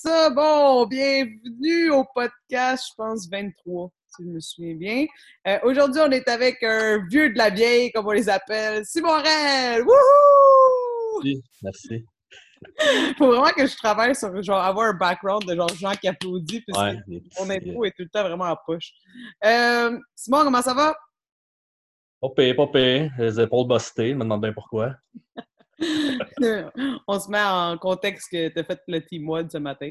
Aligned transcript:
Ça, 0.00 0.30
bon, 0.30 0.86
bienvenue 0.86 1.90
au 1.90 2.04
podcast, 2.14 2.84
je 2.88 2.94
pense 2.96 3.28
23, 3.28 3.90
si 4.06 4.22
je 4.22 4.28
me 4.28 4.38
souviens 4.38 4.76
bien. 4.76 5.06
Euh, 5.48 5.58
aujourd'hui, 5.64 6.00
on 6.00 6.10
est 6.12 6.28
avec 6.28 6.62
un 6.62 7.04
vieux 7.10 7.32
de 7.32 7.36
la 7.36 7.50
vieille, 7.50 7.90
comme 7.90 8.06
on 8.06 8.12
les 8.12 8.28
appelle, 8.28 8.86
Simon 8.86 9.16
Rel! 9.16 9.82
Wouhou! 9.82 11.20
Oui, 11.24 11.42
merci. 11.64 12.04
Faut 13.18 13.26
vraiment 13.26 13.48
que 13.48 13.66
je 13.66 13.76
travaille 13.76 14.14
sur 14.14 14.40
genre 14.40 14.60
avoir 14.60 14.86
un 14.86 14.94
background 14.94 15.44
de 15.44 15.56
genre 15.56 15.74
gens 15.74 15.94
qui 16.00 16.06
applaudissent, 16.06 16.62
parce 16.68 16.94
Ouais, 16.94 17.00
que 17.04 17.42
mon 17.42 17.50
intro 17.50 17.84
est 17.84 17.90
tout 17.90 18.04
le 18.04 18.08
temps 18.08 18.22
vraiment 18.22 18.44
en 18.44 18.56
poche. 18.64 18.92
Euh, 19.44 19.98
Simon, 20.14 20.44
comment 20.44 20.62
ça 20.62 20.74
va? 20.74 20.96
Pas 22.20 22.28
pire, 22.36 22.54
pas 22.54 22.68
pire. 22.68 23.10
Les 23.18 23.40
épaules 23.40 23.66
bustées, 23.66 24.10
je 24.10 24.14
me 24.14 24.22
demande 24.22 24.42
bien 24.42 24.52
pourquoi. 24.52 24.94
on 27.06 27.20
se 27.20 27.30
met 27.30 27.42
en 27.42 27.76
contexte 27.78 28.30
que 28.30 28.48
tu 28.48 28.58
as 28.58 28.64
fait 28.64 28.80
le 28.88 29.00
team 29.04 29.28
WOD 29.28 29.50
ce 29.50 29.58
matin. 29.58 29.90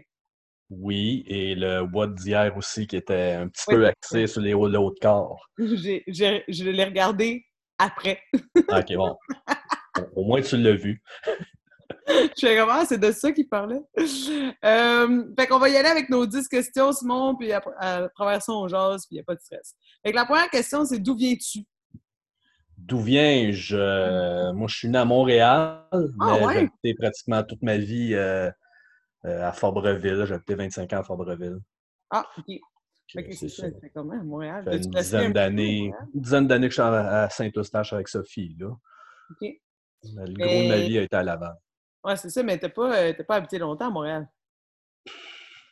Oui, 0.69 1.23
et 1.27 1.55
le 1.55 1.81
WOD 1.81 2.15
d'hier 2.15 2.55
aussi 2.57 2.87
qui 2.87 2.97
était 2.97 3.31
un 3.33 3.47
petit 3.47 3.63
Oui. 3.69 3.75
peu 3.75 3.87
axé 3.87 4.27
sur 4.27 4.41
les 4.41 4.53
hauts 4.53 4.67
de 4.69 4.99
corps. 4.99 5.47
J'ai- 5.57 6.03
j'ai- 6.07 6.43
je 6.47 6.65
l'ai 6.65 6.83
regardé 6.83 7.45
après. 7.77 8.21
Ah, 8.69 8.79
Ok, 8.79 8.93
bon. 8.95 9.15
Au- 10.15 10.25
moins, 10.25 10.41
tu 10.41 10.57
l'as 10.57 10.73
vu. 10.75 11.01
Je 12.09 12.31
fais 12.47 12.57
comment? 12.57 12.85
C'est 12.85 12.97
de 12.99 13.11
ça 13.11 13.31
qu'il 13.31 13.47
parlait? 13.47 13.79
Euh, 14.63 15.23
fait 15.39 15.47
qu'on 15.47 15.57
va 15.59 15.69
y 15.69 15.77
aller 15.77 15.87
avec 15.89 16.09
nos 16.09 16.25
10 16.25 16.47
questions, 16.47 16.91
Simon, 16.91 17.35
puis 17.35 17.51
après, 17.51 17.73
à 17.79 18.07
travers 18.09 18.41
ça, 18.41 18.51
on 18.53 18.67
jase, 18.67 19.05
puis 19.07 19.15
il 19.15 19.17
n'y 19.17 19.21
a 19.21 19.23
pas 19.23 19.35
de 19.35 19.39
stress. 19.41 19.73
Fait 20.03 20.11
que 20.11 20.15
la 20.15 20.25
première 20.25 20.49
question, 20.49 20.85
c'est 20.85 20.99
d'où 20.99 21.15
viens-tu? 21.15 21.59
D'où 22.87 22.99
viens-je? 23.01 23.75
Euh, 23.75 24.53
moi, 24.53 24.67
je 24.69 24.77
suis 24.77 24.87
né 24.87 24.97
à 24.97 25.03
Montréal, 25.03 25.83
Ah, 25.91 25.99
mais 26.17 26.45
ouais? 26.45 26.53
j'ai 26.53 26.59
habité 26.59 26.93
pratiquement 26.95 27.43
toute 27.43 27.61
ma 27.61 27.77
vie 27.77 28.13
euh, 28.13 28.49
euh, 29.25 29.45
à 29.45 29.51
Fabreville. 29.51 30.23
J'ai 30.25 30.35
habité 30.35 30.55
25 30.55 30.93
ans 30.93 30.99
à 30.99 31.03
Fabreville. 31.03 31.57
Ah, 32.09 32.25
OK. 32.37 32.45
Que 33.13 33.19
OK, 33.19 33.27
c'est 33.33 33.49
ça. 33.49 33.67
C'est 33.81 33.89
comment, 33.89 34.13
à 34.13 34.23
Montréal? 34.23 34.63
Ça 34.65 34.71
fait 34.71 34.77
une 34.77 34.91
dizaine 34.91 35.33
d'années. 35.33 35.87
Montréal? 35.87 36.07
Une 36.13 36.21
dizaine 36.21 36.47
d'années 36.47 36.67
que 36.67 36.75
je 36.75 36.81
suis 36.81 36.89
à 36.89 37.29
Saint-Eustache 37.29 37.91
avec 37.91 38.07
Sophie. 38.07 38.55
Là. 38.57 38.67
OK. 39.31 39.49
Le 40.15 40.33
gros 40.47 40.61
de 40.61 40.67
ma 40.67 40.79
vie 40.79 40.97
a 40.97 41.01
été 41.01 41.15
à 41.17 41.23
Laval. 41.23 41.55
Ouais, 42.05 42.15
c'est 42.15 42.29
ça, 42.29 42.41
mais 42.43 42.57
t'as 42.57 42.69
pas, 42.69 43.13
pas 43.13 43.35
habité 43.35 43.59
longtemps 43.59 43.87
à 43.87 43.91
Montréal? 43.91 44.29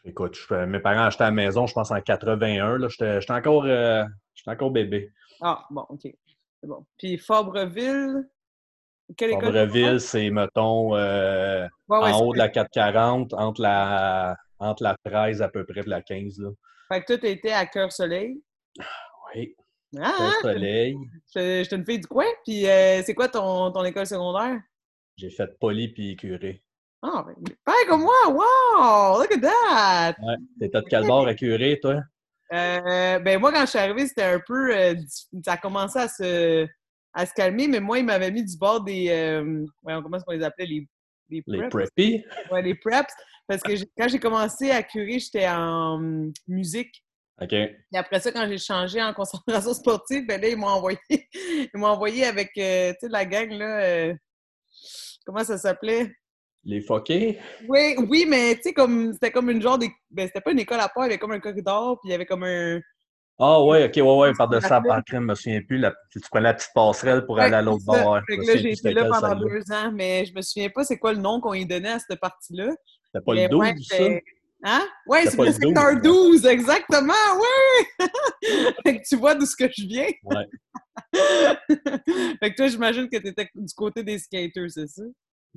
Écoute, 0.03 0.35
je- 0.35 0.65
mes 0.65 0.79
parents 0.79 1.05
achetaient 1.05 1.23
à 1.23 1.27
la 1.27 1.31
maison, 1.31 1.65
je 1.65 1.73
pense, 1.73 1.91
en 1.91 2.01
81. 2.01 2.77
là. 2.77 2.89
J'étais 2.89 3.31
encore, 3.31 3.63
j'étais 3.65 4.51
encore 4.51 4.71
bébé. 4.71 5.13
Ah, 5.41 5.65
bon, 5.69 5.85
OK. 5.89 6.07
C'est 6.65 6.69
bon. 6.69 6.83
Puis 6.97 7.19
Fabreville, 7.19 8.27
quelle 9.15 9.31
école? 9.33 9.53
Fabreville, 9.53 9.99
c'est, 9.99 10.31
mettons, 10.31 10.95
euh, 10.95 11.67
Ouais, 11.87 11.99
ouais, 11.99 12.11
en 12.11 12.21
haut 12.21 12.33
de 12.33 12.39
la 12.39 12.49
440, 12.49 13.35
entre 13.35 13.61
la, 13.61 14.35
entre 14.57 14.81
la 14.81 14.97
13 15.05 15.43
à 15.43 15.49
peu 15.49 15.63
près 15.63 15.83
de 15.83 15.89
la 15.91 16.01
15. 16.01 16.39
Là. 16.39 16.49
Fait 16.91 17.01
que 17.01 17.05
toi, 17.05 17.17
t'étais 17.19 17.51
à 17.51 17.67
Cœur-Soleil. 17.67 18.41
Oui, 19.35 19.55
Ah, 20.01 20.15
au 20.39 20.41
soleil. 20.41 20.97
Je 21.35 21.59
je 21.59 21.63
suis 21.65 21.75
une 21.75 21.85
fille 21.85 21.99
du 21.99 22.07
coin. 22.07 22.25
Puis 22.43 22.67
euh, 22.67 23.03
c'est 23.03 23.13
quoi 23.13 23.27
ton, 23.27 23.71
ton 23.71 23.83
école 23.83 24.07
secondaire? 24.07 24.59
J'ai 25.17 25.29
fait 25.29 25.55
poli 25.59 25.89
puis 25.89 26.15
curé. 26.15 26.63
Ah, 27.03 27.23
ben, 27.27 27.35
pareil 27.63 27.85
comme 27.87 28.01
moi! 28.01 28.29
Wow! 28.29 29.19
Look 29.21 29.31
at 29.33 29.39
that! 29.41 30.15
Ouais. 30.19 30.35
T'étais 30.59 30.81
de 30.81 30.87
quel 30.89 31.05
bord 31.05 31.27
à 31.27 31.35
curé, 31.35 31.79
toi? 31.79 32.01
Euh, 32.53 33.19
ben 33.19 33.39
moi, 33.39 33.51
quand 33.51 33.61
je 33.61 33.65
suis 33.71 33.79
arrivée, 33.79 34.07
c'était 34.07 34.23
un 34.23 34.39
peu... 34.45 34.75
euh, 34.75 34.95
ça 35.43 35.53
a 35.53 35.57
commencé 35.57 35.97
à 35.99 36.07
se, 36.07 36.67
à 37.13 37.25
se 37.25 37.33
calmer, 37.33 37.67
mais 37.67 37.79
moi, 37.79 37.99
ils 37.99 38.05
m'avaient 38.05 38.31
mis 38.31 38.43
du 38.43 38.57
bord 38.57 38.83
des... 38.83 39.09
Euh, 39.09 39.65
voyons, 39.81 40.01
comment 40.01 40.17
est-ce 40.17 40.25
qu'on 40.25 40.33
les 40.33 40.43
appelait? 40.43 40.65
Les, 40.65 40.87
les 41.29 41.43
Les 41.47 41.57
preps? 41.57 41.69
preppy? 41.71 42.23
Ouais, 42.51 42.61
les 42.61 42.75
preps. 42.75 43.13
Parce 43.47 43.61
que 43.61 43.71
quand 43.97 44.07
j'ai 44.07 44.19
commencé 44.19 44.71
à 44.71 44.81
curer, 44.83 45.19
j'étais 45.19 45.47
en 45.47 45.99
musique. 46.47 47.03
OK. 47.41 47.51
Et 47.53 47.75
après 47.95 48.19
ça, 48.19 48.31
quand 48.31 48.47
j'ai 48.47 48.57
changé 48.57 49.01
en 49.01 49.13
concentration 49.13 49.73
sportive, 49.73 50.25
ben 50.27 50.39
là, 50.41 50.47
ils 50.47 50.57
m'ont 50.57 50.67
envoyé, 50.67 50.99
ils 51.09 51.69
m'ont 51.75 51.87
envoyé 51.87 52.25
avec, 52.25 52.51
tu 52.53 52.61
sais, 52.61 52.97
la 53.09 53.25
gang, 53.25 53.49
là, 53.51 54.13
comment 55.25 55.43
ça 55.43 55.57
s'appelait? 55.57 56.15
Les 56.65 56.81
foqués? 56.81 57.39
Oui, 57.67 57.95
oui, 58.09 58.25
mais 58.27 58.55
tu 58.55 58.63
sais, 58.63 58.73
comme, 58.73 59.13
c'était 59.13 59.31
comme 59.31 59.49
une 59.51 59.61
genre, 59.61 59.77
de, 59.77 59.85
ben, 60.09 60.25
c'était 60.27 60.41
pas 60.41 60.51
une 60.51 60.59
école 60.59 60.79
à 60.79 60.89
part, 60.89 61.05
il 61.05 61.09
y 61.09 61.11
avait 61.11 61.17
comme 61.19 61.31
un 61.31 61.39
corridor, 61.39 61.99
puis 62.01 62.09
il 62.09 62.11
y 62.11 62.15
avait 62.15 62.25
comme 62.25 62.43
un... 62.43 62.79
Ah 63.37 63.61
ouais, 63.63 63.85
ok, 63.85 63.95
ouais, 63.97 64.17
ouais, 64.29 64.33
par 64.37 64.47
de 64.47 64.59
ça, 64.61 64.79
par 64.81 65.03
crème, 65.03 65.23
je 65.23 65.27
me 65.27 65.35
souviens 65.35 65.61
plus. 65.61 65.77
La, 65.77 65.93
tu 66.09 66.19
prenais 66.21 66.43
la 66.45 66.53
petite 66.53 66.71
passerelle 66.73 67.25
pour 67.25 67.35
Ouais, 67.35 67.43
aller 67.43 67.55
à 67.55 67.61
l'autre 67.61 67.83
bord. 67.85 68.17
Fait 68.27 68.37
que 68.37 68.47
là, 68.47 68.55
j'ai 68.55 68.71
été 68.71 68.93
là 68.93 69.05
pendant 69.09 69.35
deux 69.35 69.61
ans, 69.73 69.91
mais 69.93 70.25
je 70.25 70.33
me 70.33 70.41
souviens 70.41 70.69
pas 70.69 70.85
c'est 70.85 70.97
quoi 70.97 71.11
le 71.11 71.19
nom 71.19 71.41
qu'on 71.41 71.51
lui 71.51 71.65
donnait 71.65 71.91
à 71.91 71.99
cette 71.99 72.17
partie-là. 72.19 72.69
C'était 73.13 73.23
pas 73.25 73.33
Mais 73.33 73.43
le 73.43 73.49
12, 73.49 73.59
ouais, 73.59 73.73
ça? 73.77 73.95
c'était- 73.97 74.23
Hein? 74.63 74.87
Ouais, 75.05 75.25
C'était 75.25 75.31
c'est 75.31 75.37
le 75.37 75.43
le 75.43 75.51
12, 75.51 75.59
secteur 75.59 75.93
ouais. 75.95 76.01
12, 76.01 76.45
exactement, 76.45 77.13
oui! 77.37 78.07
fait 78.85 78.99
que 79.01 79.07
tu 79.07 79.15
vois 79.17 79.35
d'où 79.35 79.45
ce 79.45 79.55
que 79.55 79.65
je 79.67 79.85
viens. 79.85 80.07
Ouais. 80.23 80.45
fait 82.39 82.51
que 82.51 82.55
toi, 82.55 82.67
j'imagine 82.67 83.09
que 83.09 83.17
tu 83.17 83.27
étais 83.27 83.49
du 83.53 83.73
côté 83.75 84.01
des 84.01 84.17
skaters, 84.17 84.69
c'est 84.69 84.87
ça? 84.87 85.03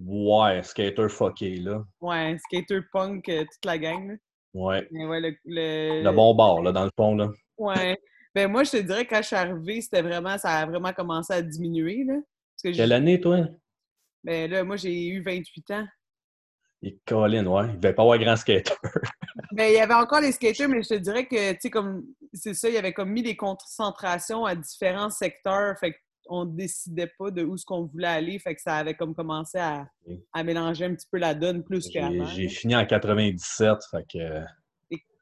Ouais, 0.00 0.62
skater 0.62 1.09
fucké, 1.09 1.56
là. 1.56 1.82
Ouais, 2.00 2.36
skater 2.47 2.81
punk, 2.92 3.28
euh, 3.28 3.42
toute 3.44 3.64
la 3.64 3.78
gang. 3.78 4.09
Là. 4.09 4.14
Ouais. 4.54 4.88
Mais 4.92 5.06
ouais, 5.06 5.20
le, 5.20 5.36
le- 5.44 6.03
Le 6.04 6.12
bon 6.12 6.34
bord, 6.34 6.62
là, 6.62 6.72
dans 6.72 6.84
le 6.84 6.91
fond, 6.97 7.14
là. 7.16 7.31
Ouais. 7.59 7.97
Ben 8.34 8.47
moi, 8.47 8.62
je 8.62 8.70
te 8.72 8.76
dirais 8.76 9.04
que 9.04 9.10
quand 9.14 9.22
je 9.22 9.26
suis 9.28 9.36
arrivée, 9.36 9.81
c'était 9.81 10.03
vraiment, 10.03 10.36
ça 10.38 10.50
a 10.59 10.66
vraiment 10.66 10.92
commencé 10.92 11.32
à 11.32 11.42
diminuer. 11.42 12.04
Là, 12.04 12.14
parce 12.14 12.62
que 12.75 12.76
Quelle 12.76 12.92
année, 12.92 13.20
toi? 13.20 13.48
ben 14.22 14.48
là, 14.50 14.62
moi, 14.64 14.76
j'ai 14.76 15.09
eu 15.09 15.22
28 15.22 15.70
ans. 15.72 15.86
Et 16.82 16.98
Colin, 17.06 17.47
ouais. 17.47 17.70
Il 17.72 17.80
devait 17.80 17.94
pas 17.94 18.03
avoir 18.03 18.19
grand 18.19 18.36
skater. 18.36 18.75
Ben, 19.53 19.65
il 19.72 19.75
y 19.75 19.80
avait 19.80 19.94
encore 19.94 20.20
les 20.20 20.30
skaters, 20.30 20.69
mais 20.69 20.82
je 20.82 20.91
te 20.91 20.94
dirais 20.94 21.26
que, 21.26 21.53
tu 21.53 21.59
sais, 21.62 21.70
comme, 21.70 22.04
c'est 22.34 22.54
ça, 22.54 22.69
il 22.69 22.75
y 22.75 22.78
avait 22.78 22.92
comme 22.92 23.10
mis 23.10 23.22
des 23.22 23.34
concentrations 23.34 24.44
à 24.44 24.54
différents 24.54 25.10
secteurs, 25.10 25.76
fait 25.80 25.97
qu'on 26.28 26.44
décidait 26.44 27.11
pas 27.19 27.31
de 27.31 27.43
où 27.43 27.56
ce 27.56 27.65
qu'on 27.65 27.87
voulait 27.87 28.06
aller, 28.06 28.39
fait 28.39 28.55
que 28.55 28.61
ça 28.61 28.77
avait 28.77 28.94
comme 28.94 29.15
commencé 29.15 29.59
à, 29.59 29.89
mélanger 30.44 30.84
un 30.84 30.94
petit 30.94 31.06
peu 31.11 31.19
la 31.19 31.34
donne 31.34 31.65
plus 31.65 31.89
qu'avant. 31.89 32.27
j'ai 32.27 32.49
fini 32.49 32.77
en 32.77 32.87
97, 32.87 33.78
fait 33.91 34.05
que... 34.12 34.41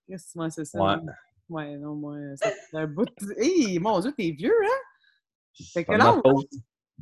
Que 0.08 0.16
c'est 0.50 0.64
ça? 0.64 0.80
Ouais. 0.80 0.96
non? 0.96 1.12
Ouais, 1.48 1.76
non, 1.76 1.94
moi, 1.94 2.16
ça 2.36 2.50
fait 2.50 2.76
un 2.76 2.86
bout 2.86 3.04
de... 3.04 3.34
Hey, 3.38 3.78
mon 3.78 4.00
Dieu, 4.00 4.12
t'es 4.16 4.30
vieux, 4.30 4.52
hein? 4.52 5.74
Âge? 5.76 5.98
ma 5.98 6.12
faute. 6.14 6.48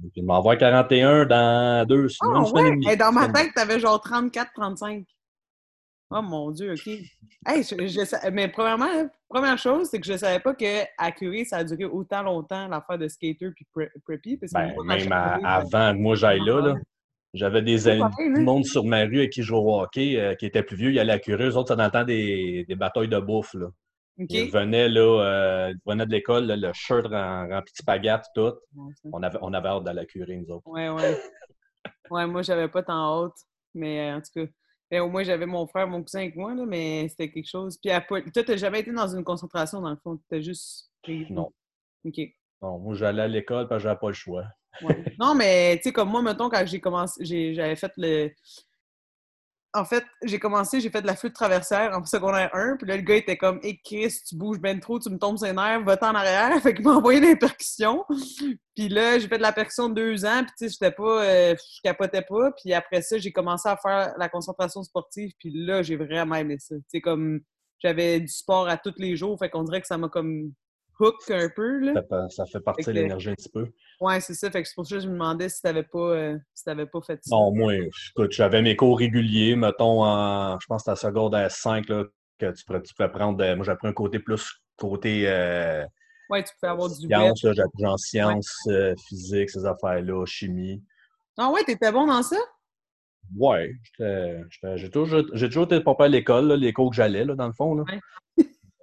Je 0.02 0.20
vais 0.20 0.26
m'en 0.26 0.38
avoir 0.38 0.58
41 0.58 1.26
dans 1.26 1.86
deux 1.86 2.08
Ah, 2.20 2.26
une 2.26 2.46
semaine 2.46 2.66
et 2.82 2.86
ouais? 2.86 2.92
Hey, 2.92 2.96
dans 2.96 3.12
ma 3.12 3.28
tête, 3.28 3.52
t'avais 3.54 3.78
genre 3.78 4.00
34, 4.00 4.52
35. 4.54 5.04
Oh 6.10 6.22
mon 6.22 6.50
Dieu, 6.50 6.72
OK. 6.72 6.86
Hey, 7.46 7.62
je, 7.62 8.30
mais 8.30 8.48
premièrement, 8.48 8.86
hein, 8.88 9.10
première 9.28 9.58
chose, 9.58 9.88
c'est 9.90 10.00
que 10.00 10.06
je 10.06 10.16
savais 10.16 10.38
pas 10.40 10.54
qu'à 10.54 11.12
Curie, 11.12 11.44
ça 11.44 11.58
a 11.58 11.64
duré 11.64 11.84
autant 11.84 12.22
longtemps, 12.22 12.68
l'affaire 12.68 12.98
de 12.98 13.08
skater 13.08 13.50
puis 13.50 13.66
pre- 13.74 13.90
preppy. 14.04 14.36
Parce 14.36 14.52
que 14.52 14.58
Ben, 14.58 14.74
moi, 14.74 14.84
même 14.84 15.12
à- 15.12 15.34
avant 15.56 15.92
que 15.92 15.98
moi 15.98 16.14
j'aille 16.14 16.40
là, 16.44 16.60
là, 16.60 16.74
j'avais 17.32 17.62
des 17.62 17.88
amis, 17.88 18.00
pareil, 18.00 18.30
là. 18.32 18.40
monde 18.40 18.64
sur 18.64 18.84
ma 18.84 19.00
rue 19.04 19.18
avec 19.18 19.32
qui 19.32 19.42
je 19.42 19.48
jouais 19.48 19.58
au 19.58 19.80
hockey, 19.80 20.20
euh, 20.20 20.34
qui 20.34 20.46
étaient 20.46 20.62
plus 20.62 20.76
vieux, 20.76 20.92
ils 20.92 20.98
allaient 21.00 21.14
à 21.14 21.18
Curie. 21.18 21.44
Eux 21.44 21.56
autres, 21.56 21.68
ça 21.68 21.76
dans 21.76 21.84
le 21.86 21.90
temps 21.90 22.04
des, 22.04 22.64
des 22.68 22.74
batailles 22.76 23.08
de 23.08 23.18
bouffe. 23.18 23.54
Là. 23.54 23.66
Ils 24.18 24.50
venaient, 24.52 24.88
là, 24.88 25.00
euh, 25.24 25.72
ils 25.74 25.90
venaient 25.90 26.06
de 26.06 26.12
l'école, 26.12 26.46
le 26.46 26.72
shirt 26.72 27.06
rem- 27.06 27.50
rempli 27.50 27.72
de 27.72 27.76
spaghettes, 27.78 28.26
tout. 28.36 28.52
Ouais. 28.76 28.92
On 29.12 29.20
avait, 29.24 29.38
on 29.42 29.52
avait 29.52 29.68
hâte 29.68 29.82
d'aller 29.84 30.02
à 30.02 30.06
Curie, 30.06 30.38
nous 30.38 30.54
autres. 30.54 30.66
Ouais, 30.68 30.88
ouais. 30.90 31.18
Ouais, 32.10 32.26
moi, 32.26 32.42
j'avais 32.42 32.68
pas 32.68 32.82
tant 32.84 33.24
hâte. 33.24 33.32
Mais 33.74 34.12
euh, 34.12 34.16
en 34.16 34.20
tout 34.20 34.30
cas, 34.46 34.50
mais 34.90 35.00
au 35.00 35.08
moins, 35.08 35.22
j'avais 35.24 35.46
mon 35.46 35.66
frère, 35.66 35.88
mon 35.88 36.02
cousin 36.02 36.20
avec 36.20 36.36
moi, 36.36 36.54
là, 36.54 36.64
mais 36.66 37.08
c'était 37.08 37.30
quelque 37.30 37.48
chose. 37.48 37.78
Puis, 37.82 37.90
à 37.90 38.00
toi, 38.00 38.20
t'as 38.32 38.56
jamais 38.56 38.80
été 38.80 38.92
dans 38.92 39.08
une 39.08 39.24
concentration, 39.24 39.80
dans 39.80 39.90
le 39.90 39.96
fond? 39.96 40.18
T'as 40.28 40.40
juste. 40.40 40.90
Non. 41.30 41.50
OK. 42.04 42.20
Non, 42.62 42.78
moi, 42.78 42.94
j'allais 42.94 43.22
à 43.22 43.28
l'école 43.28 43.68
parce 43.68 43.82
que 43.82 43.88
j'avais 43.88 43.98
pas 43.98 44.08
le 44.08 44.14
choix. 44.14 44.44
Ouais. 44.82 45.04
Non, 45.18 45.34
mais 45.34 45.76
tu 45.76 45.84
sais, 45.84 45.92
comme 45.92 46.10
moi, 46.10 46.22
mettons, 46.22 46.48
quand 46.48 46.64
j'ai 46.66 46.80
commencé, 46.80 47.24
j'avais 47.54 47.76
fait 47.76 47.92
le. 47.96 48.30
En 49.76 49.84
fait, 49.84 50.04
j'ai 50.22 50.38
commencé, 50.38 50.80
j'ai 50.80 50.88
fait 50.88 51.02
de 51.02 51.06
la 51.06 51.16
flûte 51.16 51.34
traversière 51.34 51.96
en 51.96 52.04
secondaire 52.04 52.48
1, 52.54 52.76
puis 52.76 52.86
là, 52.86 52.96
le 52.96 53.02
gars 53.02 53.16
était 53.16 53.36
comme, 53.36 53.58
Hé, 53.62 53.80
Chris, 53.84 54.14
tu 54.26 54.36
bouges 54.36 54.60
ben 54.60 54.78
trop, 54.78 55.00
tu 55.00 55.10
me 55.10 55.18
tombes 55.18 55.36
sur 55.36 55.48
les 55.48 55.52
nerfs, 55.52 55.82
va-t'en 55.82 56.10
en 56.10 56.14
arrière. 56.14 56.56
Fait 56.62 56.74
qu'il 56.74 56.84
m'a 56.84 56.92
envoyé 56.92 57.20
des 57.20 57.34
percussions. 57.34 58.04
Puis 58.76 58.88
là, 58.88 59.18
j'ai 59.18 59.26
fait 59.28 59.36
de 59.36 59.42
la 59.42 59.52
percussion 59.52 59.88
deux 59.88 60.24
ans, 60.24 60.42
puis 60.42 60.52
tu 60.56 60.68
sais, 60.68 60.68
j'étais 60.68 60.92
pas, 60.92 61.24
euh, 61.24 61.54
je 61.56 61.80
capotais 61.82 62.22
pas. 62.22 62.52
Puis 62.52 62.72
après 62.72 63.02
ça, 63.02 63.18
j'ai 63.18 63.32
commencé 63.32 63.68
à 63.68 63.76
faire 63.76 64.14
la 64.16 64.28
concentration 64.28 64.82
sportive, 64.84 65.32
puis 65.38 65.50
là, 65.52 65.82
j'ai 65.82 65.96
vraiment 65.96 66.36
aimé 66.36 66.56
ça. 66.58 66.76
Tu 66.76 66.82
sais, 66.88 67.00
comme, 67.00 67.40
j'avais 67.80 68.20
du 68.20 68.28
sport 68.28 68.68
à 68.68 68.76
tous 68.76 68.94
les 68.98 69.16
jours, 69.16 69.38
fait 69.38 69.50
qu'on 69.50 69.64
dirait 69.64 69.80
que 69.80 69.86
ça 69.86 69.98
m'a 69.98 70.08
comme 70.08 70.52
hook 71.00 71.16
un 71.30 71.48
peu, 71.54 71.78
là. 71.80 71.94
Ça, 71.94 72.02
fait- 72.02 72.34
ça 72.34 72.46
fait 72.46 72.60
partir 72.60 72.92
l'énergie 72.94 73.30
un 73.30 73.34
petit 73.34 73.48
peu. 73.48 73.66
Ouais, 74.00 74.20
c'est 74.20 74.34
ça. 74.34 74.50
Fait 74.50 74.62
que 74.62 74.68
c'est 74.68 74.74
pour 74.74 74.86
ça 74.86 74.96
que 74.96 75.02
je 75.02 75.08
me 75.08 75.12
demandais 75.12 75.48
si 75.48 75.62
t'avais 75.62 75.82
pas, 75.82 75.98
euh, 75.98 76.38
si 76.54 76.64
pas 76.64 77.00
fait 77.06 77.20
ça. 77.22 77.34
Non, 77.34 77.52
moi, 77.54 77.74
écoute, 77.74 78.32
j'avais 78.32 78.62
mes 78.62 78.76
cours 78.76 78.98
réguliers, 78.98 79.56
mettons, 79.56 80.04
en, 80.04 80.58
je 80.60 80.66
pense 80.66 80.82
que 80.84 80.90
c'était 80.94 81.06
à 81.06 81.10
secondaire 81.10 81.50
5, 81.50 81.88
là, 81.88 82.04
que 82.38 82.50
tu 82.52 82.64
pourrais, 82.64 82.82
tu 82.82 82.94
pourrais 82.94 83.12
prendre. 83.12 83.42
euh, 83.42 83.56
moi, 83.56 83.64
j'ai 83.64 83.74
pris 83.76 83.88
un 83.88 83.92
côté 83.92 84.18
plus 84.18 84.60
côté 84.76 85.24
euh, 85.28 85.84
Ouais, 86.28 86.42
tu 86.42 86.52
peux 86.60 86.68
avoir 86.68 86.88
du 86.88 86.94
web. 86.94 87.08
sciences, 87.08 87.42
là, 87.44 87.52
j'ai 87.52 87.62
appris 87.62 87.86
en 87.86 87.96
sciences, 87.96 88.56
euh, 88.68 88.94
physique, 89.08 89.50
ces 89.50 89.64
affaires-là, 89.64 90.24
chimie. 90.26 90.82
Ah 91.36 91.50
ouais, 91.50 91.62
t'étais 91.64 91.92
bon 91.92 92.06
dans 92.06 92.22
ça? 92.22 92.36
Ouais, 93.36 93.72
j'ai 93.98 94.90
toujours, 94.90 95.24
toujours 95.26 95.64
été 95.64 95.80
pas 95.80 95.94
à 95.98 96.08
l'école, 96.08 96.52
les 96.54 96.72
cours 96.72 96.90
que 96.90 96.96
j'allais, 96.96 97.24
dans 97.24 97.46
le 97.46 97.52
fond. 97.52 97.74
Là. 97.74 97.84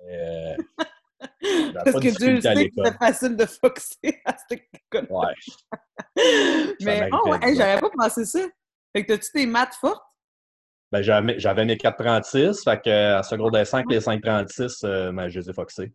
Ouais. 0.03 0.57
Euh, 1.43 1.71
Parce 1.73 1.99
que 1.99 2.17
Dieu 2.17 2.41
sait 2.41 2.69
que 2.69 2.75
c'est 2.85 2.97
facile 2.97 3.35
de 3.35 3.45
foxer 3.45 4.21
à 4.25 4.35
cette 4.37 4.61
école. 4.73 5.07
ouais. 5.09 5.33
Mais 6.81 7.09
oh, 7.11 7.33
hey, 7.41 7.57
pas 7.57 7.89
pensé 7.97 8.25
ça. 8.25 8.39
Fait 8.93 9.05
que 9.05 9.13
t'as-tu 9.13 9.29
des 9.33 9.45
maths 9.45 9.75
fortes? 9.79 10.03
Ben, 10.91 11.01
j'avais 11.01 11.65
mes 11.65 11.77
436, 11.77 12.63
fait 12.65 12.81
que 12.81 12.89
à 12.89 13.23
secondaire 13.23 13.65
5, 13.65 13.85
les 13.89 14.01
536, 14.01 14.83
euh, 14.83 15.11
ben, 15.13 15.29
je 15.29 15.39
les 15.39 15.49
ai 15.49 15.53
foxés. 15.53 15.93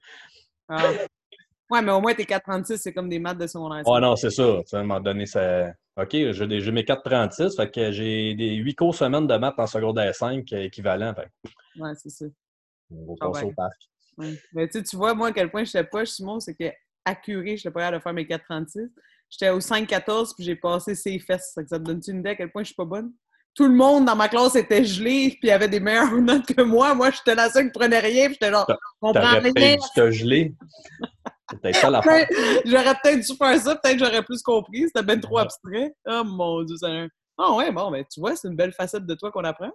Ah. 0.69 0.91
Ouais, 1.69 1.83
mais 1.83 1.93
au 1.93 2.01
moins 2.01 2.15
tes 2.15 2.25
436, 2.25 2.79
c'est 2.79 2.93
comme 2.93 3.09
des 3.09 3.19
maths 3.19 3.39
de 3.39 3.47
secondaire. 3.47 3.87
Ouais, 3.87 4.01
non, 4.01 4.17
c'est 4.17 4.31
ça. 4.31 4.61
À 4.73 4.77
un 4.77 4.83
moment 4.83 5.01
donné, 5.01 5.27
ça. 5.27 5.73
OK, 5.99 6.11
j'ai 6.13 6.73
mes 6.73 6.85
436, 6.85 7.57
fait 7.57 7.71
que 7.71 7.91
j'ai 7.91 8.35
des 8.35 8.55
8 8.55 8.75
cours 8.75 8.95
semaine 8.95 9.27
de 9.27 9.37
maths 9.37 9.59
en 9.59 9.67
secondaire 9.67 10.15
5 10.15 10.51
euh, 10.53 10.57
équivalent. 10.65 11.13
Fait 11.15 11.31
Ouais, 11.79 11.91
c'est 11.97 12.11
ça. 12.11 12.25
on 12.91 13.07
va 13.07 13.15
Ah 13.21 13.27
passer 13.29 13.45
au 13.45 13.53
parc. 13.53 13.89
Ouais. 14.19 14.35
Mais 14.53 14.67
tu 14.69 14.79
sais, 14.79 14.85
tu 14.85 14.97
vois, 14.97 15.15
moi, 15.15 15.29
à 15.29 15.33
quel 15.33 15.51
point 15.51 15.65
j'étais 15.65 15.85
poche, 15.85 16.09
Simon, 16.09 16.41
c'est 16.41 16.55
que 16.55 16.65
accuré, 17.05 17.57
j'étais 17.57 17.71
pas 17.71 17.81
capable 17.81 17.99
de 17.99 18.03
faire 18.03 18.13
mes 18.15 18.27
436. 18.27 18.81
J'étais 19.29 19.51
au 19.51 19.59
5-14, 19.61 20.35
puis 20.37 20.45
j'ai 20.45 20.57
passé 20.57 20.95
ses 20.95 21.19
fesses. 21.19 21.53
Que 21.57 21.67
ça 21.67 21.79
te 21.79 21.85
donne 21.85 22.01
une 22.07 22.21
idée 22.21 22.31
à 22.31 22.35
quel 22.37 22.51
point 22.51 22.63
je 22.63 22.67
suis 22.69 22.75
pas 22.75 22.85
bonne? 22.85 23.13
Tout 23.55 23.65
le 23.69 23.75
monde 23.75 24.05
dans 24.05 24.17
ma 24.17 24.29
classe 24.29 24.55
était 24.55 24.85
gelé, 24.85 25.37
puis 25.41 25.51
avait 25.51 25.69
des 25.69 25.81
meilleures 25.81 26.13
notes 26.21 26.47
que 26.47 26.63
moi. 26.63 26.95
Moi, 26.95 27.11
j'étais 27.11 27.35
la 27.35 27.49
seule 27.51 27.67
qui 27.67 27.79
prenait 27.79 27.99
rien, 27.99 28.27
puis 28.27 28.35
j'étais 28.35 28.51
genre, 28.53 28.67
T'as- 28.67 28.77
on 29.03 29.13
prend 29.13 29.39
rien. 29.41 29.77
geler. 30.11 30.55
C'est 31.51 31.61
peut-être 31.61 31.77
ça 31.77 31.91
la. 31.91 32.01
J'aurais 32.65 32.95
peut-être 33.03 33.21
dû 33.21 33.37
faire 33.37 33.59
ça, 33.61 33.77
peut-être 33.77 33.99
que 33.99 34.05
j'aurais 34.05 34.23
plus 34.25 34.43
compris. 34.43 34.83
C'était 34.87 35.03
ben 35.05 35.21
trop 35.21 35.39
abstrait. 35.39 35.95
Oh 36.07 36.23
mon 36.25 36.63
Dieu, 36.65 36.77
c'est 36.79 37.07
Ah 37.39 37.55
ouais, 37.55 37.71
bon, 37.71 37.91
ben 37.91 38.05
tu 38.13 38.19
vois, 38.21 38.35
c'est 38.37 38.49
une 38.49 38.57
belle 38.57 38.73
facette 38.73 39.07
de 39.07 39.15
toi 39.15 39.31
qu'on 39.31 39.45
apprend. 39.45 39.71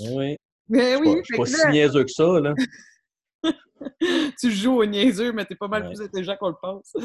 Oui. 0.00 0.36
Mais 0.68 0.92
Je 0.92 0.96
suis 0.96 1.00
oui, 1.00 1.14
pas- 1.14 1.20
je 1.20 1.24
suis 1.24 1.36
pas 1.36 1.46
si 1.46 1.64
là, 1.66 1.70
niaiseux 1.72 2.04
que 2.04 2.10
ça, 2.10 2.40
là. 2.40 2.54
tu 4.40 4.50
joues 4.50 4.80
au 4.80 4.84
niaiseux, 4.86 5.32
mais 5.32 5.44
t'es 5.44 5.54
pas 5.54 5.68
mal 5.68 5.82
Ouais. 5.82 5.88
plus 5.88 6.02
intelligent 6.02 6.36
qu'on 6.38 6.48
le 6.48 6.56
pense. 6.60 6.96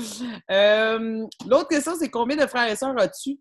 Euh, 0.49 1.25
L'autre 1.47 1.67
question, 1.67 1.95
c'est 1.95 2.09
combien 2.09 2.37
de 2.37 2.47
frères 2.47 2.71
et 2.71 2.75
sœurs 2.75 2.97
as-tu? 2.97 3.39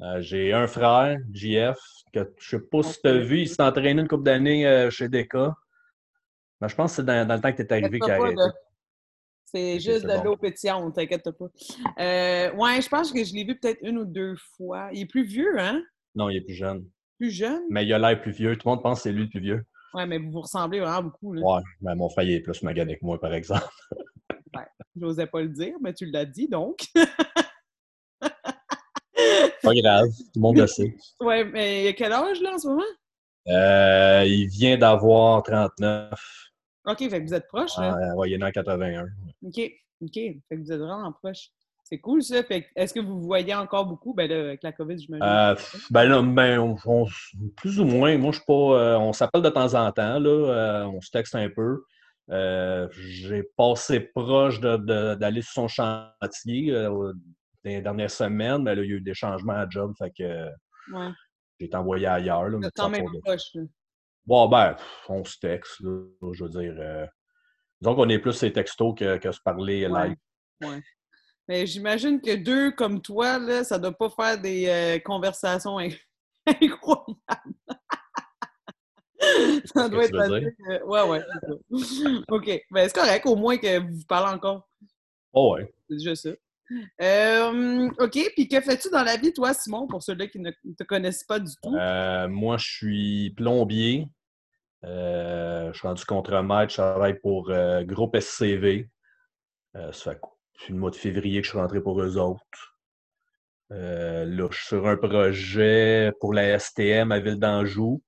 Euh, 0.00 0.20
j'ai 0.20 0.52
un 0.52 0.66
frère, 0.66 1.18
JF, 1.32 1.76
que 2.12 2.20
je 2.38 2.50
sais 2.50 2.60
pas 2.70 2.82
si 2.82 3.00
tu 3.00 3.08
as 3.08 3.18
vu, 3.18 3.40
il 3.40 3.48
s'est 3.48 3.62
entraîné 3.62 4.00
une 4.00 4.08
couple 4.08 4.22
d'années 4.24 4.66
euh, 4.66 4.90
chez 4.90 5.08
DECA. 5.08 5.54
Mais 6.60 6.68
je 6.68 6.74
pense 6.74 6.92
que 6.92 6.96
c'est 6.96 7.04
dans, 7.04 7.26
dans 7.26 7.34
le 7.34 7.40
temps 7.40 7.52
que 7.52 7.62
tu 7.62 7.68
es 7.68 7.72
arrivé 7.72 7.98
qu'il 7.98 8.10
a 8.10 8.14
arrêté. 8.16 8.36
C'est 9.44 9.80
juste 9.80 10.04
de 10.04 10.08
bon. 10.16 10.22
l'eau 10.24 10.36
pétillante, 10.36 10.94
t'inquiète 10.94 11.30
pas. 11.30 11.46
Euh, 12.00 12.52
ouais, 12.52 12.82
je 12.82 12.88
pense 12.88 13.10
que 13.12 13.24
je 13.24 13.32
l'ai 13.32 13.44
vu 13.44 13.58
peut-être 13.58 13.78
une 13.82 13.98
ou 13.98 14.04
deux 14.04 14.36
fois. 14.56 14.90
Il 14.92 15.02
est 15.02 15.06
plus 15.06 15.24
vieux, 15.24 15.58
hein? 15.58 15.82
Non, 16.14 16.28
il 16.28 16.36
est 16.36 16.42
plus 16.42 16.54
jeune. 16.54 16.86
Plus 17.18 17.30
jeune? 17.30 17.62
Mais 17.70 17.84
il 17.86 17.92
a 17.92 17.98
l'air 17.98 18.20
plus 18.20 18.32
vieux. 18.32 18.56
Tout 18.56 18.68
le 18.68 18.74
monde 18.74 18.82
pense 18.82 18.98
que 18.98 19.02
c'est 19.04 19.12
lui 19.12 19.22
le 19.24 19.30
plus 19.30 19.40
vieux. 19.40 19.64
Ouais, 19.94 20.06
mais 20.06 20.18
vous 20.18 20.30
vous 20.30 20.40
ressemblez 20.42 20.80
vraiment 20.80 21.02
beaucoup. 21.02 21.32
Là. 21.32 21.42
Ouais, 21.42 21.62
mais 21.80 21.94
mon 21.94 22.08
frère 22.08 22.24
il 22.24 22.34
est 22.34 22.40
plus 22.40 22.62
magané 22.62 22.98
que 22.98 23.04
moi, 23.04 23.20
par 23.20 23.32
exemple. 23.34 23.68
J'osais 25.00 25.26
pas 25.26 25.42
le 25.42 25.48
dire, 25.48 25.74
mais 25.80 25.94
tu 25.94 26.06
l'as 26.06 26.24
dit 26.24 26.48
donc. 26.48 26.80
Pas 29.62 29.74
grave, 29.74 30.08
tout 30.08 30.30
le 30.36 30.40
monde 30.40 30.58
le 30.58 30.66
sait. 30.66 30.96
ouais, 31.20 31.44
mais 31.44 31.84
il 31.84 31.88
a 31.88 31.92
quel 31.92 32.12
âge 32.12 32.40
là 32.40 32.54
en 32.54 32.58
ce 32.58 32.68
moment? 32.68 32.82
Euh, 33.48 34.24
il 34.26 34.48
vient 34.48 34.76
d'avoir 34.76 35.42
39. 35.42 36.12
OK, 36.86 36.98
fait 36.98 37.08
que 37.08 37.26
vous 37.26 37.34
êtes 37.34 37.46
proches, 37.48 37.76
là. 37.78 37.96
Ah, 38.00 38.16
ouais, 38.16 38.30
il 38.30 38.34
est 38.34 38.38
né 38.38 38.44
en 38.44 38.50
81. 38.50 39.06
OK, 39.44 39.60
OK. 40.00 40.14
Fait 40.14 40.40
que 40.50 40.56
vous 40.56 40.72
êtes 40.72 40.80
vraiment 40.80 41.12
proches. 41.12 41.50
C'est 41.88 42.00
cool, 42.00 42.22
ça. 42.22 42.42
Est-ce 42.76 42.92
que 42.92 43.00
vous 43.00 43.18
vous 43.18 43.26
voyez 43.26 43.54
encore 43.54 43.86
beaucoup? 43.86 44.12
Ben 44.12 44.28
là, 44.28 44.36
avec 44.40 44.62
la 44.62 44.72
COVID, 44.72 44.98
j'imagine. 44.98 45.24
Euh, 45.24 45.54
ben 45.90 46.04
là, 46.04 46.20
ben, 46.22 46.58
on- 46.58 46.76
on- 46.84 47.06
plus 47.56 47.80
ou 47.80 47.84
moins. 47.86 48.18
Moi, 48.18 48.32
je 48.32 48.36
suis 48.36 48.44
pas. 48.46 48.52
euh, 48.52 48.98
on 48.98 49.14
s'appelle 49.14 49.40
de 49.40 49.48
temps 49.48 49.72
en 49.74 49.90
temps, 49.90 50.18
là. 50.18 50.28
euh, 50.28 50.84
on 50.84 51.00
se 51.00 51.10
texte 51.10 51.34
un 51.34 51.48
peu. 51.48 51.82
Euh, 52.30 52.88
J'ai 52.92 53.42
passé 53.56 54.00
proche 54.00 54.60
d'aller 54.60 55.40
sur 55.40 55.52
son 55.52 55.68
chantier 55.68 56.72
dans 56.72 57.12
les 57.64 57.80
dernières 57.80 58.10
semaines, 58.10 58.62
mais 58.64 58.74
là, 58.74 58.82
il 58.82 58.90
y 58.90 58.92
a 58.92 58.96
eu 58.96 59.00
des 59.00 59.14
changements 59.14 59.54
à 59.54 59.66
job, 59.68 59.94
fait 59.96 60.10
que 60.10 60.44
ouais. 60.92 61.10
j'ai 61.58 61.66
été 61.66 61.76
envoyé 61.76 62.06
ailleurs. 62.06 62.50
Là, 62.50 62.58
mais 62.58 62.68
ça, 62.76 62.86
même 62.90 63.04
pour 63.06 63.12
là. 63.24 63.36
Bon, 64.26 64.46
ben, 64.46 64.76
on 65.08 65.24
se 65.24 65.38
texte, 65.38 65.80
là, 65.80 66.02
je 66.34 66.44
veux 66.44 66.50
dire. 66.50 66.74
disons 67.80 67.94
qu'on 67.94 68.10
est 68.10 68.18
plus 68.18 68.34
ces 68.34 68.52
textos 68.52 68.94
que, 68.94 69.16
que 69.16 69.32
se 69.32 69.40
parler 69.40 69.86
Ouais. 69.86 70.08
live. 70.08 70.16
Ouais. 70.68 70.82
Mais 71.48 71.66
j'imagine 71.66 72.20
que 72.20 72.34
deux 72.36 72.70
comme 72.72 73.00
toi, 73.00 73.38
là, 73.38 73.64
ça 73.64 73.78
doit 73.78 73.92
pas 73.96 74.10
faire 74.10 74.38
des 74.38 74.66
euh, 74.68 74.98
conversations 75.00 75.78
in- 75.78 75.88
incroyables. 76.46 77.16
ça 79.74 79.88
doit 79.88 80.04
être 80.04 80.18
assez 80.18 80.54
que- 80.56 80.84
Ouais, 80.84 81.02
ouais. 81.02 81.22
OK. 82.30 82.64
Ben, 82.70 82.88
c'est 82.88 82.94
correct, 82.94 83.26
au 83.26 83.36
moins 83.36 83.56
que 83.56 83.78
vous 83.80 84.04
parlez 84.06 84.34
encore. 84.34 84.68
Oh, 85.32 85.54
ouais. 85.54 85.72
C'est 85.88 85.96
déjà 85.96 86.14
ça. 86.14 86.30
Euh, 87.02 87.88
OK. 87.98 88.18
Puis 88.36 88.46
que 88.48 88.60
fais-tu 88.60 88.90
dans 88.90 89.02
la 89.02 89.16
vie, 89.16 89.32
toi, 89.32 89.54
Simon, 89.54 89.86
pour 89.86 90.02
ceux-là 90.02 90.26
qui 90.26 90.38
ne 90.38 90.50
te 90.50 90.84
connaissent 90.84 91.24
pas 91.24 91.38
du 91.40 91.52
tout? 91.62 91.74
Euh, 91.74 92.28
moi, 92.28 92.58
je 92.58 92.66
suis 92.70 93.30
plombier. 93.36 94.06
Euh, 94.84 95.72
je 95.72 95.78
suis 95.78 95.88
rendu 95.88 96.04
contremaître. 96.04 96.70
Je 96.72 96.76
travaille 96.76 97.18
pour 97.20 97.50
euh, 97.50 97.82
Groupe 97.84 98.16
SCV. 98.20 98.88
Euh, 99.76 99.92
ça 99.92 100.12
fait 100.12 100.20
depuis 100.58 100.72
le 100.72 100.78
mois 100.78 100.90
de 100.90 100.96
février 100.96 101.40
que 101.40 101.46
je 101.46 101.50
suis 101.50 101.58
rentré 101.58 101.80
pour 101.80 102.00
eux 102.02 102.16
autres. 102.18 102.78
Euh, 103.70 104.24
là, 104.24 104.48
je 104.50 104.56
suis 104.56 104.66
sur 104.66 104.86
un 104.86 104.96
projet 104.96 106.12
pour 106.20 106.34
la 106.34 106.58
STM 106.58 107.12
à 107.12 107.20
Ville 107.20 107.38
d'Anjou. 107.38 108.02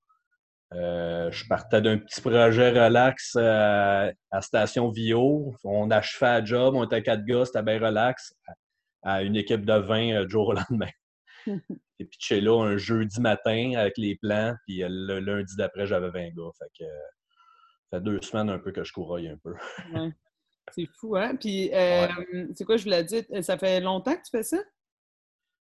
Euh, 0.73 1.31
je 1.33 1.47
partais 1.49 1.83
d'un 1.83 1.99
petit 1.99 2.21
projet 2.21 2.71
relax 2.71 3.37
à 3.37 4.13
Station 4.41 4.89
Vio. 4.91 5.55
On 5.65 5.91
achevait 5.91 6.31
à 6.31 6.45
job, 6.45 6.75
on 6.77 6.85
était 6.85 7.03
quatre 7.03 7.25
gars, 7.25 7.45
c'était 7.45 7.63
bien 7.63 7.79
relax. 7.79 8.35
À 9.03 9.23
une 9.23 9.37
équipe 9.37 9.65
de 9.65 9.73
20 9.73 10.13
euh, 10.13 10.25
du 10.25 10.31
jour 10.31 10.49
au 10.49 10.53
lendemain. 10.53 10.91
Et 11.99 12.05
pitché 12.05 12.41
là 12.41 12.63
un 12.63 12.77
jeudi 12.77 13.21
matin 13.21 13.73
avec 13.77 13.97
les 13.97 14.17
plans, 14.17 14.55
puis 14.67 14.83
euh, 14.83 14.89
le 14.91 15.21
lundi 15.21 15.57
d'après, 15.57 15.87
j'avais 15.87 16.11
20 16.11 16.29
gars. 16.31 16.51
Fait 16.59 16.71
que 16.79 16.85
ça 16.85 17.99
fait 17.99 18.01
deux 18.03 18.21
semaines 18.21 18.51
un 18.51 18.59
peu 18.59 18.73
que 18.73 18.85
je 18.85 18.93
couraille 18.93 19.29
un 19.29 19.39
peu. 19.39 19.55
C'est 20.75 20.89
fou, 20.99 21.17
hein? 21.17 21.35
Puis, 21.39 21.71
euh, 21.73 22.07
c'est 22.55 22.65
quoi, 22.65 22.77
je 22.77 22.85
vous 22.85 22.91
l'ai 22.91 23.05
dit, 23.05 23.25
ça 23.43 23.59
fait 23.59 23.81
longtemps 23.81 24.13
que 24.13 24.23
tu 24.23 24.31
fais 24.31 24.43
ça? 24.43 24.59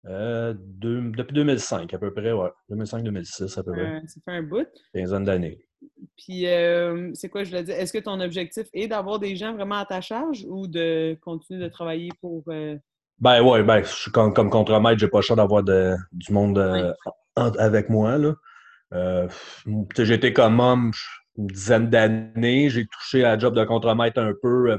Euh, 0.08 0.56
deux- 0.58 1.12
depuis 1.12 1.34
2005 1.34 1.94
à 1.94 2.00
peu 2.00 2.12
près, 2.14 2.32
ouais. 2.32 2.50
2005-2006 2.70 3.58
à 3.58 3.64
peu 3.64 3.72
près. 3.72 3.82
Euh, 3.82 4.00
ça 4.08 4.20
fait 4.26 4.32
un 4.38 4.42
bout. 4.44 4.68
Quinzaine 4.94 5.24
d'années. 5.26 5.64
Puis, 6.18 6.48
euh, 6.48 7.12
c'est 7.14 7.30
quoi, 7.30 7.44
je 7.44 7.56
le 7.56 7.64
dis, 7.64 7.72
est-ce 7.72 7.94
que 7.94 8.00
ton 8.00 8.20
objectif 8.20 8.68
est 8.74 8.88
d'avoir 8.88 9.20
des 9.20 9.36
gens 9.36 9.54
vraiment 9.54 9.78
à 9.80 9.86
ta 9.86 10.02
charge 10.02 10.46
ou 10.50 10.68
de 10.68 11.18
continuer 11.22 11.64
de 11.64 11.70
travailler 11.70 12.10
pour. 12.20 12.44
euh, 12.50 12.76
Ben 13.20 13.42
ouais, 13.44 13.64
ben, 13.64 13.84
je 13.84 13.90
suis 13.90 14.12
comme, 14.12 14.34
comme 14.34 14.50
contremaître, 14.50 15.00
j'ai 15.00 15.08
pas 15.08 15.20
le 15.20 15.24
choix 15.24 15.36
d'avoir 15.36 15.64
du 15.64 16.34
monde 16.34 16.58
euh, 16.58 16.94
avec 17.36 17.90
moi. 17.90 18.18
Là. 18.18 18.34
Euh, 18.94 19.28
j'ai 19.98 20.14
été 20.16 20.34
comme 20.34 20.60
homme 20.60 20.92
une 21.38 21.48
dizaine 21.48 21.90
d'années. 21.90 22.70
J'ai 22.70 22.86
touché 22.88 23.24
à 23.24 23.34
la 23.34 23.40
job 23.40 23.56
de 23.56 23.64
contremaître 23.64 24.20
un 24.20 24.34
peu, 24.42 24.72
euh, 24.72 24.78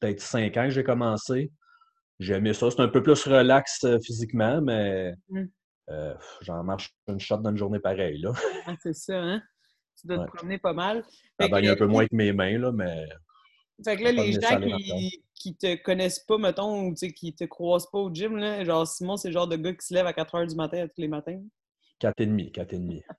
peut-être 0.00 0.20
cinq 0.20 0.56
ans 0.56 0.64
que 0.64 0.70
j'ai 0.70 0.84
commencé. 0.84 1.50
J'ai 2.20 2.34
aimé 2.34 2.52
ça. 2.54 2.70
C'est 2.70 2.80
un 2.80 2.88
peu 2.88 3.02
plus 3.02 3.24
relax 3.26 3.84
euh, 3.84 3.98
physiquement, 4.00 4.60
mais 4.60 5.14
Mm. 5.28 5.44
euh, 5.90 6.14
j'en 6.42 6.62
marche 6.62 6.90
une 7.08 7.20
shot 7.20 7.38
dans 7.38 7.50
une 7.50 7.56
journée 7.56 7.80
pareille. 7.80 8.18
Là. 8.18 8.32
ah, 8.66 8.76
c'est 8.82 8.94
ça, 8.94 9.18
hein? 9.18 9.42
Tu 10.00 10.06
dois 10.06 10.18
Ouais. 10.18 10.26
te 10.26 10.36
promener 10.36 10.58
pas 10.58 10.72
mal. 10.72 11.04
Ça 11.40 11.48
que, 11.48 11.68
un 11.68 11.76
peu 11.76 11.86
moins 11.86 12.06
que 12.06 12.14
mes 12.14 12.32
mains, 12.32 12.58
là, 12.58 12.72
mais 12.72 13.06
fait 13.84 13.96
que 13.96 14.04
là, 14.04 14.12
les 14.12 14.32
gens 14.32 14.60
qui, 14.60 15.24
qui 15.34 15.56
te 15.56 15.74
connaissent 15.82 16.20
pas, 16.20 16.38
mettons, 16.38 16.86
ou 16.86 16.94
qui 16.94 17.34
te 17.34 17.44
croisent 17.44 17.90
pas 17.90 17.98
au 17.98 18.12
gym, 18.12 18.36
là, 18.36 18.64
genre 18.64 18.86
Simon, 18.86 19.16
c'est 19.16 19.28
le 19.28 19.34
genre 19.34 19.48
de 19.48 19.56
gars 19.56 19.72
qui 19.72 19.84
se 19.86 19.94
lève 19.94 20.06
à 20.06 20.12
4 20.12 20.36
h 20.36 20.48
du 20.48 20.54
matin 20.54 20.86
tous 20.86 21.00
les 21.00 21.08
matins. 21.08 21.40
4,5. 22.00 22.52
4,5. 22.52 23.02
Fait 23.02 23.14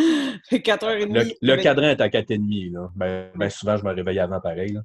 4h30. 0.50 1.12
Le, 1.12 1.54
le 1.54 1.62
cadran 1.62 1.88
est 1.88 2.00
à 2.00 2.08
4,5. 2.08 2.72
Là. 2.72 2.88
Ben, 2.94 3.30
ben 3.34 3.50
souvent, 3.50 3.76
je 3.76 3.84
me 3.84 3.92
réveille 3.92 4.18
avant 4.18 4.40
pareil. 4.40 4.72
Là. 4.72 4.80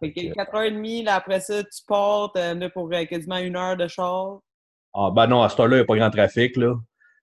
Fait 0.00 0.12
que 0.12 0.20
Ok. 0.28 0.36
4h30, 0.36 1.04
là, 1.04 1.14
après 1.14 1.40
ça, 1.40 1.62
tu 1.62 1.82
as 1.94 2.70
pour 2.70 2.92
euh, 2.92 3.04
quasiment 3.04 3.38
une 3.38 3.56
heure 3.56 3.76
de 3.76 3.88
char. 3.88 4.40
Ah, 4.94 5.10
ben 5.14 5.26
non, 5.26 5.42
à 5.42 5.48
cette 5.48 5.60
heure-là, 5.60 5.76
il 5.76 5.80
n'y 5.80 5.84
a 5.84 5.86
pas 5.86 5.96
grand 5.96 6.10
trafic. 6.10 6.56
Là. 6.56 6.74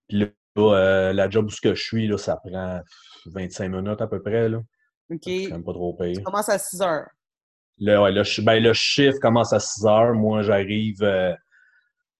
Puis 0.08 0.20
là, 0.20 0.27
euh, 0.58 1.13
la 1.13 1.29
job 1.29 1.46
où 1.48 1.50
je 1.50 1.74
suis, 1.75 2.08
là, 2.08 2.17
ça 2.17 2.38
prend 2.38 2.82
25 3.27 3.70
minutes 3.70 4.01
à 4.01 4.08
peu 4.08 4.22
près. 4.22 4.50
Là. 4.50 4.60
OK. 5.12 5.22
C'est 5.25 5.50
pas 5.50 5.74
trop 5.74 5.93
payé. 5.93 6.15
Tu 6.17 6.24
commences 6.24 6.50
à 6.50 6.58
6 6.58 6.79
h 6.79 7.05
Là, 7.79 8.01
ouais, 8.03 8.12
le, 8.12 8.24
chi- 8.24 8.43
ben, 8.43 8.62
le 8.62 8.74
chiffre 8.74 9.17
commence 9.20 9.51
à 9.53 9.60
6 9.60 9.86
heures. 9.86 10.13
Moi, 10.13 10.43
j'arrive 10.43 11.01
euh, 11.01 11.34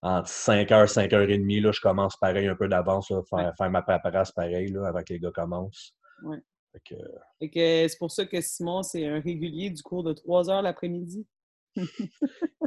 entre 0.03 0.27
5 0.27 0.69
h 0.69 0.88
5 0.88 1.10
h 1.12 1.27
30 1.27 1.63
Là, 1.63 1.72
je 1.72 1.79
commence 1.81 2.17
pareil 2.17 2.48
un 2.48 2.55
peu 2.55 2.67
d'avance, 2.67 3.10
là, 3.10 3.22
faire, 3.29 3.39
Ouais. 3.39 3.51
faire 3.57 3.69
ma 3.72 3.81
paperasse 3.81 4.31
pareil 4.31 4.67
là, 4.72 4.88
avant 4.88 5.01
que 5.01 5.13
les 5.13 5.19
gars 5.19 5.31
commencent. 5.31 5.93
Ouais. 6.24 6.38
Fait 6.74 6.95
que, 6.95 7.01
Fait 7.39 7.50
que 7.50 7.88
c'est 7.88 7.98
pour 7.98 8.12
ça 8.12 8.25
que 8.25 8.41
Simon, 8.41 8.83
c'est 8.83 9.07
un 9.07 9.19
régulier 9.22 9.69
du 9.69 9.81
cours 9.81 10.03
de 10.03 10.13
3 10.13 10.50
heures 10.50 10.62
l'après-midi. 10.62 11.25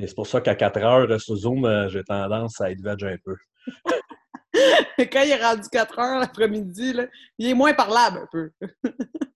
et 0.00 0.07
c'est 0.07 0.14
pour 0.14 0.26
ça 0.26 0.40
qu'à 0.40 0.55
4 0.55 0.78
heures 0.78 1.21
sur 1.21 1.37
Zoom, 1.37 1.64
euh, 1.64 1.88
j'ai 1.88 2.02
tendance 2.05 2.61
à 2.61 2.71
être 2.71 2.81
veg 2.81 3.05
un 3.05 3.16
peu. 3.25 3.37
Quand 5.12 5.23
il 5.23 5.31
est 5.31 5.43
rendu 5.45 5.69
4 5.71 5.99
heures 5.99 6.21
l'après-midi, 6.21 6.95
il 7.38 7.50
est 7.50 7.55
moins 7.55 7.75
parlable 7.75 8.19
un 8.19 8.28
peu. 8.33 8.50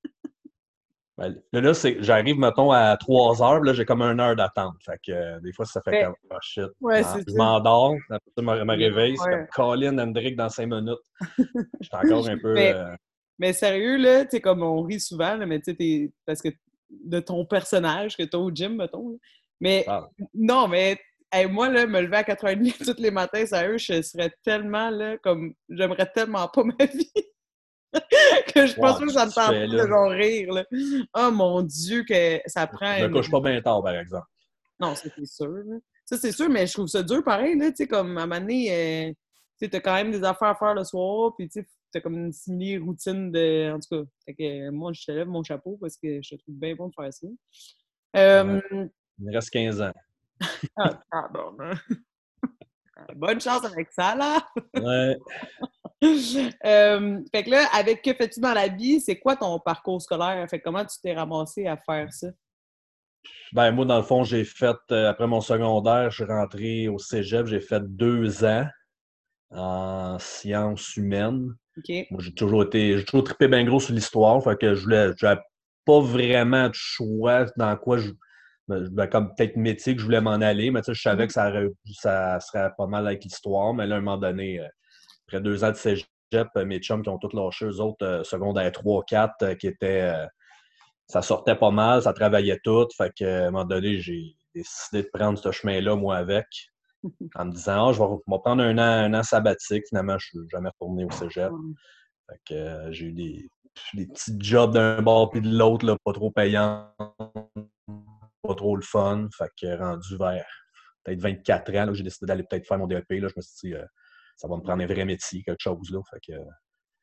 Ben, 1.21 1.61
là, 1.61 1.75
c'est, 1.75 2.03
j'arrive, 2.03 2.39
mettons, 2.39 2.71
à 2.73 2.97
3 2.97 3.43
heures, 3.43 3.61
là, 3.61 3.75
j'ai 3.75 3.85
comme 3.85 4.00
une 4.03 4.21
heure 4.21 4.35
d'attente. 4.37 4.77
Fait 4.85 4.99
que 5.05 5.12
euh, 5.12 5.41
des 5.41 5.53
fois, 5.53 5.67
ça 5.67 5.81
fait 5.83 5.91
Ouais. 5.91 6.05
comme, 6.05 6.15
oh 6.31 6.37
shit. 6.41 6.65
Ouais, 6.81 7.03
Ah, 7.05 7.17
je 7.27 7.35
m'endors, 7.35 7.95
après 8.09 8.31
ça, 8.37 8.43
je 8.43 8.43
me, 8.43 8.65
me 8.65 8.77
réveille, 8.77 9.17
c'est 9.19 9.25
Ouais. 9.29 9.47
comme 9.55 9.77
Colin 9.77 9.99
Hendrick 9.99 10.37
dans 10.37 10.49
5 10.49 10.67
minutes. 10.67 10.99
J'étais 11.81 11.97
encore 11.97 12.29
un 12.29 12.39
peu. 12.43 12.55
Mais- 12.55 12.75
euh, 12.75 12.95
Mais 13.39 13.53
sérieux, 13.53 13.97
là, 13.97 14.25
tu 14.25 14.31
sais, 14.33 14.41
comme 14.41 14.62
on 14.62 14.83
rit 14.83 15.00
souvent, 15.00 15.35
là, 15.37 15.47
mais 15.47 15.61
tu 15.61 15.75
sais, 15.79 16.12
parce 16.27 16.43
que 16.43 16.49
de 16.91 17.21
ton 17.21 17.45
personnage 17.47 18.17
que 18.17 18.23
t'as 18.25 18.39
au 18.39 18.50
gym, 18.50 18.77
mettons. 18.77 19.11
là. 19.11 19.17
Mais 19.61 19.85
Ah. 19.89 20.09
non, 20.35 20.69
mais 20.69 20.99
hey, 21.33 21.47
moi, 21.47 21.69
là, 21.69 21.87
me 21.87 22.00
lever 22.00 22.17
à 22.17 22.23
4h30 22.25 22.79
tous 22.97 23.00
les 23.03 23.11
matins, 23.11 23.45
sérieux, 23.47 23.79
je 23.79 24.00
serais 24.03 24.33
tellement, 24.43 24.89
là, 24.91 25.17
comme, 25.19 25.53
j'aimerais 25.69 26.11
tellement 26.15 26.49
pas 26.49 26.65
ma 26.65 26.75
vie. 26.95 27.12
que 28.54 28.66
je 28.66 28.75
pense 28.75 28.99
que 28.99 29.11
ça 29.11 29.26
me 29.26 29.32
tente 29.32 29.70
de 29.70 29.88
genre 29.88 30.11
rire, 30.11 30.52
là. 30.52 30.64
Oh 31.14 31.30
mon 31.32 31.62
Dieu, 31.62 32.04
que 32.04 32.40
ça 32.47 32.66
prend. 32.66 32.97
je 32.99 33.06
me 33.06 33.14
couche 33.14 33.30
pas 33.30 33.40
bien 33.40 33.61
tard, 33.61 33.82
par 33.82 33.94
exemple. 33.94 34.26
Non, 34.78 34.94
ça, 34.94 35.09
c'est 35.14 35.26
sûr. 35.26 35.49
là. 35.49 35.76
Ça, 36.04 36.16
c'est 36.16 36.32
sûr, 36.32 36.49
mais 36.49 36.66
je 36.66 36.73
trouve 36.73 36.88
ça 36.88 37.02
dur 37.02 37.23
pareil, 37.23 37.56
là, 37.56 37.70
tu 37.70 37.76
sais, 37.76 37.87
comme 37.87 38.18
à 38.18 38.23
un 38.23 38.26
moment 38.26 38.40
donné, 38.40 39.09
euh, 39.09 39.68
t'as 39.68 39.80
quand 39.80 39.94
même 39.94 40.11
des 40.11 40.25
affaires 40.25 40.49
à 40.49 40.54
faire 40.54 40.75
le 40.75 40.85
soir, 40.85 41.35
puis 41.37 41.49
tu 41.49 41.64
t'as 41.92 42.00
comme 42.00 42.14
une 42.14 42.32
simili-routine 42.32 43.32
de... 43.32 43.73
En 43.73 43.80
tout 43.80 43.88
cas, 43.90 44.11
fait 44.25 44.35
que 44.35 44.68
euh, 44.68 44.73
moi, 44.73 44.92
je 44.92 45.04
te 45.04 45.12
lève 45.12 45.26
mon 45.26 45.42
chapeau 45.42 45.76
parce 45.80 45.97
que 45.97 46.20
je 46.23 46.37
te 46.37 46.40
trouve 46.40 46.54
bien 46.54 46.75
bon 46.76 46.88
de 46.88 46.94
faire 46.94 47.12
ça. 47.12 47.26
Euh, 48.16 48.61
Il 49.18 49.25
me 49.25 49.32
reste 49.32 49.50
15 49.50 49.82
ans. 49.82 49.92
ah, 50.76 51.00
pardon, 51.11 51.56
hein. 51.61 51.75
Bonne 53.14 53.40
chance 53.40 53.64
avec 53.64 53.90
ça, 53.92 54.14
là! 54.14 54.38
Ouais. 54.75 55.16
Euh, 56.64 57.21
fait 57.30 57.45
que 57.45 57.50
là, 57.50 57.66
avec 57.75 58.00
que 58.00 58.14
fais-tu 58.14 58.40
dans 58.40 58.54
la 58.54 58.69
vie, 58.69 59.02
c'est 59.02 59.19
quoi 59.19 59.37
ton 59.37 59.59
parcours 59.59 60.00
scolaire? 60.00 60.47
Fait 60.49 60.59
que 60.59 60.64
comment 60.64 60.83
tu 60.83 60.97
t'es 61.02 61.12
ramassé 61.12 61.66
à 61.66 61.76
faire 61.76 62.11
ça? 62.11 62.28
Ben, 63.52 63.71
moi, 63.73 63.85
dans 63.85 63.99
le 63.99 64.02
fond, 64.02 64.25
j'ai 64.25 64.45
fait, 64.45 64.76
euh, 64.92 65.11
après 65.11 65.26
mon 65.26 65.42
secondaire, 65.42 66.11
je 66.11 66.23
suis 66.23 66.33
rentré 66.33 66.88
au 66.88 66.99
cégep, 66.99 67.47
j'ai 67.47 67.61
fait 67.61 67.83
deux 67.85 68.45
ans 68.45 68.66
en 69.50 70.19
sciences 70.19 70.97
humaines. 70.97 71.54
Moi, 72.11 72.21
j'ai 72.21 72.33
toujours 72.33 72.62
été, 72.62 72.97
j'ai 72.97 73.04
toujours 73.04 73.25
trippé 73.25 73.49
bien 73.49 73.64
gros 73.64 73.80
sur 73.80 73.95
l'histoire, 73.95 74.42
fait 74.42 74.57
que 74.57 74.75
je 74.75 74.83
voulais, 74.83 75.11
j'avais 75.16 75.40
pas 75.85 76.00
vraiment 76.00 76.69
de 76.69 76.75
choix 76.75 77.47
dans 77.57 77.76
quoi 77.76 77.99
je, 77.99 78.11
ben, 78.71 79.07
comme 79.07 79.35
peut-être 79.35 79.57
métier 79.57 79.95
que 79.95 80.00
je 80.00 80.05
voulais 80.07 80.21
m'en 80.21 80.33
aller, 80.33 80.71
mais 80.71 80.81
tu 80.81 80.87
sais, 80.87 80.95
je 80.95 81.03
savais 81.03 81.27
que 81.27 81.33
ça, 81.33 81.49
aurait- 81.50 81.71
ça 81.93 82.39
serait 82.41 82.71
pas 82.77 82.87
mal 82.87 83.07
avec 83.07 83.25
l'histoire, 83.25 83.75
mais 83.75 83.87
là, 83.87 83.97
à 83.97 83.99
un 83.99 84.03
moment 84.03 84.19
donné, 84.19 84.61
euh, 84.61 84.67
après 85.29 85.41
deux 85.41 85.65
ans 85.65 85.71
de 85.71 85.77
cégep, 85.77 86.07
euh, 86.35 86.65
mes 86.65 86.79
chums 86.79 87.03
qui 87.03 87.09
ont 87.09 87.19
tous 87.19 87.35
lâché, 87.35 87.67
eux 87.67 87.81
autres, 87.81 88.05
euh, 88.05 88.25
secondaire 88.25 88.71
3, 88.73 89.03
4, 89.05 89.35
euh, 89.43 89.55
qui 89.55 89.67
étaient, 89.67 90.12
ça 91.07 91.23
sortait 91.23 91.57
pas 91.57 91.71
mal, 91.71 92.03
ça 92.03 92.12
travaillait 92.12 92.61
tout, 92.65 92.87
fait 92.97 93.12
que, 93.19 93.25
à 93.25 93.47
un 93.49 93.50
moment 93.50 93.65
donné, 93.65 94.00
j'ai 94.00 94.37
décidé 94.55 95.03
de 95.03 95.11
prendre 95.12 95.39
ce 95.39 95.50
chemin-là, 95.50 95.97
moi, 95.97 96.17
avec, 96.17 96.47
en 97.35 97.47
me 97.47 97.53
disant, 97.53 97.89
ah, 97.89 97.93
je 97.93 97.99
vais, 97.99 98.09
je 98.09 98.33
vais 98.33 98.39
prendre 98.45 98.62
un 98.62 98.79
an, 98.79 98.83
un 98.83 99.15
an 99.15 99.23
sabbatique. 99.23 99.85
Finalement, 99.89 100.19
je 100.19 100.27
suis 100.27 100.39
jamais 100.50 100.69
retourné 100.69 101.05
au 101.05 101.11
cégep. 101.11 101.50
Ouais. 101.50 101.59
Fait 102.29 102.41
que 102.47 102.55
euh, 102.55 102.93
j'ai 102.93 103.07
eu 103.07 103.12
des, 103.12 103.50
des 103.95 104.07
petits 104.07 104.37
jobs 104.39 104.73
d'un 104.73 105.03
bord 105.03 105.31
puis 105.31 105.41
de 105.41 105.49
l'autre, 105.49 105.97
pas 106.05 106.12
trop 106.12 106.31
payants, 106.31 106.89
pas 108.42 108.54
trop 108.54 108.76
le 108.76 108.82
fun. 108.82 109.28
Fait 109.37 109.50
que 109.61 109.78
rendu 109.78 110.16
vers 110.16 110.47
peut-être 111.04 111.20
24 111.20 111.70
ans, 111.76 111.87
là, 111.87 111.92
j'ai 111.92 112.02
décidé 112.02 112.26
d'aller 112.26 112.44
peut-être 112.49 112.66
faire 112.66 112.78
mon 112.78 112.87
DEP. 112.87 113.09
Là, 113.11 113.28
je 113.28 113.35
me 113.37 113.40
suis 113.40 113.68
dit, 113.68 113.75
euh, 113.75 113.85
ça 114.37 114.49
va 114.49 114.56
me 114.56 114.62
prendre 114.62 114.82
un 114.82 114.87
vrai 114.87 115.04
métier, 115.04 115.42
quelque 115.42 115.61
chose. 115.61 115.90
Là. 115.90 116.00
Fait 116.11 116.20
que, 116.20 116.38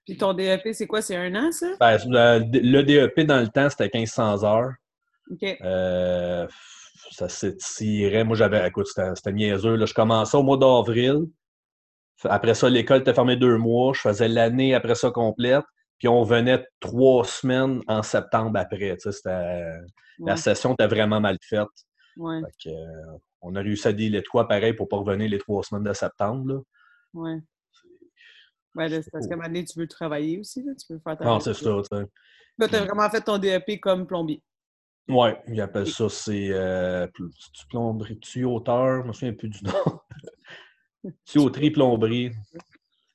Puis 0.05 0.17
ton 0.17 0.33
DEP, 0.33 0.73
c'est 0.73 0.87
quoi? 0.87 1.01
C'est 1.01 1.15
un 1.15 1.33
an, 1.35 1.51
ça? 1.51 1.67
ben, 1.79 1.97
le, 2.05 2.39
le 2.61 2.83
DEP, 2.83 3.21
dans 3.21 3.39
le 3.39 3.47
temps, 3.47 3.69
c'était 3.69 3.89
1500 3.93 4.43
heures. 4.43 4.73
OK. 5.31 5.57
Euh, 5.61 6.47
ça 7.11 7.29
s'étirait. 7.29 8.23
Moi, 8.23 8.35
j'avais, 8.35 8.65
écoute, 8.67 8.87
c'était 8.87 9.13
c'était 9.15 9.33
niaiseux. 9.33 9.75
Là. 9.75 9.85
Je 9.85 9.93
commençais 9.93 10.37
au 10.37 10.43
mois 10.43 10.57
d'avril. 10.57 11.25
Après 12.23 12.55
ça, 12.55 12.69
l'école 12.69 13.01
était 13.01 13.13
fermée 13.13 13.35
deux 13.35 13.57
mois. 13.57 13.93
Je 13.93 14.01
faisais 14.01 14.27
l'année 14.27 14.73
après 14.73 14.95
ça 14.95 15.11
complète. 15.11 15.63
Puis 15.99 16.07
on 16.07 16.23
venait 16.23 16.65
trois 16.79 17.23
semaines 17.25 17.81
en 17.87 18.03
septembre 18.03 18.59
après. 18.59 18.97
Tu 18.97 19.11
La 20.19 20.35
session 20.37 20.73
était 20.73 20.87
vraiment 20.87 21.19
mal 21.19 21.37
faite. 21.41 21.67
Ouais. 22.17 22.41
Fait 22.61 22.69
que, 22.69 22.75
euh, 22.75 23.17
on 23.41 23.55
a 23.55 23.61
réussi 23.61 23.87
à 23.87 23.93
dealer 23.93 24.21
de 24.21 24.27
quoi 24.27 24.47
pareil 24.47 24.73
pour 24.73 24.87
pas 24.89 24.97
revenir 24.97 25.29
les 25.29 25.37
trois 25.37 25.63
semaines 25.63 25.83
de 25.83 25.93
septembre. 25.93 26.63
Ouais, 27.13 27.39
là, 28.75 29.01
c'est 29.01 29.11
parce 29.11 29.27
qu'à 29.27 29.33
un 29.33 29.37
moment 29.37 29.47
donné, 29.49 29.65
tu 29.65 29.79
veux 29.79 29.87
travailler 29.87 30.39
aussi, 30.39 30.63
là. 30.63 30.73
Tu 30.75 30.93
veux 30.93 30.99
faire 30.99 31.17
ta 31.17 31.25
Non, 31.25 31.37
vie. 31.37 31.43
c'est 31.43 31.53
ça. 31.53 31.81
tu 31.89 31.97
sais. 31.97 32.05
Là, 32.59 32.67
t'as 32.67 32.85
vraiment 32.85 33.09
fait 33.09 33.21
ton 33.21 33.37
DEP 33.37 33.79
comme 33.79 34.07
plombier. 34.07 34.41
Ouais, 35.09 35.41
ils 35.47 35.61
appellent 35.61 35.87
ça, 35.87 36.09
c'est 36.09 36.49
euh, 36.51 37.07
c'est-tu 37.39 37.65
plomberie, 37.67 38.19
tuyauteur, 38.19 39.03
je 39.03 39.07
me 39.07 39.13
souviens 39.13 39.33
plus 39.33 39.47
du 39.49 39.63
nom. 39.63 39.99
Tuyauterie, 41.25 41.71
plomberie. 41.71 42.31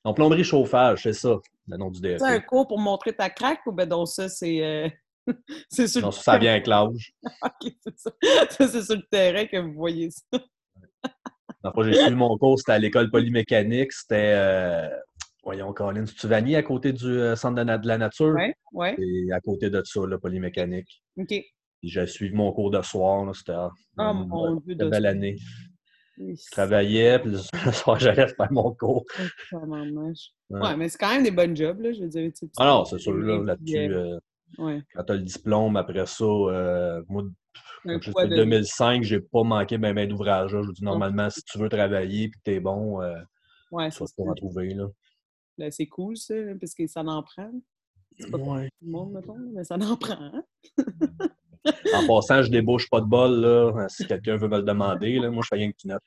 Non, 0.03 0.13
plomberie, 0.13 0.43
chauffage, 0.43 1.03
c'est 1.03 1.13
ça, 1.13 1.37
le 1.67 1.77
nom 1.77 1.91
du 1.91 2.01
DEP. 2.01 2.17
C'est 2.17 2.25
un 2.25 2.39
cours 2.39 2.67
pour 2.67 2.79
montrer 2.79 3.13
ta 3.15 3.29
craque 3.29 3.59
ou 3.67 3.71
ben 3.71 3.87
donc 3.87 4.07
ça, 4.07 4.27
c'est. 4.27 4.91
c'est 5.69 5.87
sur 5.87 6.01
Non, 6.01 6.07
le 6.07 6.13
ça, 6.13 6.37
vient 6.37 6.51
avec 6.51 6.67
l'âge. 6.67 7.13
Ok, 7.43 7.73
c'est 7.83 7.97
ça. 7.99 8.11
Ça, 8.49 8.67
c'est 8.67 8.83
sur 8.83 8.95
le 8.95 9.03
terrain 9.09 9.45
que 9.45 9.57
vous 9.57 9.73
voyez 9.73 10.09
ça. 10.11 10.39
Après, 11.63 11.83
j'ai 11.85 11.93
suivi 11.97 12.15
mon 12.15 12.37
cours, 12.37 12.59
c'était 12.59 12.73
à 12.73 12.79
l'école 12.79 13.09
polymécanique, 13.09 13.91
c'était, 13.93 14.33
euh, 14.35 14.89
voyons, 15.43 15.71
Colin, 15.73 16.05
c'est-tu 16.05 16.27
Vanier, 16.27 16.57
à 16.57 16.63
côté 16.63 16.91
du 16.91 17.05
euh, 17.07 17.35
centre 17.37 17.55
de, 17.55 17.63
na- 17.63 17.77
de 17.77 17.87
la 17.87 17.97
nature? 17.97 18.33
Ouais, 18.33 18.53
ouais. 18.73 18.95
Et 18.99 19.31
à 19.31 19.39
côté 19.39 19.69
de 19.69 19.81
ça, 19.85 20.01
là, 20.05 20.17
polymécanique. 20.17 21.01
OK. 21.17 21.33
J'ai 21.81 22.07
suivi 22.07 22.33
mon 22.35 22.51
cours 22.51 22.69
de 22.71 22.81
soir, 22.81 23.33
c'était 23.35 23.53
ah, 23.53 23.69
Oh 23.97 24.01
une 24.13 24.27
mon 24.27 24.55
Dieu, 24.57 24.75
de 24.75 24.85
belle 24.85 25.05
année. 25.05 25.37
Oui, 26.17 26.35
Je 26.35 26.51
travaillais, 26.51 27.19
puis 27.19 27.31
le 27.31 27.71
soir, 27.71 27.97
j'allais 27.99 28.27
faire 28.27 28.51
mon 28.51 28.73
cours. 28.73 29.05
c'est 29.17 29.55
vraiment 29.55 29.85
moche. 29.85 30.29
Ouais. 30.49 30.61
Ouais, 30.61 30.77
mais 30.77 30.89
c'est 30.89 30.97
quand 30.97 31.13
même 31.13 31.23
des 31.23 31.31
bonnes 31.31 31.55
jobs, 31.55 31.79
là, 31.79 31.93
je 31.93 32.01
veux 32.01 32.07
dire. 32.09 32.29
tu 32.31 32.39
sais, 32.39 32.45
tu 32.47 32.51
Ah 32.57 32.65
non, 32.67 32.85
c'est 32.85 32.99
sûr, 32.99 33.13
là, 33.13 33.41
là-dessus, 33.43 33.77
euh, 33.93 34.17
ouais. 34.57 34.81
quand 34.93 35.03
tu 35.03 35.11
as 35.11 35.15
le 35.15 35.21
diplôme, 35.21 35.75
après 35.77 36.05
ça, 36.05 36.23
euh, 36.25 37.03
moi, 37.07 37.23
Un 37.85 37.93
Comme 37.93 38.01
je 38.01 38.11
poids 38.11 38.23
dis, 38.25 38.31
de- 38.31 38.35
2005, 38.37 39.03
j'ai 39.03 39.19
pas 39.19 39.43
manqué 39.43 39.77
ben, 39.77 39.93
ben 39.93 40.07
d'ouvrage. 40.07 40.51
Je 40.51 40.57
vous 40.57 40.71
dis, 40.71 40.83
normalement, 40.83 41.29
si 41.29 41.43
tu 41.43 41.57
veux 41.57 41.67
travailler 41.69 42.23
et 42.25 42.29
que 42.31 42.37
tu 42.43 42.51
es 42.51 42.59
bon, 42.59 43.01
euh, 43.01 43.15
Ouais, 43.71 43.89
tu 43.89 43.99
vas 43.99 44.05
c'est 44.07 44.15
pas 44.15 44.23
ça. 44.23 44.29
en 44.29 44.33
trouver. 44.35 44.73
Là. 44.73 44.87
Là, 45.57 45.69
C'est 45.71 45.87
cool, 45.87 46.15
ça, 46.17 46.33
là, 46.35 46.53
parce 46.59 46.73
que 46.73 46.87
ça 46.87 47.01
en 47.01 47.21
prend. 47.23 47.51
C'est 48.19 48.29
pas 48.31 48.37
pour 48.37 48.55
tout 48.55 48.61
le 48.83 48.89
monde, 48.91 49.11
mettons, 49.13 49.37
mais 49.53 49.63
ça 49.63 49.75
en 49.75 49.97
prend. 49.97 50.13
hein. 50.21 50.43
En 51.93 52.07
passant, 52.07 52.41
je 52.43 52.49
débouche 52.51 52.89
pas 52.89 53.01
de 53.01 53.05
bol. 53.05 53.31
Là, 53.41 53.87
si 53.89 54.05
quelqu'un 54.07 54.37
veut 54.37 54.47
me 54.47 54.57
le 54.57 54.63
demander, 54.63 55.19
là, 55.19 55.29
moi, 55.29 55.41
je 55.43 55.47
fais 55.49 55.55
rien 55.55 55.71
que 55.71 55.77
du 55.77 55.87
neuf. 55.87 55.99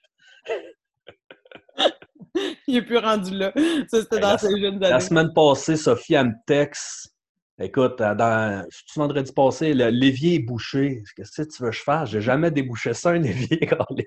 Il 2.68 2.76
est 2.76 2.82
plus 2.82 2.98
rendu 2.98 3.34
là. 3.36 3.52
Ça, 3.88 4.00
c'était 4.02 4.20
dans 4.20 4.28
la- 4.32 4.38
ses 4.38 4.60
jeunes 4.60 4.78
La 4.80 4.96
années. 4.96 5.00
semaine 5.04 5.32
passée, 5.34 5.76
Sophie, 5.76 6.14
elle 6.14 6.28
me 6.28 6.32
texte. 6.46 7.14
Écoute, 7.58 8.00
euh, 8.02 8.14
dans, 8.14 8.66
c'est-tu 8.70 8.98
vendredi 8.98 9.32
passé, 9.32 9.72
le- 9.72 9.88
l'évier 9.88 10.34
est 10.34 10.38
bouché. 10.40 11.02
Qu'est-ce 11.16 11.42
que 11.42 11.48
tu 11.48 11.62
veux 11.62 11.70
que 11.70 11.76
je 11.76 11.82
fasse? 11.82 12.10
J'ai 12.10 12.20
jamais 12.20 12.50
débouché 12.50 12.92
ça, 12.92 13.10
un 13.10 13.22
évier, 13.22 13.58
Carlis. 13.60 14.04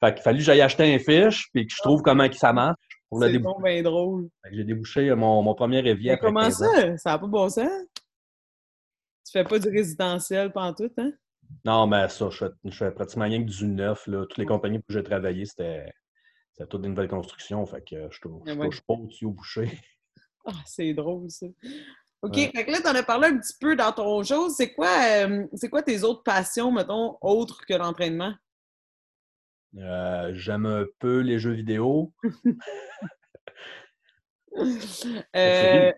Fait 0.00 0.14
qu'il 0.14 0.22
fallu 0.22 0.38
que 0.38 0.44
j'aille 0.44 0.60
acheter 0.62 0.94
un 0.94 0.98
fiche 0.98 1.48
puis 1.52 1.66
que 1.66 1.72
je 1.74 1.82
trouve 1.82 2.02
comment 2.02 2.28
que 2.28 2.36
ça 2.36 2.52
marche 2.52 2.76
pour 3.08 3.20
le 3.20 3.26
C'est 3.26 3.32
déboucher. 3.32 3.62
bien 3.62 3.82
drôle. 3.82 4.28
J'ai 4.50 4.64
débouché 4.64 5.10
euh, 5.10 5.16
mon, 5.16 5.42
mon 5.42 5.54
premier 5.54 5.86
évier 5.86 6.12
après 6.12 6.28
comment 6.28 6.40
15 6.40 6.62
ans. 6.62 6.72
ça? 6.74 6.96
Ça 6.98 7.10
n'a 7.10 7.18
pas 7.18 7.26
bon 7.26 7.48
sens? 7.50 7.68
Tu 9.24 9.32
fais 9.32 9.44
pas 9.44 9.58
du 9.58 9.68
résidentiel 9.68 10.52
pantoute, 10.52 10.92
hein? 10.98 11.12
Non, 11.64 11.86
mais 11.86 12.08
ça, 12.08 12.28
je 12.30 12.38
fais, 12.38 12.50
je 12.64 12.76
fais 12.76 12.90
pratiquement 12.90 13.24
rien 13.24 13.42
que 13.44 13.48
du 13.50 13.66
neuf. 13.66 14.06
Là. 14.06 14.20
Toutes 14.26 14.38
les 14.38 14.46
compagnies 14.46 14.78
pour 14.78 14.86
que 14.88 14.94
j'ai 14.94 15.02
travaillé, 15.02 15.44
c'était 15.44 15.92
c'était 16.52 16.68
toutes 16.68 16.82
des 16.82 16.88
nouvelles 16.88 17.08
constructions. 17.08 17.64
Fait 17.66 17.82
que 17.82 18.08
je 18.10 18.20
touche, 18.20 18.42
je 18.46 18.52
Ah 18.52 18.54
ouais. 18.56 18.66
touche 18.68 18.80
pas 18.82 18.94
au 18.94 19.06
tuyau 19.06 19.30
bouché. 19.30 19.70
Ah, 20.46 20.52
c'est 20.64 20.94
drôle, 20.94 21.28
ça. 21.30 21.46
OK, 22.26 22.36
Ouais. 22.36 22.50
fait 22.54 22.64
que 22.66 22.70
là, 22.72 22.80
t'en 22.80 22.94
as 22.94 23.02
parlé 23.02 23.28
un 23.28 23.38
petit 23.38 23.54
peu 23.60 23.76
dans 23.76 23.92
ton 23.92 24.22
chose. 24.24 24.54
C'est 24.56 24.72
quoi, 24.74 24.88
euh, 25.26 25.46
c'est 25.54 25.68
quoi 25.68 25.82
tes 25.82 26.02
autres 26.04 26.22
passions, 26.22 26.70
mettons, 26.72 27.16
autres 27.20 27.64
que 27.66 27.74
l'entraînement? 27.74 28.34
Euh, 29.78 30.32
J'aime 30.34 30.66
un 30.66 30.86
peu 30.98 31.20
les 31.20 31.38
jeux 31.38 31.52
vidéo. 31.52 32.12
Euh, 35.36 35.92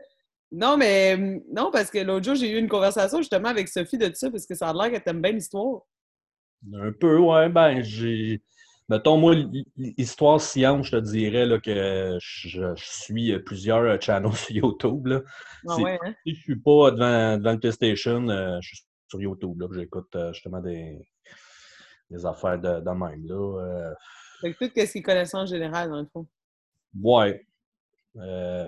non, 0.50 0.76
mais 0.76 1.16
non, 1.52 1.70
parce 1.70 1.90
que 1.90 1.98
l'autre 1.98 2.24
jour, 2.24 2.34
j'ai 2.34 2.50
eu 2.50 2.58
une 2.58 2.68
conversation 2.68 3.18
justement 3.18 3.50
avec 3.50 3.68
Sophie 3.68 3.98
de 3.98 4.10
ça, 4.14 4.30
parce 4.30 4.46
que 4.46 4.54
ça 4.56 4.70
a 4.70 4.72
l'air 4.72 4.90
qu'elle 4.90 5.02
t'aime 5.04 5.22
bien 5.22 5.30
l'histoire. 5.30 5.82
Un 6.74 6.90
peu, 6.90 7.18
ouais. 7.18 7.48
Ben, 7.48 7.82
j'ai. 7.82 8.42
Mettons, 8.88 9.18
moi, 9.18 9.34
l'histoire 9.76 10.40
science, 10.40 10.86
je 10.86 10.92
te 10.92 11.02
dirais 11.02 11.44
là, 11.44 11.58
que 11.58 12.16
je, 12.20 12.74
je 12.74 12.84
suis 12.84 13.38
plusieurs 13.40 14.00
channels 14.00 14.32
sur 14.36 14.56
YouTube. 14.56 15.06
Là. 15.08 15.20
Ah 15.68 15.76
ouais, 15.76 15.98
hein? 16.02 16.14
Si 16.26 16.34
je 16.34 16.40
suis 16.40 16.56
pas 16.56 16.90
devant, 16.90 17.36
devant 17.36 17.52
le 17.52 17.58
PlayStation, 17.58 18.28
euh, 18.28 18.58
je 18.62 18.68
suis 18.68 18.84
sur 19.08 19.20
YouTube. 19.20 19.62
J'écoute 19.74 20.14
euh, 20.16 20.32
justement 20.32 20.60
des, 20.60 20.98
des 22.10 22.24
affaires 22.24 22.58
de, 22.58 22.80
de 22.80 22.90
même. 22.90 23.26
Là. 23.26 23.34
Euh, 23.34 23.94
Fait 24.40 24.54
que 24.54 24.64
tout 24.64 24.72
ce 24.74 24.92
qui 24.92 24.98
est 24.98 25.02
connaissance 25.02 25.50
générale, 25.50 25.90
dans 25.90 26.00
le 26.00 26.06
fond. 26.10 26.26
Ouais. 27.02 27.46
Euh, 28.16 28.66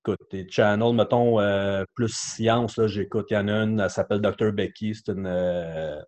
écoute, 0.00 0.20
des 0.32 0.48
channels, 0.50 0.94
mettons, 0.94 1.38
euh, 1.40 1.84
plus 1.94 2.12
science, 2.12 2.84
j'écoute. 2.86 3.26
Il 3.30 3.34
y 3.34 3.36
en 3.36 3.46
a 3.46 3.52
une, 3.52 3.78
elle 3.78 3.90
s'appelle 3.90 4.20
Dr. 4.20 4.50
Becky. 4.52 4.96
C'est 4.96 5.12
une, 5.12 5.26
euh, 5.26 6.02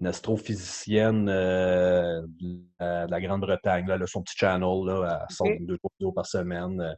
une 0.00 0.06
astrophysicienne 0.06 1.28
euh, 1.28 2.22
de 2.40 2.60
la, 2.78 3.06
de 3.06 3.10
la 3.10 3.20
Grande-Bretagne. 3.20 3.86
Elle 3.90 4.02
a 4.02 4.06
son 4.06 4.22
petit 4.22 4.36
channel, 4.36 4.84
là, 4.86 5.18
elle 5.28 5.34
sort 5.34 5.46
Ok. 5.48 5.56
deux 5.60 5.78
vidéos 5.98 6.12
par 6.12 6.26
semaine. 6.26 6.80
Euh, 6.80 6.92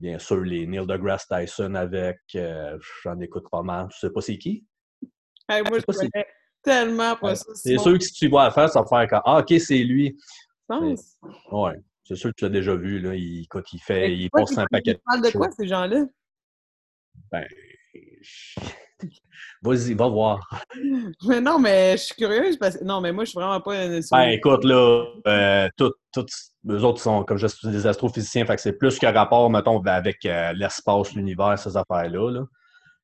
Bien 0.00 0.18
sûr, 0.18 0.40
les 0.40 0.66
Neil 0.66 0.84
deGrasse 0.86 1.26
Tyson 1.28 1.76
avec, 1.76 2.18
euh, 2.34 2.76
j'en 3.04 3.18
écoute 3.20 3.44
pas 3.48 3.62
mal. 3.62 3.86
Tu 3.92 3.98
sais 4.00 4.10
pas 4.10 4.20
c'est 4.20 4.36
qui? 4.36 4.64
Hey, 5.48 5.62
moi, 5.62 5.78
je 5.78 5.92
si- 5.92 6.10
connais 6.10 6.26
tellement 6.62 7.14
pas 7.16 7.36
ça. 7.36 7.46
C'est 7.54 7.78
sûr 7.78 7.96
que 7.96 8.04
si 8.04 8.12
tu 8.12 8.28
vois 8.28 8.46
à 8.46 8.50
faire, 8.50 8.68
ça 8.68 8.82
va 8.82 8.86
faire 8.88 9.08
comme 9.08 9.22
Ah, 9.24 9.38
ok, 9.38 9.54
c'est 9.60 9.78
lui. 9.78 10.18
Ouais. 10.68 11.76
C'est 12.02 12.16
sûr 12.16 12.30
que 12.30 12.34
tu 12.36 12.44
l'as 12.44 12.50
déjà 12.50 12.74
vu. 12.74 12.98
Là. 12.98 13.14
Il, 13.14 13.44
écoute, 13.44 13.72
il 13.72 13.76
Mais 13.76 13.82
fait, 13.86 14.12
il 14.12 14.28
tu- 14.30 14.58
un 14.58 14.66
paquet 14.66 14.90
Ils 14.90 15.00
parlent 15.06 15.20
de 15.22 15.30
choses. 15.30 15.40
quoi, 15.40 15.50
ces 15.52 15.68
gens-là? 15.68 16.04
Ben, 17.30 17.46
je- 18.20 18.60
vas-y, 19.62 19.94
va 19.94 20.08
voir. 20.08 20.48
Mais 21.26 21.40
non, 21.40 21.58
mais 21.58 21.92
je 21.96 22.02
suis 22.04 22.14
curieuse 22.14 22.56
parce 22.56 22.76
que. 22.76 22.84
Non, 22.84 23.00
mais 23.00 23.12
moi, 23.12 23.24
je 23.24 23.30
suis 23.30 23.38
vraiment 23.38 23.60
pas. 23.60 23.84
une- 23.84 24.00
Ben, 24.10 24.28
écoute, 24.28 24.64
là, 24.64 25.04
euh, 25.26 25.68
tout, 25.76 25.92
eux 26.68 26.82
autres 26.84 27.00
sont, 27.00 27.24
comme 27.24 27.38
je 27.38 27.46
dis, 27.46 27.70
des 27.70 27.86
astrophysiciens, 27.86 28.46
fait 28.46 28.56
que 28.56 28.62
c'est 28.62 28.72
plus 28.72 28.98
que 28.98 29.06
rapport, 29.06 29.48
mettons, 29.50 29.80
avec 29.82 30.24
euh, 30.26 30.52
l'espace, 30.54 31.12
l'univers, 31.14 31.58
ces 31.58 31.76
affaires-là. 31.76 32.30
Là. 32.30 32.44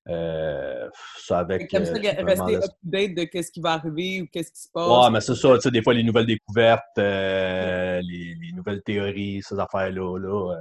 Euh, 0.09 0.89
ça 1.19 1.41
avec. 1.41 1.71
Comme 1.71 1.85
ça, 1.85 1.93
rester 1.93 2.57
up-to-date 2.57 3.15
de 3.15 3.25
qu'est-ce 3.25 3.53
qui 3.53 3.61
va 3.61 3.73
arriver 3.75 4.23
ou 4.23 4.27
qu'est-ce 4.33 4.51
qui 4.53 4.61
se 4.63 4.69
passe? 4.73 4.89
Ouais, 5.07 5.11
mais 5.13 5.21
c'est 5.21 5.35
ça, 5.35 5.55
tu 5.57 5.61
sais, 5.63 5.71
des 5.71 5.83
fois, 5.83 5.93
les 5.95 6.03
nouvelles 6.03 6.27
découvertes, 6.27 6.85
les, 6.97 8.01
les 8.03 8.53
nouvelles 8.55 8.83
théories, 8.83 9.43
ces 9.43 9.59
affaires-là, 9.59 10.19
là, 10.19 10.55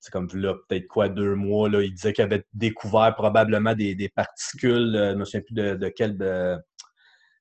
c'est 0.00 0.10
comme 0.10 0.28
là, 0.34 0.54
peut-être 0.68 0.86
quoi, 0.88 1.08
deux 1.08 1.34
mois, 1.34 1.68
là, 1.68 1.82
il 1.82 1.92
disait 1.92 2.12
qu'il 2.12 2.24
avait 2.24 2.44
découvert 2.54 3.14
probablement 3.14 3.74
des, 3.74 3.94
des 3.94 4.08
particules, 4.08 4.96
euh, 4.96 5.10
je 5.10 5.14
ne 5.14 5.18
me 5.18 5.24
souviens 5.24 5.42
plus 5.42 5.54
de, 5.54 5.74
de 5.74 5.88
quelle, 5.90 6.16
euh, 6.22 6.56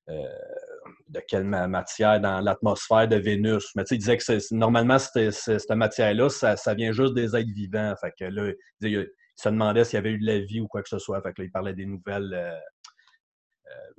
euh, 0.09 0.23
de 1.07 1.39
ma- 1.39 1.67
matière 1.67 2.19
dans 2.19 2.41
l'atmosphère 2.41 3.07
de 3.07 3.15
Vénus. 3.15 3.71
Mais 3.75 3.83
tu 3.83 3.89
sais, 3.89 3.95
il 3.95 3.99
disait 3.99 4.17
que 4.17 4.53
normalement, 4.53 4.99
c'était- 4.99 5.31
cette 5.31 5.69
matière-là, 5.71 6.29
ça, 6.29 6.57
ça 6.57 6.73
vient 6.73 6.91
juste 6.91 7.13
des 7.13 7.35
êtres 7.35 7.53
vivants. 7.53 7.95
Fait 8.01 8.13
que 8.17 8.25
là, 8.25 8.51
il, 8.81 9.09
se 9.35 9.47
demandait 9.47 9.85
s'il 9.85 9.95
y 9.95 9.99
avait 9.99 10.11
eu 10.11 10.19
de 10.19 10.25
la 10.25 10.39
vie 10.39 10.59
ou 10.59 10.67
quoi 10.67 10.83
que 10.83 10.89
ce 10.89 10.99
soit. 10.99 11.21
Fait 11.21 11.33
que 11.33 11.41
là, 11.41 11.45
il 11.45 11.51
parlait 11.51 11.73
des 11.73 11.85
nouvelles. 11.85 12.33
euh, 12.33 12.59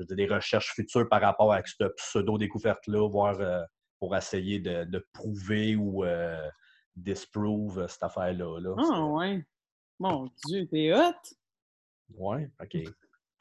euh, 0.01 0.05
des 0.15 0.27
recherches 0.27 0.73
futures 0.75 1.09
par 1.09 1.21
rapport 1.21 1.53
à 1.53 1.63
cette 1.65 1.95
pseudo-découverte-là, 1.97 3.09
voire 3.09 3.41
euh, 3.41 3.63
pour 3.99 4.17
essayer 4.17 4.59
de, 4.59 4.85
de 4.85 5.07
prouver 5.13 5.77
ou 5.77 6.05
euh, 6.05 6.49
disprove 6.97 7.81
euh, 7.81 7.89
cette 7.89 8.03
affaire-là. 8.03 8.61
là. 8.61 8.75
Ah, 8.79 9.05
ouais. 9.07 9.45
Mon 9.99 10.31
Dieu, 10.47 10.67
t'es 10.71 10.93
hot. 10.93 11.15
Ouais, 12.15 12.51
OK. 12.61 12.77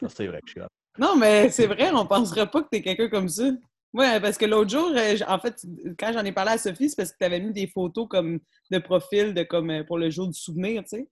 C'est 0.08 0.28
vrai 0.28 0.42
que 0.42 0.48
je 0.48 0.52
suis 0.52 0.62
hot. 0.62 0.68
Non, 0.98 1.16
mais 1.16 1.50
c'est 1.50 1.68
vrai, 1.68 1.92
on 1.92 2.06
penserait 2.06 2.50
pas 2.50 2.62
que 2.62 2.70
t'es 2.70 2.82
quelqu'un 2.82 3.10
comme 3.10 3.30
ça. 3.30 3.50
Ouais, 3.94 4.20
parce 4.20 4.38
que 4.38 4.46
l'autre 4.46 4.70
jour, 4.70 4.92
euh, 4.96 5.18
en 5.28 5.40
fait, 5.40 5.66
quand 5.98 6.12
j'en 6.14 6.24
ai 6.24 6.32
parlé 6.32 6.52
à 6.52 6.58
Sophie, 6.58 6.90
c'est 6.90 6.96
parce 6.96 7.12
que 7.12 7.18
t'avais 7.18 7.40
mis 7.40 7.54
des 7.54 7.68
photos 7.68 8.08
comme 8.08 8.40
de 8.70 8.78
profil 8.78 9.34
de 9.34 9.44
comme 9.44 9.72
euh, 9.72 9.84
pour 9.84 9.98
le 9.98 10.10
jour 10.10 10.28
du 10.28 10.38
souvenir, 10.38 10.84
tu 10.84 10.90
sais. 10.90 11.10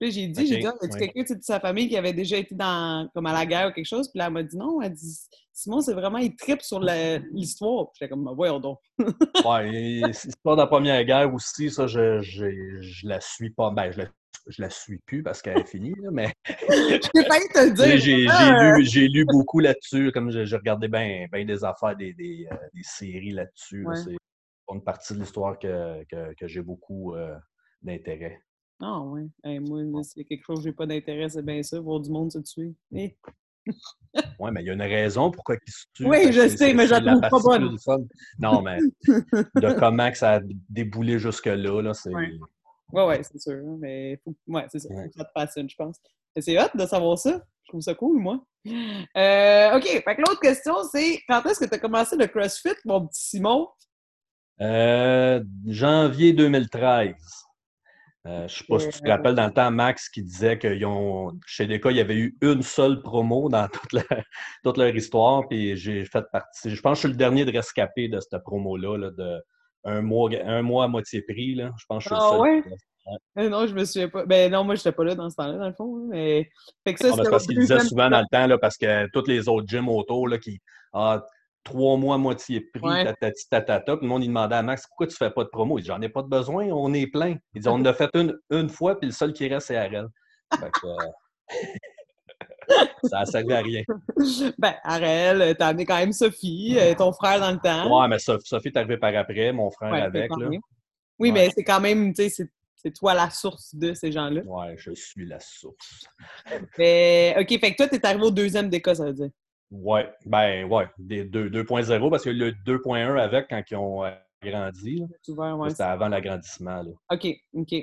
Puis 0.00 0.12
j'ai 0.12 0.28
dit, 0.28 0.46
j'ai 0.46 0.58
dit, 0.58 0.66
ah, 0.66 0.72
y 0.80 0.86
a-tu 0.86 0.94
ouais. 0.94 1.08
quelqu'un 1.12 1.34
de 1.34 1.42
sa 1.42 1.60
famille 1.60 1.88
qui 1.88 1.96
avait 1.96 2.14
déjà 2.14 2.38
été 2.38 2.54
dans 2.54 3.06
comme 3.14 3.26
à 3.26 3.34
la 3.34 3.44
guerre 3.44 3.68
ou 3.68 3.72
quelque 3.72 3.84
chose? 3.86 4.10
Puis 4.10 4.18
là, 4.18 4.26
elle 4.28 4.32
m'a 4.32 4.42
dit 4.42 4.56
non, 4.56 4.80
elle 4.80 4.94
dit 4.94 5.18
Simon, 5.52 5.82
c'est 5.82 5.92
vraiment, 5.92 6.16
il 6.16 6.34
tripe 6.36 6.62
sur 6.62 6.80
l'histoire. 6.80 7.90
Puis 7.90 7.98
j'étais 8.00 8.08
comme, 8.10 8.24
Ben, 8.24 8.32
voyons 8.34 8.60
donc. 8.60 8.78
Ouais, 9.44 9.68
l'histoire 9.70 10.56
de 10.56 10.62
la 10.62 10.66
Première 10.66 11.04
Guerre 11.04 11.32
aussi, 11.34 11.70
ça, 11.70 11.86
je, 11.86 12.22
je, 12.22 12.80
je 12.80 13.06
la 13.06 13.20
suis 13.20 13.50
pas. 13.50 13.70
Ben, 13.70 13.90
je 13.90 13.98
la, 13.98 14.04
je 14.46 14.62
la 14.62 14.70
suis 14.70 14.98
plus 15.04 15.22
parce 15.22 15.42
qu'elle 15.42 15.58
est 15.58 15.68
finie, 15.68 15.94
là, 16.00 16.10
mais 16.10 16.32
J'ai 16.48 17.24
failli 17.24 17.48
te 17.52 17.68
le 17.68 17.72
dire. 17.72 17.98
j'ai 17.98 18.26
Ah, 18.30 18.76
j'ai 18.80 19.06
lu, 19.06 19.26
beaucoup 19.26 19.60
là-dessus. 19.60 20.12
Comme 20.12 20.30
j'ai 20.30 20.56
regardé 20.56 20.88
bien 20.88 21.26
ben 21.30 21.46
des 21.46 21.62
affaires, 21.62 21.94
des, 21.94 22.14
des, 22.14 22.46
euh, 22.50 22.56
des 22.72 22.82
séries 22.82 23.32
là-dessus. 23.32 23.82
là. 23.82 23.96
C'est 23.96 24.16
une 24.72 24.82
partie 24.82 25.12
de 25.12 25.18
l'histoire 25.18 25.58
que, 25.58 26.04
que, 26.04 26.32
que 26.34 26.48
j'ai 26.48 26.62
beaucoup 26.62 27.14
euh, 27.14 27.36
d'intérêt. 27.82 28.40
Ah, 28.80 29.00
ouais. 29.00 29.26
Hey, 29.44 29.58
moi, 29.60 29.82
là, 29.82 30.02
s'il 30.02 30.22
y 30.22 30.24
a 30.24 30.28
quelque 30.28 30.44
chose 30.44 30.58
que 30.60 30.64
j'ai 30.64 30.72
pas 30.72 30.86
d'intérêt, 30.86 31.28
c'est 31.28 31.44
bien 31.44 31.62
ça, 31.62 31.78
voir 31.80 32.00
du 32.00 32.10
monde 32.10 32.32
se 32.32 32.38
tuer. 32.38 32.74
Eh. 32.94 33.14
Oui, 34.38 34.50
mais 34.52 34.62
il 34.62 34.66
y 34.66 34.70
a 34.70 34.72
une 34.72 34.80
raison 34.82 35.30
pourquoi 35.30 35.56
ils 35.66 35.70
se 35.72 35.84
tuent. 35.94 36.06
Oui, 36.06 36.32
je 36.32 36.48
sais, 36.48 36.56
c'est- 36.56 36.74
mais 36.74 36.86
je 36.86 36.94
la 36.94 37.00
trouve 37.28 37.42
pas 37.42 37.58
bonne. 37.58 37.76
Non, 38.38 38.62
mais 38.62 38.78
de 39.06 39.72
comment 39.78 40.10
que 40.10 40.16
ça 40.16 40.36
a 40.36 40.40
déboulé 40.68 41.18
jusque-là, 41.18 41.82
là, 41.82 41.92
c'est. 41.94 42.12
Ouais. 42.14 42.32
Ouais, 42.92 43.06
ouais, 43.06 43.22
c'est 43.22 43.38
sûr. 43.40 43.52
hein, 43.52 43.76
Mais 43.78 44.18
faut, 44.24 44.34
ouais, 44.48 44.66
c'est 44.70 44.78
ça. 44.80 44.88
Faut 44.88 44.94
Ouais. 44.94 45.08
que 45.08 45.14
ça 45.14 45.24
te 45.24 45.32
passionne, 45.34 45.68
je 45.70 45.76
pense. 45.76 45.96
Mais 46.34 46.42
c'est 46.42 46.58
hot 46.58 46.68
de 46.74 46.86
savoir 46.86 47.18
ça. 47.18 47.44
Je 47.64 47.68
trouve 47.68 47.80
ça 47.82 47.94
cool, 47.94 48.18
moi. 48.18 48.42
Euh, 48.66 49.76
OK. 49.76 49.84
Fait 49.84 50.02
que 50.16 50.20
l'autre 50.22 50.40
question, 50.40 50.74
c'est 50.90 51.20
quand 51.28 51.44
est-ce 51.46 51.60
que 51.60 51.66
tu 51.66 51.74
as 51.74 51.78
commencé 51.78 52.16
le 52.16 52.26
CrossFit, 52.26 52.74
mon 52.84 53.06
petit 53.06 53.22
Simon? 53.28 53.68
Euh, 54.60 55.42
janvier 55.66 56.32
2013. 56.32 57.14
Euh, 58.30 58.46
je 58.46 58.58
sais 58.58 58.64
pas 58.68 58.78
si 58.78 58.88
tu 58.90 59.00
te 59.00 59.08
Euh, 59.08 59.10
rappelles 59.12 59.34
dans 59.34 59.46
le 59.46 59.52
temps, 59.52 59.70
Max, 59.72 60.08
qui 60.08 60.22
disait 60.22 60.56
qu'ils 60.58 60.86
ont, 60.86 61.32
chez 61.46 61.66
DK, 61.66 61.86
il 61.86 61.96
y 61.96 62.00
avait 62.00 62.16
eu 62.16 62.36
une 62.42 62.62
seule 62.62 63.02
promo 63.02 63.48
dans 63.48 63.66
toute, 63.68 63.92
la- 63.92 64.02
toute 64.64 64.76
leur 64.76 64.94
histoire, 64.94 65.48
puis 65.48 65.76
j'ai 65.76 66.04
fait 66.04 66.24
partie. 66.30 66.70
Je 66.74 66.80
pense 66.80 66.92
que 66.92 66.96
je 66.96 67.00
suis 67.00 67.08
le 67.08 67.16
dernier 67.16 67.44
de 67.44 67.50
rescapé 67.52 68.08
de 68.08 68.20
cette 68.20 68.40
promo-là, 68.42 68.96
là, 68.98 69.10
de 69.10 69.42
un 69.84 70.02
mois, 70.02 70.30
un 70.44 70.62
mois 70.62 70.84
à 70.84 70.88
moitié 70.88 71.22
prix. 71.22 71.54
Là. 71.54 71.72
Je 71.78 71.84
pense 71.88 72.04
que 72.04 72.10
je 72.10 72.14
suis 72.14 72.24
Ah 72.24 72.30
le 72.30 72.30
seul. 72.30 72.40
ouais? 72.40 72.62
qui- 72.62 72.68
Euh, 73.38 73.48
non, 73.48 73.66
je 73.66 73.74
me 73.74 73.84
souviens 73.84 74.08
pas. 74.08 74.24
Ben 74.26 74.52
non, 74.52 74.62
moi, 74.62 74.74
j'étais 74.76 74.92
pas 74.92 75.02
là 75.04 75.14
dans 75.16 75.28
ce 75.30 75.34
temps-là, 75.36 75.56
dans 75.58 75.66
le 75.66 75.72
fond. 75.72 75.96
hein, 75.96 76.06
Mais... 76.10 76.48
Fait 76.84 76.94
que 76.94 77.00
ça, 77.00 77.16
parce 77.16 77.44
au 77.44 77.46
qu'il 77.48 77.58
disait 77.58 77.80
souvent 77.80 78.08
dans 78.10 78.20
le 78.20 78.26
temps, 78.30 78.46
là, 78.46 78.58
parce 78.58 78.76
que 78.76 79.08
tous 79.12 79.26
les 79.26 79.48
autres 79.48 79.66
gyms 79.66 79.88
autour, 79.88 80.28
là, 80.28 80.38
qui 80.38 80.60
ah, 80.92 81.24
trois 81.64 81.96
mois 81.96 82.14
à 82.14 82.18
moitié 82.18 82.60
prix, 82.60 82.82
Ouais. 82.82 83.04
tatati 83.04 83.48
tatata, 83.48 83.96
puis 83.96 84.06
le 84.06 84.08
monde 84.08 84.24
il 84.24 84.28
demandait 84.28 84.56
à 84.56 84.62
Max 84.62 84.86
pourquoi 84.86 85.06
tu 85.06 85.16
fais 85.16 85.30
pas 85.30 85.44
de 85.44 85.48
promo? 85.48 85.78
Il 85.78 85.82
dit 85.82 85.88
J'en 85.88 86.00
ai 86.00 86.08
pas 86.08 86.22
de 86.22 86.28
besoin, 86.28 86.64
on 86.66 86.92
est 86.94 87.06
plein. 87.06 87.36
Il 87.54 87.62
dit 87.62 87.68
On 87.68 87.72
en 87.74 87.84
a 87.84 87.92
fait 87.92 88.10
une, 88.14 88.38
une 88.50 88.68
fois, 88.68 88.98
puis 88.98 89.08
le 89.08 89.12
seul 89.12 89.32
qui 89.32 89.46
reste, 89.48 89.66
c'est 89.68 89.76
Arel. 89.76 90.06
Fait 90.58 90.70
que, 90.70 90.86
euh, 90.86 90.96
ça 93.04 93.20
a 93.20 93.26
servi 93.26 93.52
à 93.52 93.60
rien. 93.60 93.82
Ben, 94.58 94.74
Arel, 94.84 95.56
t'as 95.58 95.68
amené 95.68 95.84
quand 95.84 95.96
même 95.98 96.12
Sophie, 96.12 96.76
euh, 96.78 96.94
ton 96.94 97.12
frère 97.12 97.40
dans 97.40 97.50
le 97.52 97.58
temps. 97.58 98.00
Ouais, 98.00 98.08
mais 98.08 98.18
Sophie, 98.18 98.68
est 98.68 98.76
arrivée 98.76 98.96
par 98.98 99.14
après, 99.16 99.52
mon 99.52 99.70
frère 99.70 99.92
Ouais, 99.92 100.00
avec. 100.00 100.30
Là. 100.30 100.48
Oui, 100.48 100.58
Ouais. 101.18 101.32
mais 101.32 101.50
c'est 101.54 101.64
quand 101.64 101.80
même, 101.80 102.12
tu 102.14 102.22
sais, 102.22 102.28
c'est- 102.30 102.50
c'est 102.74 102.94
toi 102.94 103.12
la 103.12 103.28
source 103.28 103.74
de 103.74 103.92
ces 103.92 104.10
gens-là. 104.10 104.40
Ouais, 104.46 104.74
je 104.78 104.92
suis 104.94 105.26
la 105.26 105.38
source. 105.38 106.06
Mais, 106.78 107.34
OK, 107.38 107.48
fait 107.60 107.72
que 107.72 107.76
toi, 107.76 107.88
t'es 107.88 108.04
arrivé 108.06 108.24
au 108.24 108.30
deuxième 108.30 108.70
des 108.70 108.80
cas, 108.80 108.94
ça 108.94 109.04
veut 109.04 109.12
dire. 109.12 109.28
Ouais, 109.70 110.12
ben 110.26 110.64
ouais, 110.64 110.88
des 110.98 111.24
deux- 111.24 111.48
2.0 111.48 112.10
parce 112.10 112.22
qu'il 112.24 112.36
y 112.36 112.42
a 112.42 112.46
eu 112.48 112.50
le 112.50 112.56
2.1 112.64 113.16
avec 113.16 113.46
quand 113.48 113.62
ils 113.70 113.76
ont 113.76 114.04
euh, 114.04 114.10
grandi. 114.42 114.96
là. 115.00 115.06
Tu 115.24 115.32
vois, 115.32 115.54
ouais. 115.54 115.70
C'était 115.70 115.84
avant 115.84 116.08
l'agrandissement. 116.08 116.82
OK, 117.10 117.26
OK. 117.54 117.74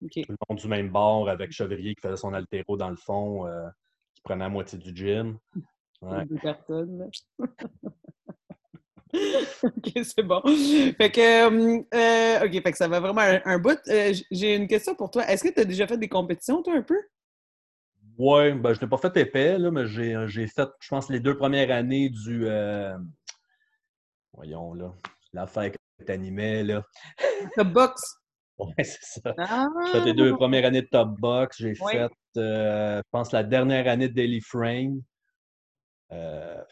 Tout 0.00 0.32
le 0.32 0.36
monde 0.48 0.58
du 0.58 0.68
même 0.68 0.88
bord 0.90 1.28
avec 1.28 1.52
Chevrier 1.52 1.94
qui 1.94 2.00
faisait 2.00 2.16
son 2.16 2.32
altéro 2.34 2.76
dans 2.76 2.90
le 2.90 2.96
fond, 2.96 3.46
euh, 3.46 3.68
qui 4.14 4.22
prenait 4.22 4.44
la 4.44 4.48
moitié 4.48 4.78
du 4.78 4.94
gym. 4.94 5.38
Ouais. 6.00 6.24
Deux 6.26 6.36
personnes, 6.38 6.96
là. 6.96 7.06
OK, 9.64 9.92
c'est 10.04 10.22
bon. 10.22 10.40
Fait 10.96 11.10
que, 11.10 11.48
euh, 11.48 11.82
euh, 11.94 12.46
OK, 12.46 12.52
fait 12.62 12.70
que 12.70 12.76
ça 12.76 12.86
va 12.86 13.00
vraiment 13.00 13.22
un, 13.22 13.40
un 13.44 13.58
bout. 13.58 13.78
Euh, 13.88 14.12
J'ai 14.30 14.54
une 14.54 14.68
question 14.68 14.94
pour 14.94 15.10
toi. 15.10 15.26
Est-ce 15.28 15.42
que 15.42 15.52
tu 15.52 15.60
as 15.60 15.64
déjà 15.64 15.88
fait 15.88 15.98
des 15.98 16.08
compétitions, 16.08 16.62
toi, 16.62 16.74
un 16.74 16.82
peu? 16.82 16.98
Ouais, 18.18 18.52
ben, 18.54 18.74
je 18.74 18.80
n'ai 18.80 18.88
pas 18.88 18.98
fait 18.98 19.16
épais, 19.16 19.58
là, 19.58 19.70
mais 19.70 19.86
j'ai 19.86 20.16
j'ai 20.26 20.46
fait, 20.46 20.68
je 20.80 20.88
pense, 20.88 21.08
les 21.08 21.20
deux 21.20 21.36
premières 21.36 21.70
années 21.70 22.10
du. 22.10 22.46
euh, 22.46 22.96
Voyons, 24.32 24.74
là. 24.74 24.94
L'affaire 25.32 25.72
que 25.72 26.04
tu 26.04 26.12
animais, 26.12 26.62
là. 26.64 26.82
The 27.56 27.62
box. 27.62 28.16
Ouais, 28.58 28.82
c'est 28.84 29.20
ça. 29.22 29.34
Ah! 29.38 29.68
J'ai 29.86 29.92
fait 29.92 30.04
les 30.06 30.14
deux 30.14 30.34
premières 30.34 30.64
années 30.64 30.82
de 30.82 30.88
Top 30.88 31.10
Box. 31.20 31.58
J'ai 31.60 31.74
fait, 31.74 32.10
euh, 32.36 32.98
je 32.98 33.08
pense, 33.10 33.32
la 33.32 33.44
dernière 33.44 33.86
année 33.88 34.08
de 34.08 34.14
Daily 34.14 34.40
Frame. 34.40 35.00
Euh, 36.12 36.62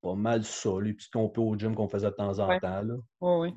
pas 0.00 0.14
mal 0.14 0.44
ça, 0.44 0.70
les 0.80 0.94
petits 0.94 1.10
compos 1.10 1.48
au 1.50 1.56
gym 1.58 1.74
qu'on 1.74 1.88
faisait 1.88 2.10
de 2.10 2.14
temps 2.14 2.38
en 2.38 2.58
temps. 2.58 2.82
Là. 2.82 2.94
Ouais, 3.20 3.38
ouais. 3.38 3.54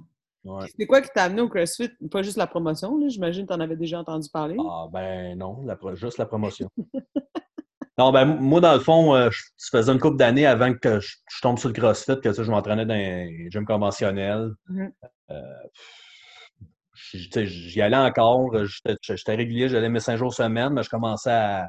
Ouais. 0.48 0.66
C'est 0.78 0.86
quoi 0.86 1.02
qui 1.02 1.10
t'a 1.14 1.24
amené 1.24 1.42
au 1.42 1.50
CrossFit? 1.50 1.90
Pas 2.10 2.22
juste 2.22 2.38
la 2.38 2.48
promotion. 2.48 2.98
J'imagine 3.10 3.46
que 3.46 3.54
tu 3.54 3.58
en 3.58 3.60
avais 3.60 3.76
déjà 3.76 4.00
entendu 4.00 4.30
parler. 4.32 4.56
Ah, 4.60 4.88
ben 4.92 5.38
non, 5.38 5.62
la 5.66 5.78
juste 5.96 6.18
la 6.18 6.26
promotion. 6.26 6.70
non, 7.98 8.12
ben 8.12 8.26
moi, 8.26 8.62
dans 8.62 8.74
le 8.74 8.80
fond, 8.80 9.14
euh, 9.14 9.30
je 9.32 9.68
faisais 9.72 9.92
une 9.92 10.00
couple 10.00 10.18
d'années 10.18 10.46
avant 10.46 10.74
que 10.74 11.00
je, 11.00 11.18
je 11.30 11.42
tombe 11.42 11.60
sur 11.60 11.70
le 11.70 11.74
CrossFit, 11.74 12.20
que 12.22 12.32
ça, 12.32 12.44
je 12.44 12.50
m'entraînais 12.50 12.86
dans 12.86 12.94
un 12.94 13.50
gym 13.50 13.66
conventionnel. 13.66 14.52
Mhm. 14.70 14.92
Euh, 15.32 15.42
J'y 17.14 17.82
allais 17.82 17.98
encore, 17.98 18.54
euh, 18.56 18.66
j'étais 19.02 19.36
régulier, 19.36 19.70
j'allais 19.70 19.90
mes 19.90 20.00
cinq 20.00 20.18
jours 20.18 20.34
semaine, 20.34 20.74
mais 20.74 20.84
je 20.84 20.90
commençais 20.90 21.32
à, 21.32 21.68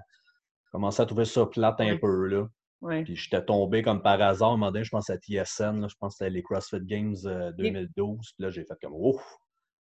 je 0.64 0.70
commençais 0.72 1.02
à 1.02 1.06
trouver 1.06 1.26
ça 1.26 1.46
plate 1.46 1.80
un 1.80 1.96
peu. 1.98 2.26
Là. 2.26 2.46
Ouais. 2.80 3.02
Puis 3.04 3.16
j'étais 3.16 3.44
tombé 3.44 3.82
comme 3.82 4.02
par 4.02 4.20
hasard, 4.22 4.50
un 4.50 4.56
moment 4.56 4.70
donné, 4.70 4.84
je 4.84 4.90
pense 4.90 5.10
à 5.10 5.16
TSN, 5.16 5.80
là, 5.80 5.88
je 5.88 5.94
pense 5.98 6.14
que 6.14 6.18
c'était 6.18 6.30
les 6.30 6.42
CrossFit 6.42 6.80
Games 6.82 7.16
euh, 7.24 7.50
2012. 7.52 8.32
Puis 8.36 8.44
là, 8.44 8.50
j'ai 8.50 8.64
fait 8.64 8.76
comme 8.80 8.94
ouf! 8.94 9.22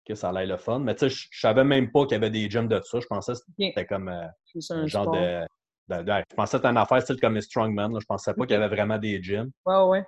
que 0.08 0.14
ça 0.14 0.28
allait 0.28 0.46
le 0.46 0.56
fun. 0.56 0.78
Mais 0.78 0.94
tu 0.94 1.10
sais, 1.10 1.26
je 1.32 1.40
savais 1.40 1.64
même 1.64 1.90
pas 1.90 2.02
qu'il 2.04 2.12
y 2.12 2.14
avait 2.14 2.30
des 2.30 2.48
gyms 2.48 2.68
de 2.68 2.80
ça. 2.80 3.00
Je 3.00 3.06
pensais 3.06 3.32
que 3.32 3.38
c'était 3.58 3.86
comme 3.86 4.08
euh, 4.08 4.22
un 4.70 4.76
un 4.82 4.86
genre 4.86 5.10
de, 5.10 5.40
de- 5.88 6.02
de- 6.04 6.12
Je 6.30 6.34
pensais 6.36 6.52
que 6.52 6.58
c'était 6.58 6.68
une 6.68 6.76
affaire 6.76 7.02
style 7.02 7.18
comme 7.20 7.34
les 7.34 7.40
Strongman. 7.40 7.92
là. 7.92 7.98
Je 8.00 8.06
pensais 8.06 8.32
pas 8.32 8.46
qu'il 8.46 8.54
y 8.54 8.62
avait 8.62 8.72
vraiment 8.72 8.98
des 8.98 9.20
gyms. 9.20 9.50
Ouais, 9.64 9.82
ouais. 9.82 10.06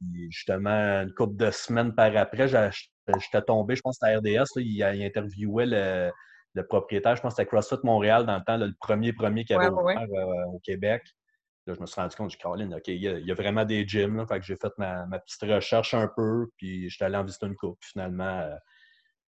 Puis 0.00 0.30
justement, 0.30 1.00
une 1.02 1.14
couple 1.14 1.36
de 1.36 1.50
semaines 1.50 1.94
par 1.94 2.14
après, 2.14 2.46
j'étais 2.46 3.42
tombé, 3.46 3.74
je 3.74 3.80
pense 3.80 3.96
à 4.02 4.08
RDS, 4.18 4.26
là, 4.26 4.44
il, 4.56 4.66
il 4.96 5.02
interviewait 5.02 5.64
le, 5.64 6.10
le 6.52 6.66
propriétaire, 6.66 7.16
je 7.16 7.22
pense 7.22 7.34
c'était 7.34 7.48
CrossFit 7.48 7.76
Montréal 7.84 8.26
dans 8.26 8.36
le 8.36 8.44
temps, 8.44 8.58
là, 8.58 8.66
le 8.66 8.74
premier 8.78 9.14
premier 9.14 9.46
qui 9.46 9.54
avait 9.54 9.68
Ouais, 9.68 9.82
ouais, 9.82 9.94
ouvert 9.96 10.08
euh, 10.28 10.44
au 10.52 10.58
Québec. 10.58 11.02
Là, 11.68 11.74
je 11.74 11.80
me 11.80 11.86
suis 11.86 12.00
rendu 12.00 12.16
compte, 12.16 12.30
suis 12.30 12.40
Caroline, 12.40 12.74
OK, 12.74 12.88
il 12.88 12.94
y, 12.94 13.08
a, 13.08 13.18
il 13.18 13.26
y 13.26 13.30
a 13.30 13.34
vraiment 13.34 13.66
des 13.66 13.86
gyms. 13.86 14.16
Là, 14.16 14.26
fait 14.26 14.40
que 14.40 14.46
j'ai 14.46 14.56
fait 14.56 14.72
ma, 14.78 15.04
ma 15.04 15.18
petite 15.18 15.42
recherche 15.42 15.92
un 15.92 16.08
peu, 16.08 16.48
puis 16.56 16.88
j'étais 16.88 17.04
allé 17.04 17.16
en 17.16 17.24
visiter 17.24 17.46
une 17.46 17.56
coupe. 17.56 17.78
Puis 17.80 17.90
finalement, 17.92 18.38
euh, 18.38 18.54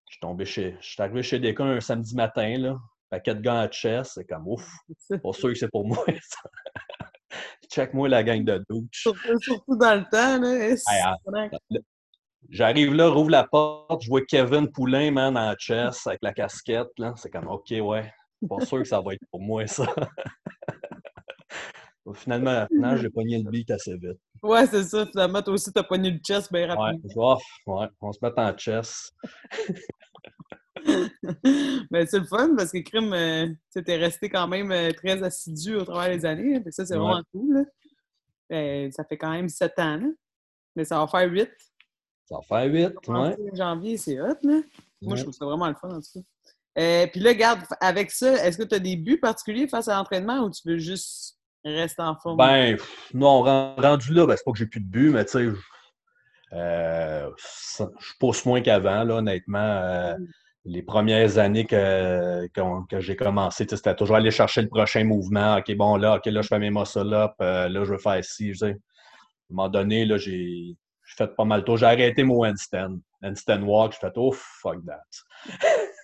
je 0.06 0.12
suis 0.12 0.20
tombé 0.20 0.44
chez. 0.44 0.76
Je 0.80 0.86
suis 0.86 1.02
arrivé 1.02 1.24
chez 1.24 1.40
Descons 1.40 1.64
un 1.64 1.80
samedi 1.80 2.14
matin, 2.14 2.56
là, 2.58 2.78
paquet 3.10 3.34
de 3.34 3.40
gants 3.40 3.58
à 3.58 3.68
chess, 3.68 4.12
c'est 4.14 4.24
comme 4.24 4.46
ouf, 4.46 4.64
pas 5.22 5.32
sûr 5.32 5.48
que 5.48 5.56
c'est 5.56 5.70
pour 5.70 5.84
moi. 5.84 6.04
Check-moi 7.72 8.08
la 8.08 8.22
gang 8.22 8.44
de 8.44 8.64
douche. 8.70 8.86
Surtout, 8.92 9.40
surtout 9.40 9.76
dans 9.76 9.96
le 9.96 10.04
temps, 10.04 10.40
là. 10.40 10.68
Hey, 10.70 10.78
ah, 11.04 11.16
J'arrive 12.50 12.94
là, 12.94 13.08
rouvre 13.08 13.30
la 13.30 13.44
porte, 13.44 14.02
je 14.02 14.08
vois 14.08 14.24
Kevin 14.24 14.70
Poulain, 14.70 15.10
man, 15.10 15.36
en 15.36 15.54
chess 15.58 16.06
avec 16.06 16.20
la 16.22 16.32
casquette. 16.32 16.88
là. 16.98 17.14
C'est 17.16 17.30
comme, 17.30 17.48
OK, 17.48 17.70
ouais, 17.70 18.10
pas 18.48 18.64
sûr 18.64 18.78
que 18.78 18.84
ça 18.84 19.00
va 19.00 19.14
être 19.14 19.26
pour 19.30 19.42
moi, 19.42 19.66
ça. 19.66 19.84
Finalement, 22.14 22.66
finalement 22.68 22.96
j'ai 22.96 23.10
pogné 23.10 23.42
le 23.42 23.50
beat 23.50 23.70
assez 23.70 23.94
vite. 23.96 24.18
Ouais, 24.42 24.66
c'est 24.66 24.84
ça. 24.84 25.06
Finalement, 25.06 25.42
toi 25.42 25.54
aussi, 25.54 25.72
t'as 25.72 25.82
pogné 25.82 26.10
le 26.10 26.18
chest 26.18 26.52
bien 26.52 26.68
Ouais, 26.68 26.74
rapidement. 26.74 27.32
off, 27.32 27.42
ouais, 27.66 27.86
on 28.00 28.12
se 28.12 28.18
met 28.22 28.32
en 28.36 28.56
chess. 28.56 29.10
Mais 31.90 32.06
c'est 32.06 32.20
le 32.20 32.24
fun 32.24 32.54
parce 32.56 32.70
que 32.70 32.78
Crime, 32.78 33.12
euh, 33.12 33.48
tu 33.72 33.82
t'es 33.82 33.96
resté 33.96 34.28
quand 34.28 34.46
même 34.48 34.70
euh, 34.70 34.90
très 34.92 35.22
assidu 35.22 35.74
au 35.76 35.84
travers 35.84 36.16
des 36.16 36.24
années. 36.24 36.56
hein. 36.56 36.62
Ça, 36.70 36.86
c'est 36.86 36.94
Ouais. 36.94 37.00
vraiment 37.00 37.22
cool. 37.32 37.66
Ben, 38.48 38.90
ça 38.92 39.04
fait 39.04 39.18
quand 39.18 39.30
même 39.30 39.48
sept 39.48 39.78
ans. 39.78 39.96
là. 39.96 40.06
Mais 40.76 40.84
ça 40.84 40.98
va 40.98 41.08
faire 41.08 41.28
huit. 41.30 41.50
Ça 42.26 42.36
va 42.36 42.42
faire 42.42 42.68
vite, 42.70 43.08
ouais. 43.08 43.36
Janvier, 43.54 43.96
c'est 43.96 44.20
hot. 44.20 44.26
Là. 44.42 44.44
Moi, 44.44 44.62
je 45.02 45.08
Ouais. 45.08 45.22
trouve 45.22 45.34
ça 45.34 45.44
vraiment 45.44 45.68
le 45.68 45.74
fun, 45.74 45.90
en 45.90 46.00
tout 46.00 46.08
cas. 46.14 46.20
Euh, 46.78 47.06
Puis 47.08 47.20
là, 47.20 47.30
regarde, 47.30 47.60
avec 47.80 48.10
ça, 48.10 48.46
est-ce 48.46 48.56
que 48.56 48.62
tu 48.62 48.74
as 48.74 48.78
des 48.78 48.96
buts 48.96 49.18
particuliers 49.18 49.66
face 49.66 49.88
à 49.88 49.96
l'entraînement 49.96 50.40
ou 50.44 50.50
tu 50.50 50.60
veux 50.68 50.78
juste 50.78 51.37
rester 51.64 52.02
en 52.02 52.16
forme? 52.16 52.38
Ben, 52.38 52.76
pff, 52.76 53.10
non, 53.14 53.42
ren- 53.42 53.74
rendu 53.78 54.12
là, 54.12 54.26
ben, 54.26 54.36
c'est 54.36 54.44
pas 54.44 54.52
que 54.52 54.58
j'ai 54.58 54.66
plus 54.66 54.80
de 54.80 54.86
but, 54.86 55.10
mais 55.10 55.24
tu 55.24 55.32
sais, 55.32 55.44
je- 55.50 55.56
euh, 56.54 57.30
je 57.78 57.84
pousse 58.18 58.44
moins 58.46 58.60
qu'avant, 58.60 59.04
là, 59.04 59.16
honnêtement. 59.16 59.58
Euh, 59.58 60.14
les 60.64 60.82
premières 60.82 61.38
années 61.38 61.64
que, 61.64 62.46
que 62.88 63.00
j'ai 63.00 63.16
commencé, 63.16 63.66
c'était 63.68 63.94
toujours 63.94 64.16
aller 64.16 64.30
chercher 64.30 64.62
le 64.62 64.68
prochain 64.68 65.04
mouvement. 65.04 65.56
OK, 65.56 65.74
bon, 65.76 65.96
là, 65.96 66.16
OK, 66.16 66.26
là, 66.26 66.42
je 66.42 66.48
fais 66.48 66.58
mes 66.58 66.70
muscle-up, 66.70 67.32
euh, 67.40 67.68
là, 67.68 67.84
je 67.84 67.92
veux 67.92 67.98
faire 67.98 68.22
ci. 68.24 68.52
Je 68.52 68.58
sais. 68.58 68.66
À 68.66 68.70
un 68.72 68.74
moment 69.50 69.68
donné, 69.68 70.04
là, 70.04 70.18
j'ai 70.18 70.76
j'ai 71.06 71.16
fait 71.16 71.34
pas 71.36 71.44
mal 71.44 71.60
de 71.60 71.64
tours. 71.66 71.78
J'ai 71.78 71.86
arrêté 71.86 72.22
mon 72.22 72.44
handstand. 72.44 72.98
Handstand 73.22 73.62
walk, 73.62 73.92
j'ai 73.94 74.00
fait, 74.08 74.12
oh, 74.16 74.32
fuck 74.32 74.78
that. 74.86 75.02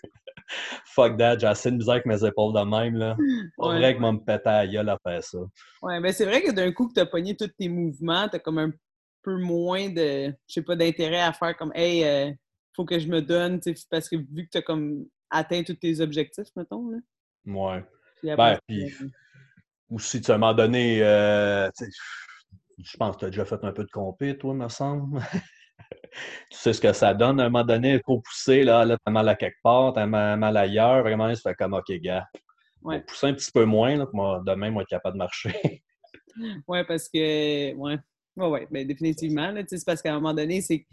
fuck 0.86 1.16
that, 1.18 1.38
j'ai 1.38 1.46
assez 1.46 1.70
de 1.70 1.76
misère 1.76 1.94
avec 1.94 2.06
mes 2.06 2.24
épaules 2.24 2.54
de 2.54 2.60
même, 2.60 2.96
là. 2.96 3.16
Pas 3.56 3.68
Ouais. 3.68 3.78
vrai 3.78 3.94
que 3.94 4.00
moi 4.00 4.12
me 4.12 4.18
péter 4.18 4.48
à 4.48 4.64
la 4.64 4.66
gueule 4.66 4.88
à 4.88 4.98
faire 5.02 5.22
ça. 5.22 5.38
Ouais, 5.82 6.00
mais 6.00 6.12
c'est 6.12 6.24
vrai 6.24 6.42
que 6.42 6.50
d'un 6.52 6.72
coup 6.72 6.88
que 6.88 6.94
tu 6.94 7.00
as 7.00 7.06
pogné 7.06 7.36
tous 7.36 7.48
tes 7.48 7.68
mouvements, 7.68 8.28
tu 8.28 8.36
as 8.36 8.38
comme 8.38 8.58
un 8.58 8.72
peu 9.22 9.36
moins 9.38 9.88
de, 9.88 10.26
je 10.46 10.52
sais 10.54 10.62
pas, 10.62 10.76
d'intérêt 10.76 11.20
à 11.20 11.32
faire 11.32 11.56
comme, 11.56 11.72
hey, 11.74 12.04
euh, 12.04 12.30
faut 12.76 12.84
que 12.84 12.98
je 12.98 13.08
me 13.08 13.22
donne, 13.22 13.60
parce 13.90 14.08
que 14.08 14.16
vu 14.16 14.44
que 14.44 14.50
tu 14.50 14.58
as 14.58 14.62
comme 14.62 15.06
atteint 15.30 15.62
tous 15.62 15.74
tes 15.74 16.00
objectifs, 16.00 16.48
mettons. 16.56 16.90
Là. 16.90 16.98
Ouais. 17.46 17.84
Puis 18.18 18.30
après, 18.30 18.54
Ben, 18.54 18.58
puis, 18.66 18.92
ou 19.90 19.98
si 19.98 20.20
tu 20.20 20.32
moment 20.32 20.54
donné, 20.54 21.02
euh, 21.02 21.68
je 22.78 22.96
pense 22.96 23.14
que 23.16 23.20
tu 23.20 23.24
as 23.26 23.30
déjà 23.30 23.44
fait 23.44 23.62
un 23.64 23.72
peu 23.72 23.84
de 23.84 23.90
compé, 23.90 24.36
toi, 24.36 24.54
me 24.54 24.68
semble. 24.68 25.20
Tu 26.50 26.58
sais 26.58 26.72
ce 26.72 26.80
que 26.80 26.92
ça 26.92 27.14
donne 27.14 27.40
à 27.40 27.44
un 27.44 27.48
moment 27.48 27.64
donné, 27.64 28.00
trop 28.00 28.20
poussé, 28.20 28.62
là, 28.62 28.84
là 28.84 28.96
t'as 29.04 29.10
mal 29.12 29.28
à 29.28 29.34
quelque 29.34 29.58
part, 29.62 29.92
t'as 29.92 30.06
mal, 30.06 30.38
mal 30.38 30.56
ailleurs, 30.56 31.02
vraiment, 31.02 31.32
ça 31.34 31.50
fait 31.50 31.54
comme, 31.54 31.74
OK, 31.74 31.90
gars, 32.00 32.26
Ouais. 32.82 33.00
pousser 33.00 33.28
un 33.28 33.32
petit 33.34 33.50
peu 33.50 33.64
moins, 33.64 33.96
là, 33.96 34.06
moi, 34.12 34.42
demain, 34.46 34.70
moi, 34.70 34.82
être 34.82 34.88
capable 34.88 35.14
de 35.14 35.18
marcher. 35.18 35.54
Ouais, 36.66 36.84
parce 36.84 37.08
que, 37.08 37.74
ouais, 37.74 37.98
ouais, 38.36 38.46
ouais, 38.48 38.68
ben, 38.70 38.86
définitivement, 38.86 39.52
là, 39.52 39.62
tu 39.62 39.68
sais, 39.68 39.78
c'est 39.78 39.84
parce 39.86 40.02
qu'à 40.02 40.12
un 40.12 40.16
moment 40.16 40.34
donné, 40.34 40.60
c'est 40.60 40.80
que 40.80 40.86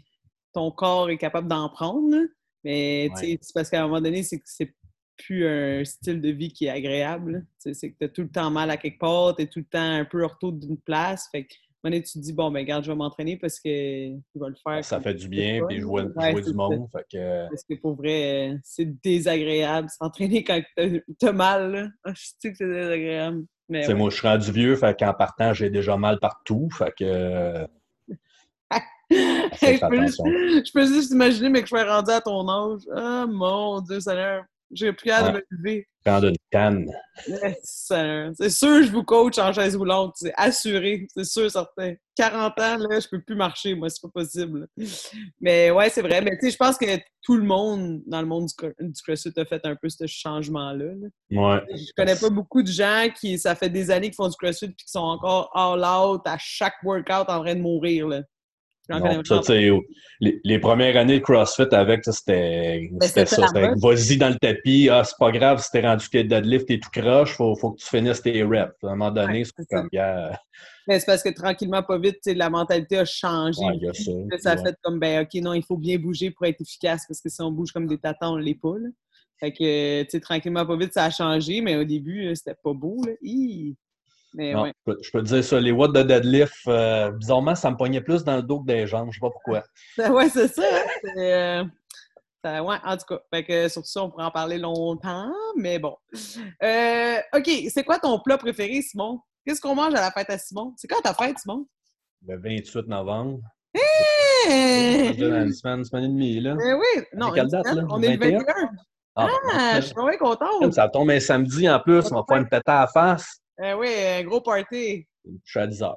ton 0.52 0.70
corps 0.70 1.10
est 1.10 1.18
capable 1.18 1.48
d'en 1.48 1.68
prendre, 1.68 2.08
là, 2.10 2.22
mais 2.64 3.08
tu 3.10 3.16
sais, 3.16 3.26
Ouais. 3.32 3.38
c'est 3.40 3.52
parce 3.52 3.68
qu'à 3.68 3.82
un 3.82 3.88
moment 3.88 4.00
donné, 4.00 4.22
c'est 4.22 4.38
que 4.38 4.44
c'est 4.46 4.72
plus 5.16 5.46
un 5.46 5.84
style 5.84 6.20
de 6.20 6.30
vie 6.30 6.52
qui 6.52 6.66
est 6.66 6.70
agréable. 6.70 7.46
Tu 7.62 7.74
C'est 7.74 7.90
que 7.90 7.96
tu 7.98 8.04
as 8.04 8.08
tout 8.08 8.22
le 8.22 8.30
temps 8.30 8.50
mal 8.50 8.70
à 8.70 8.76
quelque 8.76 8.98
part, 8.98 9.36
tu 9.36 9.42
es 9.42 9.46
tout 9.46 9.60
le 9.60 9.64
temps 9.64 9.80
un 9.80 10.04
peu 10.04 10.22
hors 10.24 10.36
d'une 10.40 10.78
place. 10.78 11.28
Fait 11.30 11.44
que, 11.44 11.54
donné, 11.90 12.02
tu 12.02 12.12
te 12.12 12.18
dis, 12.18 12.32
bon, 12.32 12.50
ben, 12.50 12.60
regarde, 12.60 12.84
je 12.84 12.90
vais 12.90 12.96
m'entraîner 12.96 13.36
parce 13.36 13.58
que 13.60 13.68
je 13.68 14.40
vais 14.40 14.48
le 14.48 14.54
faire. 14.66 14.84
ça 14.84 15.00
fait 15.00 15.14
du 15.14 15.28
bien, 15.28 15.64
puis 15.68 15.80
jouer, 15.80 16.04
Ouais, 16.16 16.32
jouer 16.32 16.42
du 16.42 16.54
monde. 16.54 16.86
Fait 16.92 17.04
que, 17.12 17.48
Parce 17.48 17.64
que 17.64 17.74
pour 17.74 17.94
vrai, 17.96 18.50
euh, 18.52 18.56
c'est 18.62 19.00
désagréable 19.02 19.88
s'entraîner 19.98 20.44
quand 20.44 20.60
t'as- 21.18 21.32
mal. 21.32 21.72
Là. 21.72 21.88
Ah, 22.04 22.12
Je 22.14 22.22
sais 22.38 22.50
que 22.50 22.56
c'est 22.56 22.68
désagréable. 22.68 23.44
Mais 23.68 23.86
ouais. 23.86 23.94
moi, 23.94 24.10
je 24.10 24.16
suis 24.16 24.26
rendu 24.28 24.52
vieux, 24.52 24.76
fait 24.76 24.98
qu'en 24.98 25.14
partant, 25.14 25.52
j'ai 25.54 25.70
déjà 25.70 25.96
mal 25.96 26.18
partout, 26.20 26.68
fait 26.76 26.92
que, 26.98 27.04
euh, 27.04 27.66
je, 29.10 29.88
peux 29.88 30.00
juste, 30.00 30.20
attention. 30.20 30.24
je 30.26 30.72
peux 30.72 30.86
juste 30.86 31.10
imaginer, 31.12 31.48
mais 31.48 31.62
que 31.62 31.68
je 31.68 31.76
suis 31.76 31.84
rendu 31.88 32.10
à 32.10 32.20
ton 32.20 32.48
âge. 32.48 32.80
Ah 32.94 33.26
mon 33.28 33.80
Dieu, 33.80 34.00
Seigneur. 34.00 34.44
J'ai 34.72 34.92
plus 34.92 35.10
hâte 35.10 35.32
de 35.32 35.38
me 35.38 35.44
lever. 35.50 35.86
prendre 36.04 36.28
une 36.28 36.36
canne. 36.50 36.90
Seigneur. 37.62 38.32
C'est 38.36 38.50
sûr, 38.50 38.82
je 38.82 38.90
vous 38.90 39.04
coach 39.04 39.38
en 39.38 39.52
chaise 39.52 39.76
roulante. 39.76 40.14
C'est 40.16 40.32
assuré. 40.36 41.06
C'est 41.14 41.24
sûr, 41.24 41.50
certain. 41.50 41.94
40 42.16 42.58
ans, 42.58 42.76
là, 42.78 43.00
je 43.00 43.08
peux 43.08 43.20
plus 43.22 43.36
marcher. 43.36 43.74
Moi, 43.74 43.88
c'est 43.90 44.00
pas 44.02 44.08
possible. 44.08 44.66
Mais 45.40 45.70
ouais, 45.70 45.90
c'est 45.90 46.02
vrai. 46.02 46.20
Mais 46.22 46.32
tu 46.38 46.46
sais, 46.46 46.50
je 46.50 46.56
pense 46.56 46.78
que 46.78 46.86
tout 47.22 47.36
le 47.36 47.44
monde 47.44 48.02
dans 48.06 48.20
le 48.20 48.26
monde 48.26 48.48
du 48.80 49.02
CrossFit 49.02 49.32
a 49.36 49.44
fait 49.44 49.64
un 49.64 49.76
peu 49.76 49.88
ce 49.88 50.06
changement-là. 50.06 50.84
là. 50.86 51.08
Ouais. 51.30 51.62
Je 51.70 51.92
connais 51.96 52.16
pas 52.16 52.30
beaucoup 52.30 52.62
de 52.62 52.70
gens 52.70 53.08
qui, 53.18 53.38
ça 53.38 53.54
fait 53.54 53.70
des 53.70 53.90
années 53.90 54.08
qu'ils 54.08 54.16
font 54.16 54.28
du 54.28 54.36
CrossFit 54.36 54.68
puis 54.68 54.76
qui 54.76 54.90
sont 54.90 55.00
encore 55.00 55.50
all 55.54 55.84
out 55.84 56.22
à 56.24 56.36
chaque 56.38 56.74
workout 56.82 57.28
en 57.28 57.42
train 57.42 57.54
de 57.54 57.60
mourir. 57.60 58.08
Là. 58.08 58.22
Non, 58.88 59.22
ça, 59.24 59.54
les, 60.20 60.40
les 60.44 60.58
premières 60.58 60.96
années 60.96 61.18
de 61.20 61.24
CrossFit 61.24 61.72
avec, 61.72 62.04
c'était 62.04 62.88
Ben, 62.92 63.08
c'était 63.08 63.26
ça. 63.26 63.46
vas-y 63.76 64.16
dans 64.16 64.28
le 64.28 64.36
tapis, 64.36 64.88
ah, 64.90 65.04
c'est 65.04 65.16
pas 65.18 65.30
grave 65.30 65.62
si 65.62 65.70
t'es 65.70 65.80
rendu 65.82 66.08
que 66.08 66.18
deadlift, 66.18 66.66
t'es 66.66 66.78
tout 66.80 66.90
croche, 66.92 67.34
faut, 67.36 67.54
faut 67.54 67.72
que 67.72 67.80
tu 67.80 67.86
finisses 67.86 68.22
tes 68.22 68.42
reps. 68.42 68.74
À 68.82 68.88
un 68.88 68.90
moment 68.90 69.10
donné, 69.10 69.40
Ouais, 69.40 69.44
c'est 69.56 69.66
comme, 69.68 69.88
gars, 69.92 70.38
Mais 70.88 70.98
c'est 70.98 71.06
parce 71.06 71.22
que 71.22 71.28
tranquillement, 71.30 71.82
pas 71.82 71.98
vite, 71.98 72.18
la 72.26 72.50
mentalité 72.50 72.98
a 72.98 73.04
changé. 73.04 73.60
ouais, 73.62 73.88
a 73.88 73.94
ça. 73.94 74.10
Ça 74.38 74.50
a 74.52 74.56
ouais. 74.56 74.62
fait 74.64 74.76
comme, 74.82 74.98
ben, 74.98 75.22
OK, 75.22 75.34
non, 75.42 75.54
il 75.54 75.62
faut 75.64 75.76
bien 75.76 75.98
bouger 75.98 76.30
pour 76.30 76.46
être 76.46 76.60
efficace 76.60 77.04
parce 77.06 77.20
que 77.20 77.28
si 77.28 77.40
on 77.40 77.50
bouge 77.52 77.70
comme 77.72 77.86
des 77.86 77.98
tatons, 77.98 78.34
on 78.34 78.36
l'est 78.36 78.58
pas. 78.60 78.74
Là. 78.78 78.88
Fait 79.38 79.52
que, 79.52 80.02
tu 80.02 80.10
sais, 80.10 80.20
tranquillement, 80.20 80.66
pas 80.66 80.76
vite, 80.76 80.92
ça 80.92 81.04
a 81.04 81.10
changé, 81.10 81.60
mais 81.60 81.76
au 81.76 81.84
début, 81.84 82.34
c'était 82.34 82.56
pas 82.62 82.72
beau. 82.72 83.02
Là. 83.04 83.12
Hi! 83.22 83.76
Mais 84.34 84.52
Non, 84.54 84.62
ouais. 84.62 84.72
je, 84.86 84.92
peux, 84.92 84.98
je 85.02 85.10
peux 85.10 85.22
te 85.22 85.26
dire 85.28 85.44
ça, 85.44 85.60
les 85.60 85.72
watts 85.72 85.92
de 85.94 86.02
deadlift, 86.02 86.54
euh, 86.68 87.10
bizarrement, 87.12 87.54
ça 87.54 87.70
me 87.70 87.76
pognait 87.76 88.00
plus 88.00 88.24
dans 88.24 88.36
le 88.36 88.42
dos 88.42 88.60
que 88.60 88.66
des 88.66 88.86
jambes, 88.86 89.08
je 89.10 89.16
sais 89.16 89.20
pas 89.20 89.30
pourquoi. 89.30 89.62
Ouais, 90.14 90.28
c'est 90.28 90.48
ça. 90.48 90.62
hein. 90.62 91.10
Euh, 91.18 91.64
ça- 92.44 92.62
ouais, 92.64 92.76
en 92.84 92.96
tout 92.96 93.04
cas. 93.08 93.20
Fait 93.32 93.44
que 93.44 93.68
sur 93.68 93.84
ça, 93.86 94.02
on 94.02 94.10
pourrait 94.10 94.24
en 94.24 94.30
parler 94.30 94.58
longtemps, 94.58 95.32
mais 95.56 95.78
bon. 95.78 95.96
Euh, 96.62 97.16
OK, 97.36 97.50
c'est 97.70 97.84
quoi 97.84 97.98
ton 97.98 98.18
plat 98.20 98.38
préféré, 98.38 98.80
Simon? 98.82 99.20
Qu'est-ce 99.46 99.60
qu'on 99.60 99.74
mange 99.74 99.94
à 99.94 100.00
la 100.00 100.10
fête 100.10 100.30
à 100.30 100.38
Simon? 100.38 100.72
C'est 100.76 100.88
quand 100.88 101.00
ta 101.02 101.14
fête, 101.14 101.38
Simon? 101.38 101.66
Le 102.26 102.38
28 102.38 102.86
novembre. 102.88 103.40
Hey! 104.46 105.08
Une 105.18 105.52
semaine, 105.52 105.78
une 105.78 105.84
semaine 105.84 106.04
et 106.04 106.08
demie, 106.08 106.40
là. 106.40 106.54
Ben 106.54 106.74
oui, 106.78 107.02
non, 107.14 107.30
quelle 107.32 107.44
une 107.44 107.50
date, 107.50 107.66
semaine, 107.66 107.78
là? 107.84 107.90
on 107.90 108.02
est 108.02 108.16
le 108.16 108.18
21? 108.18 108.38
21. 108.38 108.68
Ah, 109.14 109.26
ben, 109.26 109.32
Ah, 109.54 109.80
je 109.80 109.86
suis 109.86 109.94
vraiment 109.94 110.16
contente. 110.18 110.72
ça 110.72 110.88
tombe 110.88 111.10
un 111.10 111.20
samedi 111.20 111.68
en 111.68 111.78
plus, 111.80 112.10
on 112.12 112.16
va 112.16 112.22
pouvoir 112.22 112.40
me 112.40 112.44
péter 112.48 112.62
à 112.70 112.80
la 112.82 112.86
face. 112.86 113.41
Eh 113.64 113.74
oui, 113.74 113.88
un 113.88 114.24
gros 114.24 114.40
party. 114.40 115.06
Je 115.24 115.30
suis 115.44 115.60
à 115.60 115.66
10 115.66 115.82
heures. 115.82 115.96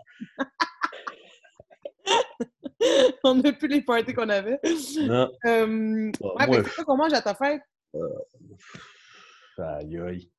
on 3.24 3.36
n'a 3.36 3.54
plus 3.54 3.68
les 3.68 3.82
parties 3.82 4.14
qu'on 4.14 4.30
avait. 4.30 4.60
Non. 5.02 5.32
Euh, 5.46 6.12
ouais, 6.22 6.48
moi, 6.48 6.64
c'est 6.64 6.76
quoi 6.76 6.84
qu'on 6.86 6.98
mange 6.98 7.14
à 7.14 7.22
ta 7.22 7.34
fête? 7.34 7.62
Aïe, 9.58 9.98
aïe. 10.00 10.32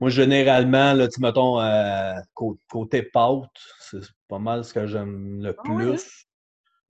Moi, 0.00 0.10
généralement, 0.10 0.92
là, 0.94 1.06
tu 1.08 1.20
mettons, 1.20 1.60
euh, 1.60 2.14
cô- 2.34 2.58
côté 2.70 3.02
pâte, 3.02 3.42
c'est 3.80 4.00
pas 4.28 4.38
mal 4.38 4.64
ce 4.64 4.72
que 4.72 4.86
j'aime 4.86 5.42
le 5.42 5.54
Ah 5.58 5.62
plus. 5.62 5.88
ouais, 5.90 5.94
hein? 5.94 6.02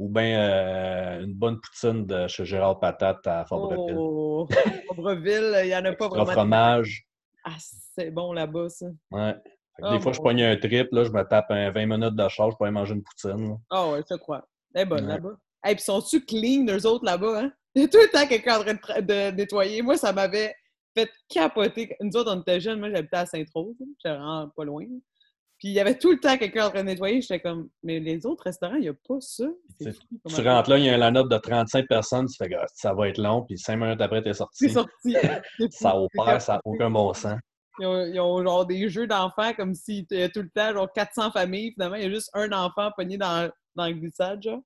Ou 0.00 0.08
bien 0.08 0.40
euh, 0.40 1.20
une 1.24 1.34
bonne 1.34 1.60
poutine 1.60 2.04
de 2.06 2.26
chez 2.26 2.44
Gérard 2.44 2.80
Patate 2.80 3.24
à 3.26 3.44
Fabreville. 3.44 3.96
Oh, 3.96 4.48
Fabreville, 4.88 5.54
il 5.62 5.66
n'y 5.68 5.76
en 5.76 5.84
a 5.84 5.92
pas 5.92 6.08
vraiment. 6.08 6.26
fromage. 6.32 7.06
Ah, 7.44 7.54
c'est 7.94 8.10
bon 8.10 8.32
là-bas, 8.32 8.68
ça. 8.70 8.86
Ouais. 9.12 9.34
Oh, 9.82 9.90
des 9.92 10.00
fois, 10.00 10.12
je 10.12 10.20
pogne 10.20 10.42
un 10.42 10.56
trip, 10.56 10.88
là, 10.92 11.04
je 11.04 11.10
me 11.10 11.22
tape 11.24 11.50
un 11.50 11.70
20 11.70 11.86
minutes 11.86 12.14
de 12.16 12.28
charge 12.28 12.54
pour 12.56 12.64
aller 12.66 12.72
manger 12.74 12.94
une 12.94 13.02
poutine. 13.02 13.56
Ah 13.70 13.90
ouais, 13.90 13.98
je 14.08 14.14
te 14.14 14.18
crois. 14.20 14.46
Elle 14.74 14.82
est 14.82 14.86
bonne 14.86 15.04
Ouais. 15.06 15.14
là-bas. 15.14 15.36
Et 15.66 15.74
puis 15.74 15.82
sont-tu 15.82 16.24
clean, 16.24 16.66
eux 16.68 16.86
autres, 16.86 17.04
là-bas, 17.04 17.40
hein? 17.40 17.52
Il 17.74 17.82
y 17.82 17.84
a 17.86 17.88
tout 17.88 17.98
le 17.98 18.08
temps 18.08 18.26
quelqu'un 18.26 18.60
en 18.60 18.76
train 18.76 19.00
de, 19.02 19.30
nettoyer. 19.32 19.82
Moi, 19.82 19.96
ça 19.96 20.12
m'avait 20.12 20.54
fait 20.96 21.10
capoter. 21.28 21.96
Nous 22.00 22.16
autres, 22.16 22.32
on 22.32 22.40
était 22.40 22.60
jeunes. 22.60 22.78
Moi, 22.78 22.90
j'habitais 22.90 23.16
à 23.16 23.26
Sainte-Rose. 23.26 23.74
hein. 23.80 23.86
J'étais 23.98 24.14
vraiment 24.16 24.48
pas 24.54 24.64
loin. 24.64 24.84
Puis 25.58 25.68
il 25.68 25.72
y 25.74 25.80
avait 25.80 25.96
tout 25.98 26.10
le 26.12 26.20
temps 26.20 26.36
quelqu'un 26.36 26.66
en 26.66 26.70
train 26.70 26.82
de 26.82 26.86
nettoyer. 26.88 27.20
J'étais 27.20 27.40
comme, 27.40 27.68
mais 27.82 27.98
les 27.98 28.26
autres 28.26 28.44
restaurants, 28.44 28.74
il 28.76 28.82
n'y 28.82 28.88
a 28.88 28.94
pas 28.94 29.16
ça. 29.20 29.44
Tu 29.80 29.88
rentres 30.48 30.70
là, 30.70 30.78
il 30.78 30.84
y 30.84 30.88
a 30.90 30.96
la 30.96 31.10
note 31.10 31.28
de 31.30 31.36
35 31.38 31.88
personnes, 31.88 32.26
tu 32.26 32.36
fais 32.36 32.48
que 32.48 32.56
ça 32.74 32.92
va 32.92 33.08
être 33.08 33.18
long, 33.18 33.42
puis 33.42 33.56
cinq 33.58 33.76
minutes 33.78 34.00
après, 34.00 34.22
t'es 34.22 34.34
sorti. 34.34 34.68
C'est 34.68 34.74
sorti. 34.74 35.16
Ça 35.70 35.96
opère, 35.96 36.40
ça 36.40 36.54
n'a 36.54 36.60
aucun 36.64 36.90
bon 36.90 37.12
sens. 37.14 37.38
Ils 37.80 37.86
ont, 37.86 38.06
ils 38.06 38.20
ont 38.20 38.42
genre 38.42 38.66
des 38.66 38.88
jeux 38.88 39.06
d'enfants 39.06 39.52
comme 39.54 39.74
s'il 39.74 40.06
y 40.10 40.22
a 40.22 40.28
tout 40.28 40.42
le 40.42 40.50
temps 40.50 40.72
genre 40.72 40.92
400 40.92 41.32
familles. 41.32 41.72
Finalement, 41.72 41.96
il 41.96 42.02
y 42.02 42.06
a 42.06 42.10
juste 42.10 42.30
un 42.34 42.50
enfant 42.52 42.90
pogné 42.96 43.18
dans, 43.18 43.50
dans 43.74 43.86
le 43.86 43.94
glissade, 43.94 44.42
genre. 44.42 44.62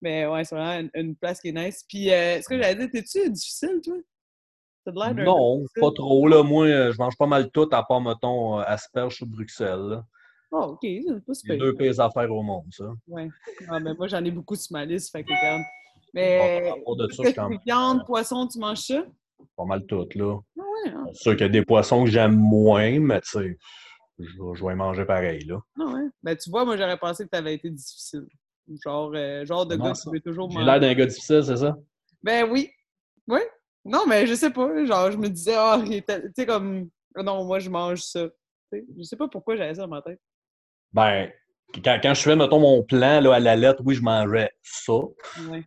Mais 0.00 0.26
ouais, 0.26 0.44
c'est 0.44 0.54
vraiment 0.54 0.80
une, 0.80 0.90
une 0.94 1.16
place 1.16 1.40
qui 1.40 1.48
est 1.48 1.52
nice. 1.52 1.84
Puis, 1.88 2.12
euh, 2.12 2.40
ce 2.40 2.48
que 2.48 2.60
j'allais 2.60 2.74
dire, 2.74 2.90
t'es-tu 2.92 3.30
difficile, 3.30 3.80
toi? 3.82 3.94
T'as 4.84 4.92
de 4.92 4.98
l'air 4.98 5.14
d'un 5.14 5.24
Non, 5.24 5.64
pas 5.80 5.90
trop. 5.94 6.28
Là. 6.28 6.42
Moi, 6.42 6.66
euh, 6.66 6.92
je 6.92 6.98
mange 6.98 7.16
pas 7.16 7.26
mal 7.26 7.50
tout, 7.50 7.68
à 7.72 7.82
part, 7.82 8.00
mettons, 8.00 8.60
euh, 8.60 8.64
asperges 8.66 9.16
sur 9.16 9.26
Bruxelles. 9.26 10.02
Ah, 10.52 10.68
ok, 10.68 10.80
c'est 10.82 11.24
pas 11.26 11.34
super. 11.34 11.54
les 11.54 11.58
deux 11.58 11.74
pires 11.74 11.98
affaires 12.00 12.30
au 12.30 12.42
monde, 12.42 12.66
ça. 12.70 12.84
Ouais. 13.08 13.28
Ah, 13.68 13.80
mais 13.80 13.94
moi, 13.94 14.06
j'en 14.06 14.24
ai 14.24 14.30
beaucoup 14.30 14.54
sur 14.54 14.72
ma 14.72 14.84
liste, 14.84 15.10
fait 15.10 15.24
que 15.24 15.30
regarde. 15.30 15.62
Bon, 15.62 16.20
Mais, 16.20 16.72
part 16.84 16.96
de 16.96 17.08
ça, 17.08 17.22
je 17.24 17.64
viande, 17.64 18.04
poisson, 18.06 18.46
tu 18.46 18.58
manges 18.58 18.82
ça? 18.82 19.04
Pas 19.56 19.64
mal 19.64 19.84
tout. 19.86 20.06
là. 20.14 20.38
Ah 20.58 20.62
ouais, 20.62 20.90
hein? 20.92 21.04
C'est 21.12 21.22
sûr 21.22 21.32
qu'il 21.32 21.42
y 21.42 21.44
a 21.44 21.48
des 21.48 21.64
poissons 21.64 22.04
que 22.04 22.10
j'aime 22.10 22.36
moins, 22.36 22.98
mais 23.00 23.20
tu 23.20 23.30
sais, 23.30 23.58
je, 24.18 24.24
vais- 24.24 24.54
je 24.54 24.64
vais 24.64 24.74
manger 24.74 25.04
pareil. 25.04 25.44
Là. 25.44 25.58
Ah 25.80 25.84
ouais. 25.86 26.02
Ben, 26.22 26.36
tu 26.36 26.50
vois, 26.50 26.64
moi, 26.64 26.76
j'aurais 26.76 26.98
pensé 26.98 27.24
que 27.24 27.30
t'avais 27.30 27.54
été 27.54 27.70
difficile. 27.70 28.26
Genre, 28.82 29.12
euh, 29.14 29.44
genre 29.44 29.66
de 29.66 29.76
gars 29.76 29.92
qui 29.92 30.08
veut 30.10 30.20
toujours 30.20 30.48
J'ai 30.50 30.54
manger. 30.58 30.66
l'air 30.70 30.80
d'un 30.80 30.94
gars 30.94 31.06
difficile, 31.06 31.42
c'est 31.44 31.56
ça? 31.58 31.76
Ben 32.22 32.50
oui. 32.50 32.70
Oui. 33.28 33.40
Non, 33.84 34.06
mais 34.06 34.26
je 34.26 34.34
sais 34.34 34.50
pas. 34.50 34.84
Genre, 34.86 35.10
je 35.10 35.18
me 35.18 35.28
disais, 35.28 35.54
ah, 35.56 35.82
était- 35.90 36.22
tu 36.22 36.32
sais, 36.38 36.46
comme, 36.46 36.88
ah 37.14 37.22
non, 37.22 37.44
moi, 37.44 37.58
je 37.58 37.68
mange 37.68 38.00
ça. 38.02 38.26
Tu 38.72 38.78
sais, 38.80 38.86
Je 38.96 39.02
sais 39.02 39.16
pas 39.16 39.28
pourquoi 39.28 39.56
j'avais 39.56 39.74
ça 39.74 39.82
dans 39.82 39.88
ma 39.88 40.00
tête. 40.02 40.20
Ben, 40.92 41.30
quand, 41.82 41.98
quand 42.02 42.14
je 42.14 42.22
fais, 42.22 42.36
mettons, 42.36 42.60
mon 42.60 42.82
plan 42.82 43.20
là, 43.20 43.34
à 43.34 43.40
la 43.40 43.56
lettre, 43.56 43.82
oui, 43.84 43.94
je 43.94 44.02
mangerais 44.02 44.50
ça, 44.62 44.92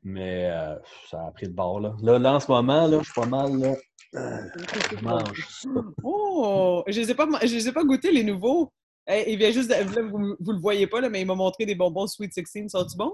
mais 0.04 0.50
euh, 0.50 0.76
ça 1.10 1.26
a 1.28 1.32
pris 1.32 1.48
de 1.48 1.54
bord. 1.54 1.80
Là. 1.80 1.96
Là, 2.02 2.20
là, 2.20 2.34
en 2.36 2.40
ce 2.40 2.52
moment, 2.52 2.88
là, 2.88 3.00
je 3.00 3.04
suis 3.04 3.22
pas 3.22 3.28
mal. 3.28 3.58
Là, 3.58 3.76
euh, 4.16 4.38
je 4.92 5.04
mange 5.04 5.48
ça. 5.48 5.70
Oh! 6.04 6.84
Je 6.88 7.00
les 7.02 7.12
ai 7.12 7.16
pas, 7.16 7.28
je 7.42 7.54
les 7.54 7.68
ai 7.68 7.72
pas 7.72 7.84
goûtés, 7.84 8.12
les 8.12 8.24
nouveaux. 8.24 8.72
Eh, 9.10 9.32
il 9.32 9.38
vient 9.38 9.52
juste, 9.52 9.70
de- 9.70 10.02
vous, 10.02 10.36
vous 10.40 10.52
le 10.52 10.60
voyez 10.60 10.88
pas, 10.88 11.02
là, 11.02 11.10
mais 11.10 11.22
il 11.22 11.26
m'a 11.26 11.36
montré 11.36 11.66
des 11.66 11.76
bonbons 11.76 12.08
Sweet 12.08 12.34
16. 12.34 12.72
Sont-ils 12.72 12.98
bons? 12.98 13.14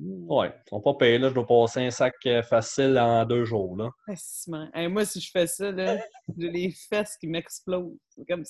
Ouais, 0.00 0.54
ils 0.66 0.68
sont 0.68 0.80
pas 0.80 0.94
payés. 0.94 1.18
Là. 1.18 1.28
Je 1.28 1.34
dois 1.34 1.46
passer 1.46 1.80
un 1.80 1.90
sac 1.90 2.14
euh, 2.26 2.42
facile 2.42 2.98
en 2.98 3.24
deux 3.24 3.44
jours. 3.44 3.76
Là. 3.76 3.90
Facilement. 4.06 4.68
Eh, 4.74 4.86
moi, 4.86 5.04
si 5.04 5.20
je 5.20 5.30
fais 5.30 5.46
ça, 5.46 5.72
j'ai 5.74 6.50
les 6.50 6.70
fesses 6.70 7.16
qui 7.16 7.26
m'explosent. 7.26 7.96
C'est 8.10 8.24
comme! 8.26 8.44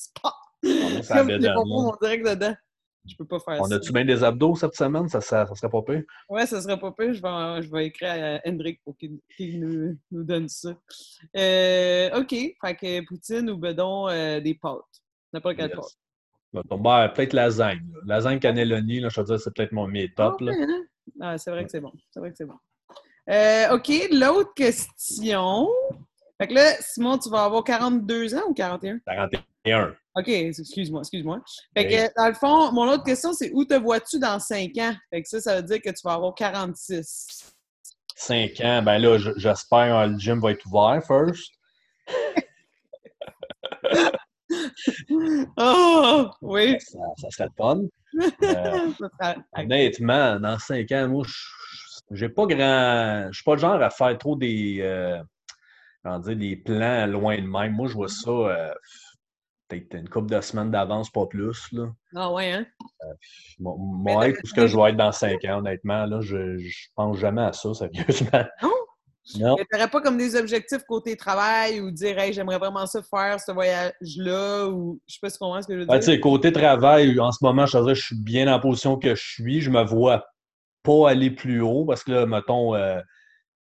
On, 0.65 1.03
ça 1.03 1.19
Comme 1.19 1.29
les 1.29 1.49
bonbons 1.55 1.97
direct 2.03 2.27
dedans. 2.27 2.55
Je 3.09 3.17
peux 3.17 3.25
pas 3.25 3.39
faire 3.41 3.61
on 3.61 3.65
ça. 3.65 3.77
a-tu 3.77 3.93
bien 3.93 4.05
des 4.05 4.23
abdos 4.23 4.55
cette 4.57 4.75
semaine? 4.75 5.09
Ça, 5.09 5.21
ça, 5.21 5.47
ça 5.47 5.55
serait 5.55 5.71
pas 5.71 5.83
pire? 5.83 6.03
Ouais, 6.29 6.47
ça 6.47 6.61
serait 6.61 6.79
pas 6.79 6.93
pire. 6.93 7.13
Je 7.15 7.23
vais, 7.23 7.63
je 7.63 7.71
vais 7.71 7.87
écrire 7.87 8.41
à 8.45 8.49
Hendrik 8.49 8.81
pour 8.85 8.97
qu'il 8.97 9.19
nous, 9.61 9.97
nous 10.11 10.25
donne 10.25 10.49
ça. 10.49 10.71
Euh, 11.37 12.21
OK. 12.21 12.31
Fait 12.31 12.75
que 12.77 13.05
poutine 13.07 13.51
ou 13.51 13.57
bedon, 13.59 14.09
euh, 14.09 14.41
des 14.41 14.55
pâtes. 14.55 14.83
N'importe 15.33 15.57
quelle 15.57 15.71
Yes. 15.71 15.77
pâte. 15.77 16.63
Ben, 16.81 17.09
peut-être 17.15 17.33
lasagne. 17.35 17.83
là. 17.93 18.01
Lasagne 18.07 18.39
cannelloni, 18.41 19.01
là, 19.01 19.09
je 19.11 19.21
veux 19.21 19.27
dire, 19.27 19.39
c'est 19.41 19.55
peut-être 19.55 19.73
mon 19.73 19.87
mes 19.87 20.13
top. 20.15 20.37
Ah, 20.41 20.51
hein? 20.51 20.85
Ah, 21.21 21.39
c'est 21.39 21.51
vrai 21.51 21.65
que 21.65 21.71
c'est 21.71 21.81
bon. 21.81 21.93
C'est 22.11 22.21
vrai 22.21 22.31
que 22.31 22.37
c'est 22.37 22.47
bon. 22.47 22.59
Euh, 23.31 23.75
OK. 23.75 23.91
L'autre 24.13 24.55
question. 24.55 25.69
Fait 26.41 26.47
que 26.47 26.55
là, 26.55 26.73
Simon, 26.81 27.19
tu 27.19 27.29
vas 27.31 27.45
avoir 27.45 27.65
42 27.65 28.35
ans 28.35 28.43
ou 28.49 28.55
41? 28.55 29.01
41. 29.07 29.95
OK, 30.17 30.29
excuse-moi, 30.29 31.01
excuse-moi. 31.01 31.41
Fait 31.77 31.85
Hey. 31.85 32.09
que, 32.09 32.15
dans 32.17 32.29
le 32.29 32.35
fond, 32.35 32.73
mon 32.73 32.89
autre 32.89 33.05
question, 33.05 33.33
c'est 33.33 33.51
où 33.53 33.65
te 33.65 33.75
vois-tu 33.75 34.19
dans 34.19 34.39
5 34.39 34.77
ans? 34.79 34.95
Fait 35.11 35.23
que 35.23 35.29
ça, 35.29 35.41
ça 35.41 35.57
veut 35.57 35.63
dire 35.63 35.81
que 35.83 35.91
tu 35.91 36.01
vas 36.05 36.15
avoir 36.15 36.35
46. 36.35 37.53
5 38.17 38.61
ans, 38.61 38.83
ben 38.83 38.99
là, 38.99 39.19
j'espère 39.37 40.05
que 40.07 40.11
le 40.13 40.19
gym 40.19 40.41
va 40.41 40.53
être 40.53 40.65
ouvert 40.67 41.03
first. 41.07 41.53
Oh! 45.59 46.31
Oui! 46.41 46.77
Ça, 46.81 46.99
ça 47.19 47.31
serait 47.31 47.49
le 47.49 47.55
fun. 47.57 47.81
Euh, 48.43 48.91
honnêtement, 49.57 50.41
dans 50.41 50.59
5 50.59 50.91
ans, 50.93 51.09
moi, 51.09 51.25
je- 51.27 52.17
j'ai 52.17 52.31
pas 52.31 52.47
grand. 52.47 53.27
Je 53.31 53.35
suis 53.35 53.45
pas 53.45 53.55
le 53.55 53.61
genre 53.61 53.81
à 53.83 53.91
faire 53.91 54.17
trop 54.17 54.35
des. 54.35 54.79
euh, 54.81 55.23
comment 56.03 56.19
dire, 56.19 56.37
des 56.37 56.57
plans 56.57 57.07
loin 57.07 57.37
de 57.37 57.47
même. 57.47 57.73
Moi, 57.73 57.89
je 57.89 57.95
vois 57.95 58.09
ça 58.09 58.31
euh, 58.31 58.73
peut-être 59.69 59.95
une 59.95 60.09
couple 60.09 60.31
de 60.35 60.41
semaines 60.41 60.71
d'avance, 60.71 61.11
pas 61.11 61.27
plus. 61.27 61.71
Là. 61.73 61.89
Ah 62.17 62.33
ouais, 62.33 62.53
hein? 62.53 62.67
Mon, 63.59 63.77
Mais 64.05 64.15
mon 64.15 64.23
être, 64.23 64.41
que 64.55 64.67
je 64.67 64.77
vais 64.77 64.91
être 64.91 64.97
dans 64.97 65.13
5 65.13 65.45
ans, 65.45 65.59
honnêtement, 65.59 66.07
là, 66.07 66.21
je, 66.21 66.57
je 66.59 66.87
pense 66.95 67.19
jamais 67.19 67.43
à 67.43 67.53
ça, 67.53 67.73
sérieusement. 67.75 68.45
Non? 68.63 68.71
Non. 69.39 69.57
Mais 69.59 69.67
t'aurais 69.71 69.91
pas 69.91 70.01
comme 70.01 70.17
des 70.17 70.37
objectifs 70.37 70.85
côté 70.89 71.15
travail 71.15 71.83
ou 71.83 71.91
dire, 71.91 72.19
hey, 72.19 72.33
j'aimerais 72.33 72.57
vraiment 72.57 72.87
ça 72.87 73.03
faire 73.03 73.39
ce 73.39 73.53
voyage-là 73.53 74.69
ou 74.69 75.03
je 75.07 75.13
sais 75.13 75.19
pas 75.21 75.29
si 75.29 75.37
tu 75.37 75.41
comprends 75.41 75.61
ce 75.61 75.69
que 75.69 75.75
je 75.75 75.81
veux 75.81 75.85
Ben, 75.85 75.99
dire. 75.99 76.01
tu 76.01 76.15
sais, 76.15 76.19
côté 76.19 76.51
travail, 76.51 77.21
en 77.21 77.31
ce 77.31 77.45
moment, 77.45 77.67
je 77.67 77.77
dirais, 77.77 77.95
je 77.95 78.07
suis 78.07 78.17
bien 78.17 78.47
dans 78.47 78.53
la 78.53 78.59
position 78.59 78.97
que 78.99 79.15
je 79.15 79.23
suis. 79.23 79.61
Je 79.61 79.69
me 79.69 79.85
vois 79.85 80.25
pas 80.83 81.11
aller 81.11 81.31
plus 81.31 81.61
haut 81.61 81.85
parce 81.85 82.05
que 82.05 82.13
là, 82.13 82.25
mettons, 82.25 82.75
euh, 82.75 83.03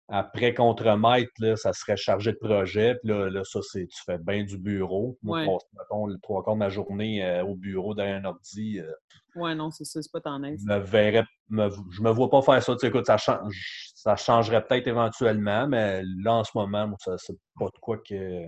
après 0.08 0.54
contre-maître, 0.54 1.32
là, 1.40 1.56
ça 1.56 1.74
serait 1.74 1.98
chargé 1.98 2.32
de 2.32 2.38
projet. 2.38 2.96
Puis 3.02 3.10
là, 3.10 3.30
là, 3.30 3.44
ça, 3.44 3.60
c'est 3.64 3.88
tu 3.88 4.04
fais 4.06 4.18
bien 4.20 4.44
du 4.44 4.58
bureau. 4.58 5.18
Moi, 5.24 5.40
Ouais. 5.40 5.46
je 5.46 5.52
passe, 5.52 5.64
mettons, 5.74 6.06
le 6.06 6.18
trois 6.20 6.44
quarts 6.44 6.54
de 6.54 6.60
ma 6.60 6.70
journée 6.70 7.24
euh, 7.26 7.44
au 7.44 7.56
bureau 7.56 7.96
derrière 7.96 8.18
un 8.18 8.26
ordi. 8.26 8.80
euh, 8.80 8.92
Ouais, 9.36 9.54
non, 9.56 9.70
c'est 9.72 9.84
ça, 9.84 10.02
c'est 10.02 10.12
pas 10.12 10.22
ton 10.22 10.42
aise. 10.44 10.62
je 10.66 10.72
me 10.74 10.80
verrais, 10.80 11.26
me- 11.50 11.70
je 11.92 12.02
me 12.02 12.10
vois 12.12 12.30
pas 12.30 12.42
faire 12.42 12.64
ça. 12.64 12.74
Tu 12.74 12.80
sais, 12.80 12.88
écoute, 12.88 13.06
ça, 13.06 13.18
change, 13.18 13.90
ça 13.96 14.16
changerait 14.16 14.64
peut-être 14.66 14.88
éventuellement, 14.88 15.68
mais 15.68 16.02
là, 16.24 16.36
en 16.36 16.44
ce 16.44 16.52
moment, 16.56 16.88
moi, 16.88 16.98
ça, 17.02 17.18
c'est 17.18 17.38
pas 17.60 17.66
de 17.66 17.80
quoi 17.82 17.98
que, 17.98 18.46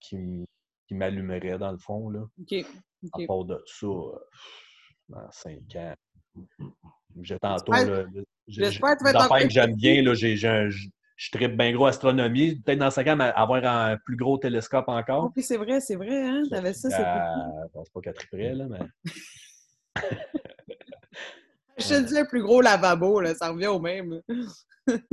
qui, 0.00 0.44
qui 0.86 0.94
m'allumerait, 0.94 1.56
dans 1.56 1.72
le 1.72 1.78
fond. 1.78 2.10
Là. 2.10 2.20
OK. 2.40 2.66
À 3.12 3.26
part 3.26 3.44
de 3.44 3.62
ça, 3.66 3.86
euh, 3.86 4.18
dans 5.08 5.30
5 5.30 5.60
ans. 5.76 5.94
J'ai 7.22 7.38
tantôt, 7.38 7.72
J'espère- 8.46 8.96
que 8.98 9.48
j'aime 9.50 9.74
bien. 9.74 10.02
Là, 10.02 10.14
j'ai, 10.14 10.36
je 10.36 11.30
tripe 11.30 11.56
bien 11.56 11.72
gros 11.72 11.86
astronomie. 11.86 12.56
Peut-être 12.56 12.78
dans 12.78 12.90
5 12.90 13.06
ans, 13.08 13.18
avoir 13.20 13.64
un 13.64 13.96
plus 13.98 14.16
gros 14.16 14.36
télescope 14.38 14.88
encore. 14.88 15.24
Oh, 15.26 15.30
puis 15.30 15.42
c'est 15.42 15.56
vrai, 15.56 15.80
c'est 15.80 15.96
vrai, 15.96 16.26
hein? 16.26 16.42
T'avais 16.50 16.72
ça, 16.74 16.90
c'était 16.90 17.02
Euh, 17.02 17.66
je 17.68 17.72
pense 17.72 17.88
pas 17.90 18.00
qu'elle 18.00 18.14
triperait, 18.14 18.54
là, 18.54 18.66
mais. 18.68 18.78
Je 21.76 21.88
te 21.88 22.06
dis 22.06 22.16
un 22.18 22.24
plus 22.24 22.40
gros 22.42 22.60
lavabo, 22.60 23.20
là, 23.20 23.34
ça 23.34 23.50
revient 23.50 23.66
au 23.66 23.80
même. 23.80 24.20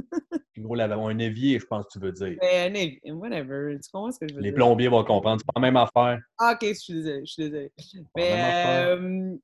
Plus 0.54 0.62
gros, 0.62 0.76
lavabo, 0.76 1.08
un 1.08 1.18
évier, 1.18 1.58
je 1.60 1.66
pense 1.66 1.86
que 1.86 1.94
tu 1.94 2.00
veux 2.00 2.12
dire. 2.12 2.38
Mais 2.42 2.60
anyway, 2.60 3.00
whatever. 3.14 3.78
Tu 3.80 3.90
comprends 3.92 4.12
ce 4.12 4.20
que 4.20 4.28
je 4.28 4.36
veux 4.36 4.42
Les 4.42 4.50
dire? 4.50 4.56
plombiers 4.56 4.88
vont 4.90 5.04
comprendre. 5.04 5.40
C'est 5.42 5.46
pas 5.48 5.60
la 5.60 5.62
même 5.62 5.78
affaire. 5.78 6.20
Ah, 6.38 6.54
ok, 6.54 6.68
je 6.70 6.74
suis 6.76 6.94
désolée, 6.94 7.22
je 7.26 7.32
suis 7.32 7.44
désolée. 7.50 7.72
Mais, 8.16 8.64
euh, 8.68 9.36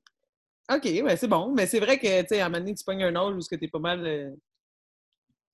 ok, 0.70 0.84
ouais, 1.04 1.16
c'est 1.16 1.28
bon. 1.28 1.52
Mais 1.54 1.66
c'est 1.66 1.80
vrai 1.80 1.98
que, 1.98 2.22
tu 2.22 2.28
sais, 2.28 2.40
à 2.40 2.46
un 2.46 2.48
moment 2.48 2.60
donné, 2.60 2.74
tu 2.74 2.84
pognes 2.84 3.04
un 3.04 3.16
âge 3.16 3.34
où 3.34 3.38
tu 3.40 3.64
es 3.64 3.68
pas 3.68 3.78
mal, 3.78 4.04
euh, 4.06 4.30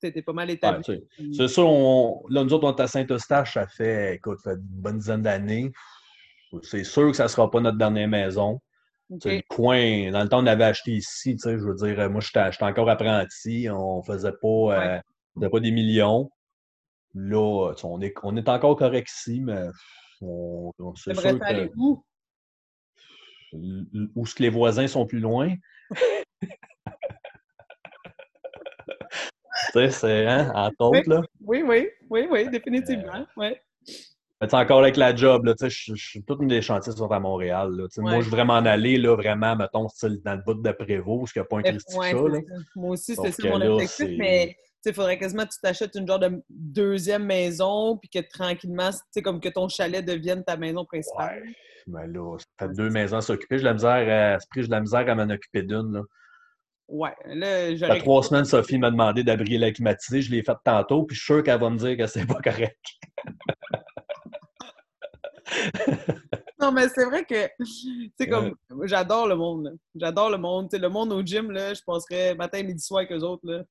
t'es- 0.00 0.22
pas 0.22 0.32
mal 0.32 0.50
établi. 0.50 0.84
C'est 1.32 1.48
sûr, 1.48 1.66
on, 1.66 2.22
là, 2.28 2.44
nous 2.44 2.52
autres, 2.52 2.66
on 2.66 2.74
est 2.76 2.80
à 2.80 2.86
Saint-Eustache, 2.86 3.54
ça 3.54 3.66
fait, 3.66 4.16
écoute, 4.16 4.38
fait 4.42 4.52
une 4.54 4.58
bonne 4.60 4.98
dizaine 4.98 5.22
d'années. 5.22 5.72
C'est 6.62 6.84
sûr 6.84 7.10
que 7.10 7.16
ça 7.16 7.24
ne 7.24 7.28
sera 7.28 7.50
pas 7.50 7.60
notre 7.60 7.78
dernière 7.78 8.08
maison. 8.08 8.60
Ok. 9.10 9.20
Tu 9.22 9.28
sais, 9.30 9.36
le 9.36 9.42
coin, 9.48 10.10
dans 10.12 10.22
le 10.22 10.28
temps, 10.28 10.42
on 10.42 10.46
avait 10.46 10.64
acheté 10.64 10.92
ici, 10.92 11.32
tu 11.34 11.38
sais, 11.40 11.58
je 11.58 11.64
veux 11.64 11.74
dire, 11.74 12.10
moi, 12.10 12.20
j'étais 12.20 12.64
encore 12.64 12.88
apprenti, 12.90 13.68
on 13.70 14.02
faisait 14.02 14.32
pas, 14.32 14.48
euh, 14.48 15.00
on 15.36 15.40
faisait 15.40 15.50
pas 15.50 15.60
des 15.60 15.70
millions. 15.70 16.30
Là, 17.14 17.74
on 17.84 18.00
est, 18.00 18.14
on 18.22 18.36
est 18.36 18.48
encore 18.48 18.76
correct 18.76 19.08
ici, 19.10 19.40
mais 19.40 19.66
on, 20.20 20.72
on- 20.78 20.94
c'est 20.96 21.14
sûr 21.14 21.38
aller 21.42 21.68
que 21.68 21.74
où? 21.76 22.04
Où 24.14 24.26
ce 24.26 24.34
que 24.34 24.42
les 24.42 24.48
voisins 24.48 24.86
sont 24.86 25.06
plus 25.06 25.20
loin. 25.20 25.54
tu 29.72 29.72
sais, 29.72 29.90
c'est, 29.90 30.26
hein, 30.26 30.52
entre 30.54 30.80
autres, 30.80 31.08
là. 31.08 31.22
Oui, 31.40 31.62
oui, 31.66 31.88
oui, 32.10 32.26
oui, 32.30 32.48
définitivement. 32.50 33.26
Ouais. 33.36 33.60
Mais 34.40 34.52
encore 34.52 34.80
avec 34.80 34.96
la 34.96 35.14
job, 35.14 35.44
là, 35.44 35.54
tu 35.54 35.70
sais, 35.70 36.20
toutes 36.26 36.46
des 36.46 36.60
chantiers 36.60 36.92
sont 36.92 37.10
à 37.10 37.20
Montréal. 37.20 37.70
Là, 37.70 37.86
Moi, 37.98 38.20
je 38.20 38.24
veux 38.24 38.30
vraiment 38.30 38.54
en 38.54 38.66
aller, 38.66 38.98
là, 38.98 39.14
vraiment, 39.16 39.56
mettons, 39.56 39.86
dans 40.24 40.34
le 40.34 40.42
bout 40.44 40.54
de 40.54 40.72
Prévost, 40.72 41.20
parce 41.20 41.32
qu'il 41.32 41.40
n'y 41.40 41.46
a 41.46 41.48
pas 41.48 41.56
un 41.58 41.62
Ouais, 41.62 41.78
c'est 42.10 42.12
là. 42.14 42.40
ça. 42.40 42.64
Moi 42.74 42.90
aussi, 42.90 43.14
Sauf 43.14 43.30
ça 43.30 43.48
mon 43.48 43.60
objectif, 43.60 44.06
c'est- 44.06 44.16
mais 44.16 44.56
il 44.84 44.92
faudrait 44.92 45.18
quasiment 45.18 45.44
que 45.44 45.52
tu 45.54 45.60
t'achètes 45.62 45.94
une 45.94 46.06
genre 46.06 46.18
de 46.18 46.42
deuxième 46.50 47.24
maison, 47.24 47.96
puis 47.96 48.10
que 48.10 48.18
tranquillement, 48.28 48.90
tu 48.90 48.98
sais, 49.12 49.22
comme 49.22 49.40
que 49.40 49.48
ton 49.48 49.68
chalet 49.68 50.04
devienne 50.04 50.44
ta 50.44 50.56
maison 50.56 50.84
principale. 50.84 51.42
Ouais. 51.42 51.54
Mais 51.86 52.06
là, 52.06 52.36
ça 52.38 52.66
fait 52.66 52.74
deux 52.74 52.90
maisons 52.90 53.16
à 53.18 53.20
s'occuper. 53.20 53.56
J'ai 53.58 53.62
de 53.62 53.68
la 53.68 53.74
misère 53.74 54.34
à, 54.34 54.40
c'est 54.40 54.48
pris, 54.48 54.62
j'ai 54.62 54.66
de 54.68 54.72
la 54.72 54.80
misère 54.80 55.08
à 55.08 55.14
m'en 55.14 55.28
occuper 55.32 55.62
d'une. 55.62 55.92
là. 55.92 56.02
Ouais, 56.88 57.14
là, 57.26 57.76
Ça 57.78 57.94
fait 57.94 58.00
trois 58.00 58.22
semaines, 58.22 58.44
Sophie 58.44 58.78
m'a 58.78 58.90
demandé 58.90 59.24
d'abrir 59.24 59.58
la 59.60 59.72
climatisée. 59.72 60.20
Je 60.22 60.30
l'ai 60.30 60.42
fait 60.42 60.56
tantôt, 60.64 61.04
puis 61.04 61.16
je 61.16 61.22
suis 61.22 61.34
sûr 61.34 61.42
qu'elle 61.42 61.60
va 61.60 61.70
me 61.70 61.78
dire 61.78 61.96
que 61.96 62.06
c'est 62.06 62.26
pas 62.26 62.40
correct. 62.42 62.78
Non, 66.60 66.72
mais 66.72 66.88
c'est 66.88 67.04
vrai 67.04 67.24
que, 67.24 67.34
Ouais. 67.34 68.26
comme, 68.30 68.54
j'adore 68.86 69.28
le 69.28 69.36
monde. 69.36 69.76
J'adore 69.94 70.30
le 70.30 70.38
monde. 70.38 70.70
Tu 70.70 70.76
sais, 70.76 70.82
le 70.82 70.88
monde 70.88 71.12
au 71.12 71.20
gym, 71.22 71.50
là, 71.50 71.74
je 71.74 71.80
passerais 71.86 72.34
matin, 72.34 72.62
midi, 72.62 72.82
soir 72.82 73.00
avec 73.00 73.12
eux 73.12 73.22
autres, 73.22 73.46
là. 73.46 73.62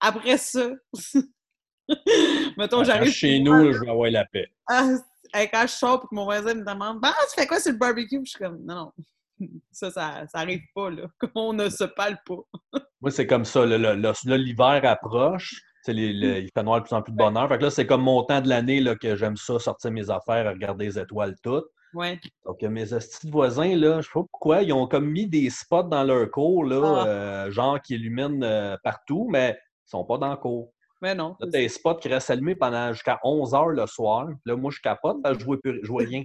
Après 0.00 0.38
ça, 0.38 0.70
mettons, 2.56 2.84
j'arrive 2.84 3.12
chez 3.12 3.38
nous, 3.40 3.52
là, 3.52 3.72
je 3.72 3.78
vais 3.80 3.90
avoir 3.90 4.10
la 4.10 4.24
paix. 4.24 4.48
Ah, 4.66 4.88
hey, 5.32 5.48
quand 5.52 5.62
je 5.62 5.72
sors 5.72 5.96
et 6.04 6.06
que 6.08 6.14
mon 6.14 6.24
voisin 6.24 6.54
me 6.54 6.64
demande 6.64 7.00
Bah, 7.00 7.12
tu 7.28 7.40
fais 7.40 7.46
quoi 7.46 7.60
sur 7.60 7.72
le 7.72 7.78
barbecue? 7.78 8.18
Puis 8.18 8.26
je 8.26 8.30
suis 8.30 8.38
comme 8.38 8.58
Non, 8.64 8.74
non. 8.74 8.92
Ça, 9.72 9.90
ça, 9.90 10.24
ça 10.30 10.38
arrive 10.38 10.62
pas, 10.74 10.90
là. 10.90 11.04
On 11.34 11.52
ne 11.52 11.68
se 11.68 11.84
parle 11.84 12.16
pas. 12.26 12.36
Moi, 13.00 13.10
c'est 13.10 13.26
comme 13.26 13.44
ça. 13.44 13.66
là, 13.66 13.94
l'hiver 14.36 14.80
approche. 14.84 15.60
Les- 15.88 16.42
il 16.42 16.48
fait 16.54 16.62
noir 16.62 16.80
de 16.80 16.86
plus 16.86 16.94
en 16.94 17.02
plus 17.02 17.10
de 17.12 17.16
bonheur. 17.16 17.48
Fait 17.48 17.58
que 17.58 17.64
là, 17.64 17.70
c'est 17.70 17.86
comme 17.86 18.02
mon 18.02 18.22
temps 18.22 18.40
de 18.40 18.48
l'année 18.48 18.80
là, 18.80 18.94
que 18.94 19.16
j'aime 19.16 19.36
ça, 19.36 19.58
sortir 19.58 19.90
mes 19.90 20.08
affaires, 20.10 20.48
regarder 20.52 20.84
les 20.84 20.96
étoiles 20.98 21.34
toutes. 21.42 21.64
Ouais. 21.92 22.20
Donc, 22.46 22.62
mes 22.62 22.86
petits 22.86 23.28
voisins, 23.28 23.74
là, 23.76 24.00
je 24.00 24.06
sais 24.06 24.12
pas 24.14 24.22
pourquoi, 24.30 24.62
ils 24.62 24.72
ont 24.72 24.86
comme 24.86 25.10
mis 25.10 25.26
des 25.26 25.50
spots 25.50 25.82
dans 25.82 26.04
leur 26.04 26.30
cour, 26.30 26.64
là, 26.64 26.80
Ah. 27.02 27.06
euh, 27.08 27.50
genre 27.50 27.82
qui 27.82 27.94
illuminent 27.96 28.42
euh, 28.46 28.76
partout, 28.84 29.26
mais 29.28 29.58
ils 29.86 29.90
sont 29.90 30.04
pas 30.04 30.18
dans 30.18 30.30
le 30.30 30.36
cour. 30.36 30.72
Mais 31.02 31.14
non. 31.14 31.30
Là, 31.40 31.46
t'as 31.50 31.58
des 31.58 31.68
spots 31.68 31.96
qui 31.96 32.08
restent 32.08 32.30
allumés 32.30 32.54
pendant 32.54 32.92
jusqu'à 32.92 33.18
11 33.24 33.54
heures 33.54 33.68
le 33.68 33.86
soir. 33.86 34.28
Là, 34.46 34.56
moi, 34.56 34.70
je 34.74 34.80
capote 34.80 35.18
je 35.38 35.44
vois, 35.44 35.60
plus- 35.60 35.80
je 35.82 35.88
vois 35.88 36.04
rien. 36.04 36.22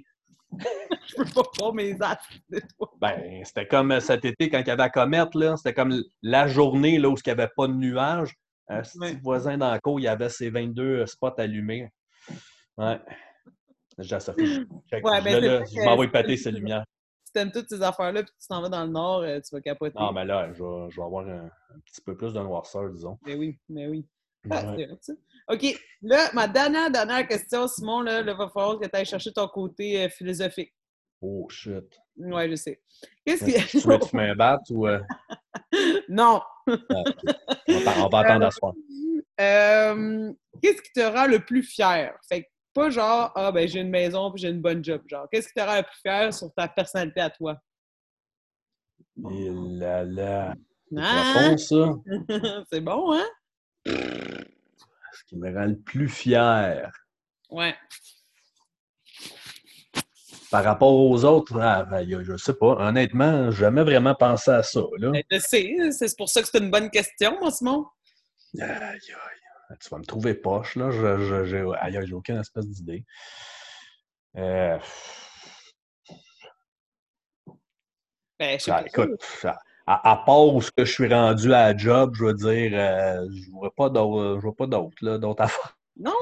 Je 1.07 1.15
peux 1.15 1.25
pas 1.25 1.41
voir 1.57 1.73
mes 1.73 1.97
toi. 1.97 2.89
Ben, 3.01 3.43
c'était 3.43 3.67
comme 3.67 3.91
euh, 3.91 3.99
cet 3.99 4.23
été 4.23 4.49
quand 4.49 4.59
il 4.59 4.67
y 4.67 4.71
avait 4.71 4.83
la 4.83 4.89
comète, 4.89 5.35
là. 5.35 5.57
C'était 5.57 5.73
comme 5.73 6.01
la 6.21 6.47
journée 6.47 6.99
là, 6.99 7.09
où 7.09 7.15
il 7.15 7.21
n'y 7.25 7.31
avait 7.31 7.49
pas 7.55 7.67
de 7.67 7.73
nuages. 7.73 8.33
Un 8.69 8.81
petit 8.81 8.97
Ouais. 8.99 9.17
voisin 9.23 9.57
dans 9.57 9.69
la 9.71 9.79
cour, 9.79 9.99
il 9.99 10.03
y 10.03 10.07
avait 10.07 10.29
ses 10.29 10.49
22 10.49 11.05
spots 11.05 11.33
allumés. 11.37 11.89
Ouais. 12.77 12.99
J'ai 13.99 14.15
à. 14.15 14.19
Ouais, 14.19 15.21
ben, 15.21 15.39
là, 15.43 15.57
vrai 15.59 15.65
je 15.65 15.81
m'envoie 15.83 16.07
péter 16.07 16.37
ces 16.37 16.51
lumières. 16.51 16.85
Si 17.25 17.33
t'aimes 17.33 17.51
toutes 17.51 17.67
ces 17.69 17.81
affaires-là 17.81 18.23
puis 18.23 18.31
tu 18.39 18.47
t'en 18.47 18.61
vas 18.61 18.69
dans 18.69 18.85
le 18.85 18.91
nord, 18.91 19.19
euh, 19.21 19.39
tu 19.41 19.53
vas 19.55 19.61
capoter. 19.61 19.97
Non, 19.99 20.11
mais 20.13 20.23
là, 20.25 20.51
je 20.53 20.63
vais, 20.63 20.89
je 20.89 20.95
vais 20.97 21.03
avoir 21.05 21.27
un, 21.27 21.45
un 21.45 21.79
petit 21.85 22.01
peu 22.01 22.15
plus 22.15 22.33
de 22.33 22.39
noirceur, 22.39 22.89
disons. 22.89 23.17
Mais 23.25 23.35
oui, 23.35 23.59
mais 23.69 23.87
oui. 23.87 24.07
Ah, 24.51 24.73
Ouais. 24.75 24.87
OK. 25.49 25.79
Là, 26.01 26.29
ma 26.33 26.47
dernière, 26.47 26.91
dernière 26.91 27.25
question, 27.27 27.67
Simon, 27.67 28.01
là, 28.01 28.21
là, 28.21 28.33
va 28.33 28.49
falloir 28.49 28.77
que 28.79 28.85
tu 28.85 28.91
ailles 28.95 29.05
chercher 29.05 29.31
ton 29.31 29.47
côté 29.47 30.03
euh, 30.03 30.09
philosophique. 30.09 30.73
Oh, 31.21 31.47
shit. 31.49 31.85
Ouais, 32.17 32.49
je 32.49 32.55
sais. 32.55 32.81
Qu'est-ce 33.25 33.45
Tu 33.45 33.51
qui. 33.79 33.87
veux 33.87 33.97
que 33.97 34.09
tu 34.09 34.15
me 34.17 34.33
battes 34.35 34.69
ou. 34.71 34.87
euh, 34.87 34.99
non! 36.09 36.41
ah, 36.67 36.73
on, 37.69 37.79
va, 37.79 38.05
on 38.05 38.09
va 38.09 38.19
attendre 38.19 38.45
à 38.47 38.51
soir. 38.51 38.73
Euh, 39.39 40.33
Qu'est-ce 40.61 40.81
qui 40.81 40.91
te 40.91 40.99
rend 41.01 41.27
le 41.27 41.39
plus 41.39 41.63
fier? 41.63 42.13
Fait 42.27 42.43
que 42.43 42.47
pas 42.73 42.89
genre, 42.89 43.31
ah 43.35 43.51
ben 43.51 43.67
j'ai 43.67 43.79
une 43.79 43.89
maison 43.89 44.31
puis 44.31 44.41
j'ai 44.41 44.49
une 44.49 44.61
bonne 44.61 44.83
job. 44.83 45.01
Genre, 45.07 45.27
qu'est-ce 45.31 45.47
qui 45.47 45.53
te 45.55 45.61
rend 45.61 45.77
le 45.77 45.83
plus 45.83 45.99
fier 46.01 46.33
sur 46.33 46.51
ta 46.53 46.67
personnalité 46.67 47.21
à 47.21 47.29
toi? 47.29 47.57
Là. 49.15 50.53
C'est 50.91 50.97
Ah! 50.99 51.55
C'est 52.71 52.81
bon, 52.81 53.13
hein? 53.13 53.25
Qui 55.27 55.37
me 55.37 55.53
rend 55.53 55.65
le 55.65 55.77
plus 55.77 56.09
fier. 56.09 56.91
Ouais. 57.49 57.75
Par 60.49 60.63
rapport 60.63 60.93
aux 60.93 61.25
autres, 61.25 61.59
ah, 61.59 61.83
ben, 61.83 62.23
je 62.23 62.37
sais 62.37 62.53
pas. 62.53 62.87
Honnêtement, 62.87 63.51
jamais 63.51 63.83
vraiment 63.83 64.15
pensé 64.15 64.51
à 64.51 64.63
ça. 64.63 64.81
Là. 64.97 65.11
Ben, 65.11 65.23
je 65.29 65.39
sais, 65.39 65.91
c'est 65.91 66.17
pour 66.17 66.29
ça 66.29 66.41
que 66.41 66.47
c'est 66.49 66.59
une 66.59 66.71
bonne 66.71 66.89
question, 66.89 67.37
moi, 67.39 67.51
Simon. 67.51 67.85
Aïe, 68.59 68.69
aïe. 68.69 69.77
Tu 69.81 69.89
vas 69.89 69.97
me 69.97 70.05
trouver 70.05 70.33
poche, 70.33 70.77
là. 70.77 70.89
Je, 70.91 71.73
aïe, 71.81 71.97
aïe, 71.97 72.07
j'ai 72.07 72.13
aucune 72.13 72.37
espèce 72.37 72.67
d'idée. 72.67 73.03
Euh, 74.37 74.79
Ben, 78.39 78.59
je 78.59 78.65
sais 78.65 78.71
ah, 78.71 78.81
pas. 78.81 78.87
écoute, 78.87 79.23
à, 79.87 80.11
à 80.11 80.15
part 80.17 80.53
où 80.53 80.61
ce 80.61 80.69
que 80.69 80.85
je 80.85 80.91
suis 80.91 81.07
rendu 81.07 81.53
à 81.53 81.71
la 81.71 81.77
job, 81.77 82.13
je 82.13 82.25
veux 82.25 82.33
dire, 82.33 82.71
euh, 82.73 83.25
je 83.31 83.49
vois 83.51 83.73
pas 83.73 83.89
d'autres, 83.89 84.51
pas 84.51 84.67
d'autres, 84.67 84.97
là, 85.01 85.17
d'autres 85.17 85.43
affaires. 85.43 85.77
Non! 85.95 86.13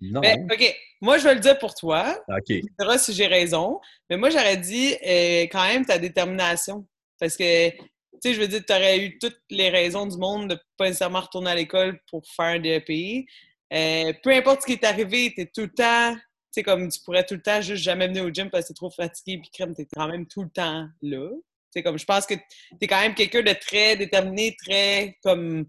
Non. 0.00 0.20
Ben, 0.20 0.46
OK. 0.50 0.76
Moi, 1.00 1.18
je 1.18 1.24
vais 1.24 1.34
le 1.34 1.40
dire 1.40 1.58
pour 1.58 1.74
toi. 1.74 2.18
OK. 2.28 2.44
Tu 2.46 2.62
verras 2.78 2.98
si 2.98 3.12
j'ai 3.12 3.26
raison. 3.26 3.80
Mais 4.08 4.16
moi, 4.16 4.30
j'aurais 4.30 4.56
dit 4.56 4.94
euh, 5.06 5.42
quand 5.50 5.66
même 5.66 5.84
ta 5.86 5.98
détermination. 5.98 6.86
Parce 7.18 7.36
que, 7.36 7.70
tu 7.70 7.78
sais, 8.22 8.34
je 8.34 8.40
veux 8.40 8.48
dire, 8.48 8.62
tu 8.64 8.72
aurais 8.72 8.98
eu 8.98 9.18
toutes 9.18 9.40
les 9.50 9.70
raisons 9.70 10.06
du 10.06 10.18
monde 10.18 10.50
de 10.50 10.58
pas 10.76 10.86
nécessairement 10.86 11.20
retourner 11.20 11.50
à 11.50 11.54
l'école 11.54 11.98
pour 12.10 12.22
faire 12.28 12.56
un 12.56 12.58
DEP. 12.58 13.26
Euh, 13.72 14.12
peu 14.22 14.34
importe 14.34 14.62
ce 14.62 14.66
qui 14.66 14.72
est 14.72 14.84
arrivé, 14.84 15.32
tu 15.34 15.42
es 15.42 15.46
tout 15.46 15.62
le 15.62 15.72
temps, 15.72 16.14
tu 16.14 16.20
sais, 16.50 16.62
comme 16.62 16.88
tu 16.88 17.00
pourrais 17.00 17.24
tout 17.24 17.34
le 17.34 17.42
temps 17.42 17.60
juste 17.60 17.82
jamais 17.82 18.06
venir 18.06 18.24
au 18.24 18.30
gym 18.30 18.48
parce 18.50 18.64
que 18.64 18.68
t'es 18.68 18.74
trop 18.74 18.90
fatigué, 18.90 19.38
puis 19.38 19.50
crème, 19.50 19.74
tu 19.74 19.82
es 19.82 19.88
quand 19.92 20.08
même 20.08 20.26
tout 20.26 20.42
le 20.42 20.50
temps 20.50 20.86
là. 21.02 21.30
Comme 21.82 21.98
je 21.98 22.04
pense 22.04 22.26
que 22.26 22.34
tu 22.34 22.40
es 22.80 22.86
quand 22.86 23.00
même 23.00 23.14
quelqu'un 23.14 23.42
de 23.42 23.52
très 23.52 23.96
déterminé, 23.96 24.54
très 24.64 25.16
comme. 25.22 25.64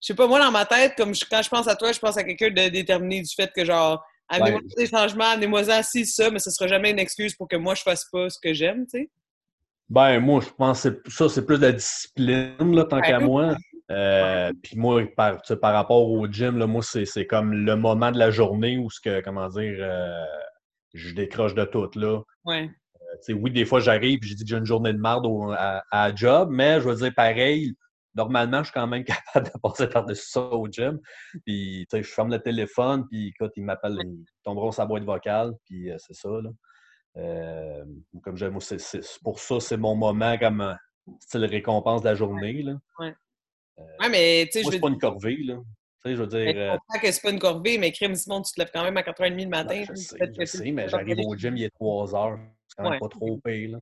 Je 0.00 0.06
sais 0.08 0.14
pas, 0.14 0.26
moi, 0.26 0.40
dans 0.40 0.50
ma 0.50 0.64
tête, 0.66 0.94
comme 0.96 1.14
je- 1.14 1.24
quand 1.30 1.42
je 1.42 1.48
pense 1.48 1.68
à 1.68 1.76
toi, 1.76 1.92
je 1.92 1.98
pense 2.00 2.16
à 2.16 2.24
quelqu'un 2.24 2.50
de 2.50 2.68
déterminé 2.70 3.20
du 3.22 3.32
fait 3.34 3.50
que, 3.54 3.64
genre, 3.64 4.04
amenez-moi 4.28 4.60
Ouais. 4.60 4.84
des 4.84 4.86
changements, 4.88 5.30
amenez-moi 5.30 5.64
ça, 5.64 5.82
si, 5.84 6.04
ça, 6.06 6.28
mais 6.30 6.40
ce 6.40 6.50
sera 6.50 6.66
jamais 6.66 6.90
une 6.90 6.98
excuse 6.98 7.34
pour 7.36 7.46
que 7.46 7.54
moi, 7.56 7.74
je 7.76 7.82
fasse 7.82 8.04
pas 8.10 8.28
ce 8.28 8.38
que 8.42 8.52
j'aime, 8.52 8.84
tu 8.86 8.98
sais. 8.98 9.10
Ben, 9.88 10.18
moi, 10.20 10.40
je 10.40 10.50
pense 10.50 10.82
que 10.82 11.10
ça, 11.10 11.28
c'est 11.28 11.44
plus 11.46 11.58
de 11.58 11.66
la 11.66 11.72
discipline, 11.72 12.74
là, 12.74 12.84
tant 12.84 12.96
Ouais. 12.96 13.02
qu'à 13.02 13.20
moi. 13.20 13.54
Euh, 13.90 14.50
Puis 14.62 14.76
moi, 14.76 15.02
par, 15.16 15.40
par 15.60 15.74
rapport 15.74 16.08
au 16.10 16.26
gym, 16.26 16.56
là, 16.58 16.66
moi, 16.66 16.82
c'est 16.82 17.04
c'est 17.04 17.26
comme 17.26 17.52
le 17.52 17.76
moment 17.76 18.10
de 18.10 18.18
la 18.18 18.30
journée 18.30 18.78
où, 18.78 18.90
ce 18.90 19.00
que, 19.00 19.20
comment 19.20 19.48
dire, 19.48 19.76
euh, 19.80 20.24
je 20.94 21.12
décroche 21.14 21.54
de 21.54 21.64
tout, 21.64 21.90
là. 21.96 22.20
Ouais. 22.44 22.70
Euh, 23.28 23.32
oui, 23.34 23.50
des 23.50 23.64
fois, 23.64 23.80
j'arrive 23.80 24.20
et 24.22 24.26
j'ai 24.26 24.34
dit 24.34 24.44
que 24.44 24.50
j'ai 24.50 24.56
une 24.56 24.64
journée 24.66 24.92
de 24.92 24.98
marde 24.98 25.26
au- 25.26 25.50
à, 25.52 25.82
à 25.90 26.08
la 26.08 26.14
job, 26.14 26.48
mais 26.50 26.80
je 26.80 26.88
veux 26.88 26.94
dire, 26.96 27.12
pareil, 27.14 27.74
normalement, 28.14 28.58
je 28.58 28.64
suis 28.64 28.72
quand 28.74 28.86
même 28.86 29.04
capable 29.34 29.46
de 29.46 29.58
passer 29.62 29.86
par-dessus 29.88 30.28
ça 30.30 30.40
au 30.40 30.66
gym. 30.70 31.00
Puis, 31.44 31.86
tu 31.90 31.96
sais, 31.96 32.02
je 32.02 32.08
ferme 32.12 32.30
le 32.30 32.38
téléphone, 32.40 33.06
puis 33.08 33.28
écoute, 33.28 33.52
ils 33.56 33.64
m'appellent, 33.64 33.98
ils 34.02 34.24
tomberont 34.42 34.70
sa 34.72 34.86
boîte 34.86 35.04
vocale, 35.04 35.52
puis 35.64 35.90
euh, 35.90 35.96
c'est 35.98 36.14
ça, 36.14 36.28
là. 36.28 36.50
Euh, 37.18 37.84
comme 38.22 38.36
j'aime, 38.38 38.56
pour 39.22 39.38
ça, 39.38 39.60
c'est 39.60 39.76
mon 39.76 39.94
moment 39.94 40.38
comme 40.38 40.62
euh, 40.62 40.74
style 41.20 41.44
récompense 41.44 42.00
de 42.02 42.08
la 42.08 42.14
journée, 42.14 42.62
là. 42.62 42.74
Ouais, 42.98 44.08
mais 44.10 44.46
tu 44.46 44.58
sais, 44.58 44.64
je 44.64 44.70
c'est 44.70 44.80
pas 44.80 44.88
une 44.88 44.98
corvée, 44.98 45.38
là. 45.44 45.56
Tu 46.04 46.10
sais, 46.10 46.16
je 46.16 46.20
veux 46.22 46.26
dire... 46.26 46.38
Mais 46.38 46.54
je 46.54 46.70
comprends 46.70 46.98
que 47.00 47.12
c'est 47.12 47.22
pas 47.22 47.30
une 47.30 47.38
corvée, 47.38 47.78
mais 47.78 47.92
crime, 47.92 48.14
Simon, 48.14 48.42
tu 48.42 48.52
te 48.52 48.60
lèves 48.60 48.70
quand 48.72 48.82
même 48.82 48.96
à 48.96 49.02
4h30 49.02 49.42
le 49.42 49.48
matin. 49.48 49.74
ben, 49.74 49.84
je 49.86 49.92
puis 49.92 50.02
sais, 50.02 50.18
je 50.38 50.44
sais, 50.44 50.72
mais 50.72 50.88
j'arrive 50.88 51.18
au 51.26 51.36
gym, 51.36 51.56
il 51.56 51.64
est 51.64 51.70
3 51.70 52.14
heures. 52.16 52.38
C'est 52.61 52.61
quand 52.76 52.84
même 52.84 52.92
Ouais. 52.92 52.98
pas 52.98 53.08
trop 53.08 53.38
pire. 53.44 53.78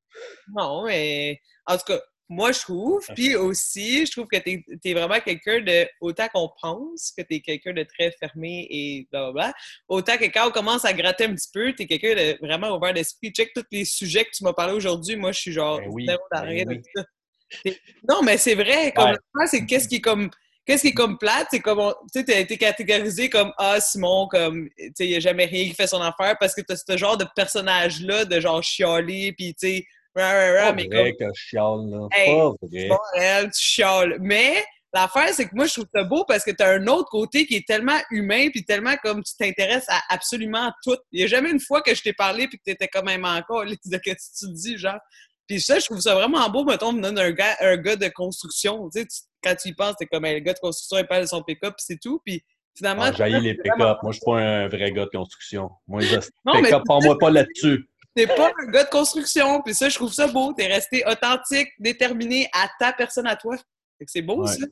Non, 0.55 0.85
mais 0.85 1.41
en 1.67 1.77
tout 1.77 1.85
cas, 1.87 2.01
moi, 2.33 2.53
je 2.53 2.61
trouve. 2.61 3.05
Puis 3.17 3.35
aussi, 3.35 4.07
je 4.07 4.13
trouve 4.13 4.29
que 4.29 4.37
tu 4.37 4.63
es, 4.85 4.95
vraiment 4.95 5.19
quelqu'un 5.19 5.61
de. 5.63 5.89
Autant 6.01 6.29
qu'on 6.29 6.49
pense 6.63 7.13
que 7.17 7.23
tu 7.23 7.35
es 7.35 7.41
quelqu'un 7.41 7.73
de 7.73 7.83
très 7.83 8.13
fermé 8.13 8.69
et 8.71 9.09
blablabla, 9.11 9.53
autant 9.89 10.17
que 10.17 10.27
quand 10.27 10.47
on 10.49 10.53
commence 10.53 10.85
à 10.85 10.93
gratter 10.93 11.25
un 11.25 11.35
petit 11.35 11.51
peu, 11.53 11.73
tu 11.75 11.83
es 11.83 11.87
quelqu'un 11.89 12.15
de 12.15 12.39
vraiment 12.41 12.77
ouvert 12.77 12.95
d'esprit. 12.95 13.33
Check 13.33 13.53
tous 13.53 13.65
les 13.73 13.85
sujets 13.85 14.25
que 14.25 14.31
tu 14.33 14.45
m'as 14.45 14.53
parlé 14.53 14.75
aujourd'hui. 14.75 15.17
Moi, 15.17 15.33
je 15.33 15.41
suis 15.41 15.53
genre 15.53 15.81
Ben 15.81 15.89
oui, 15.91 16.07
ben 16.07 16.47
oui. 16.69 17.77
Non, 18.09 18.23
mais 18.23 18.39
c'est 18.39 18.55
vrai. 18.55 18.93
Comme 18.95 19.11
Ouais. 19.35 19.47
c'est 19.47 19.67
qu'est-ce 19.67 19.89
qui 19.89 19.97
est 19.97 20.01
comme. 20.01 20.31
Qu'est-ce 20.71 20.83
qui 20.83 20.89
est 20.89 20.95
comme 20.95 21.19
plate, 21.19 21.49
c'est 21.51 21.59
comme, 21.59 21.93
tu 22.13 22.21
sais, 22.21 22.25
t'as 22.25 22.39
été 22.39 22.57
catégorisé 22.57 23.29
comme, 23.29 23.53
ah, 23.59 23.81
Simon, 23.81 24.29
comme, 24.29 24.69
tu 24.79 24.93
sais, 24.95 25.05
il 25.05 25.11
n'y 25.11 25.17
a 25.17 25.21
jamais 25.21 25.47
rien 25.47 25.65
qui 25.65 25.75
fait 25.75 25.89
son 25.89 26.01
affaire 26.01 26.37
parce 26.39 26.55
que 26.55 26.61
t'as 26.61 26.77
ce 26.77 26.97
genre 26.97 27.17
de 27.17 27.27
personnage-là, 27.35 28.25
de 28.25 28.39
genre 28.39 28.63
chialer, 28.63 29.33
puis 29.37 29.53
tu 29.61 29.67
sais, 29.67 29.85
rah, 30.15 30.73
mais 30.73 30.87
vrai 30.87 31.17
comme, 31.19 31.29
que 31.29 31.35
je 31.35 31.41
chiale, 31.43 31.91
là. 31.91 32.07
Hey, 32.13 32.89
Pas 32.89 33.01
vrai. 33.17 33.45
tu 33.47 33.61
chiales. 33.61 34.19
Mais 34.21 34.65
l'affaire, 34.95 35.35
c'est 35.35 35.47
que 35.49 35.57
moi, 35.57 35.67
je 35.67 35.73
trouve 35.73 35.87
ça 35.93 36.05
beau 36.05 36.25
parce 36.25 36.45
que 36.45 36.53
tu 36.53 36.63
as 36.63 36.69
un 36.69 36.87
autre 36.87 37.09
côté 37.11 37.47
qui 37.47 37.57
est 37.57 37.67
tellement 37.67 37.99
humain, 38.13 38.49
puis 38.51 38.65
tellement 38.65 38.95
comme 39.03 39.25
tu 39.25 39.35
t'intéresses 39.37 39.89
à 39.89 40.01
absolument 40.09 40.71
tout. 40.85 40.97
Il 41.11 41.19
n'y 41.19 41.25
a 41.25 41.27
jamais 41.27 41.51
une 41.51 41.59
fois 41.59 41.83
que 41.83 41.93
je 41.97 42.03
t'ai 42.03 42.13
parlé, 42.13 42.47
puis 42.47 42.59
que 42.59 42.63
tu 42.65 42.71
étais 42.71 42.87
quand 42.87 43.03
même 43.03 43.25
encore 43.25 43.65
de 43.67 43.75
que 43.75 44.11
tu 44.11 44.53
dis, 44.53 44.79
genre? 44.79 45.01
Puis 45.49 45.61
ça, 45.61 45.81
je 45.81 45.87
trouve 45.87 46.01
ça 46.01 46.15
vraiment 46.15 46.49
beau, 46.49 46.65
mettons, 46.65 46.93
venant 46.93 47.11
d'un 47.11 47.33
gars, 47.33 47.57
un 47.59 47.77
gars 47.77 47.97
de 47.97 48.07
construction. 48.09 48.89
Tu 48.91 49.01
sais, 49.01 49.07
tu- 49.07 49.23
quand 49.43 49.55
tu 49.57 49.69
y 49.69 49.73
penses, 49.75 49.97
t'es 49.99 50.07
comme, 50.07 50.25
Hey, 50.25 50.35
le 50.35 50.41
gars 50.41 50.53
de 50.55 50.59
construction, 50.59 50.99
il 50.99 51.07
parle 51.07 51.23
de 51.23 51.29
son 51.29 51.43
pick-up, 51.43 51.75
c'est 51.79 51.99
tout. 52.01 52.21
Puis 52.25 52.43
finalement. 52.75 53.05
Ah, 53.07 53.13
j'haïs 53.13 53.33
les 53.41 53.55
vraiment- 53.55 53.75
pick-up. 53.77 53.99
Moi, 54.03 54.13
je 54.13 54.17
suis 54.19 54.25
pas 54.25 54.39
un 54.39 54.69
vrai 54.69 54.93
gars 54.93 55.05
de 55.05 55.11
construction. 55.11 55.71
Moi, 55.89 56.01
mais 56.03 56.63
pick-up, 56.63 56.83
prends-moi 56.87 57.19
pas 57.19 57.31
là-dessus. 57.31 57.89
T'es 58.15 58.27
pas 58.27 58.51
un 58.61 58.67
gars 58.71 58.85
de 58.85 58.91
construction, 58.91 59.63
puis 59.63 59.73
ça, 59.75 59.89
je 59.89 59.95
trouve 59.95 60.13
ça 60.13 60.27
beau. 60.27 60.53
T'es 60.53 60.67
resté 60.67 61.05
authentique, 61.07 61.69
déterminé 61.79 62.49
à 62.53 62.69
ta 62.79 62.93
personne, 62.93 63.27
à 63.27 63.37
toi. 63.37 63.57
Fait 63.99 64.05
que 64.05 64.11
c'est 64.11 64.23
beau, 64.23 64.43
Ouais. 64.43 64.53
ça. 64.53 64.67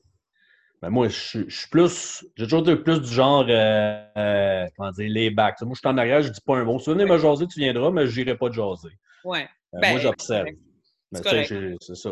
Ben, 0.83 0.91
moi, 0.91 1.09
je, 1.09 1.17
suis- 1.19 1.45
je 1.49 1.59
suis 1.61 1.69
plus. 1.69 2.25
J'ai 2.37 2.45
toujours 2.45 2.61
été 2.61 2.77
plus 2.77 3.01
du 3.01 3.09
genre. 3.13 3.45
euh, 3.49 4.05
euh, 4.17 4.67
comment 4.77 4.91
dire, 4.93 5.09
les 5.11 5.31
bacs. 5.31 5.61
Moi, 5.63 5.73
je 5.75 5.79
suis 5.81 5.89
en 5.89 5.99
arrière, 5.99 6.23
je 6.23 6.29
dis 6.31 6.41
pas 6.45 6.57
un 6.57 6.65
mot. 6.65 6.79
Si 6.79 6.85
tu 6.85 6.91
venir 6.93 7.07
me 7.09 7.19
jaser, 7.19 7.47
tu 7.49 7.59
viendras, 7.61 7.91
mais 7.91 8.07
je 8.07 8.21
n'irai 8.21 8.37
pas 8.37 8.49
te 8.49 8.55
jaser. 8.55 8.91
Ouais. 9.25 9.49
Euh, 9.75 9.79
Ben, 9.81 9.91
moi, 9.91 10.01
j'observe. 10.01 10.47
j'ai- 11.13 11.77
c'est 11.81 11.97
ça. 11.97 12.11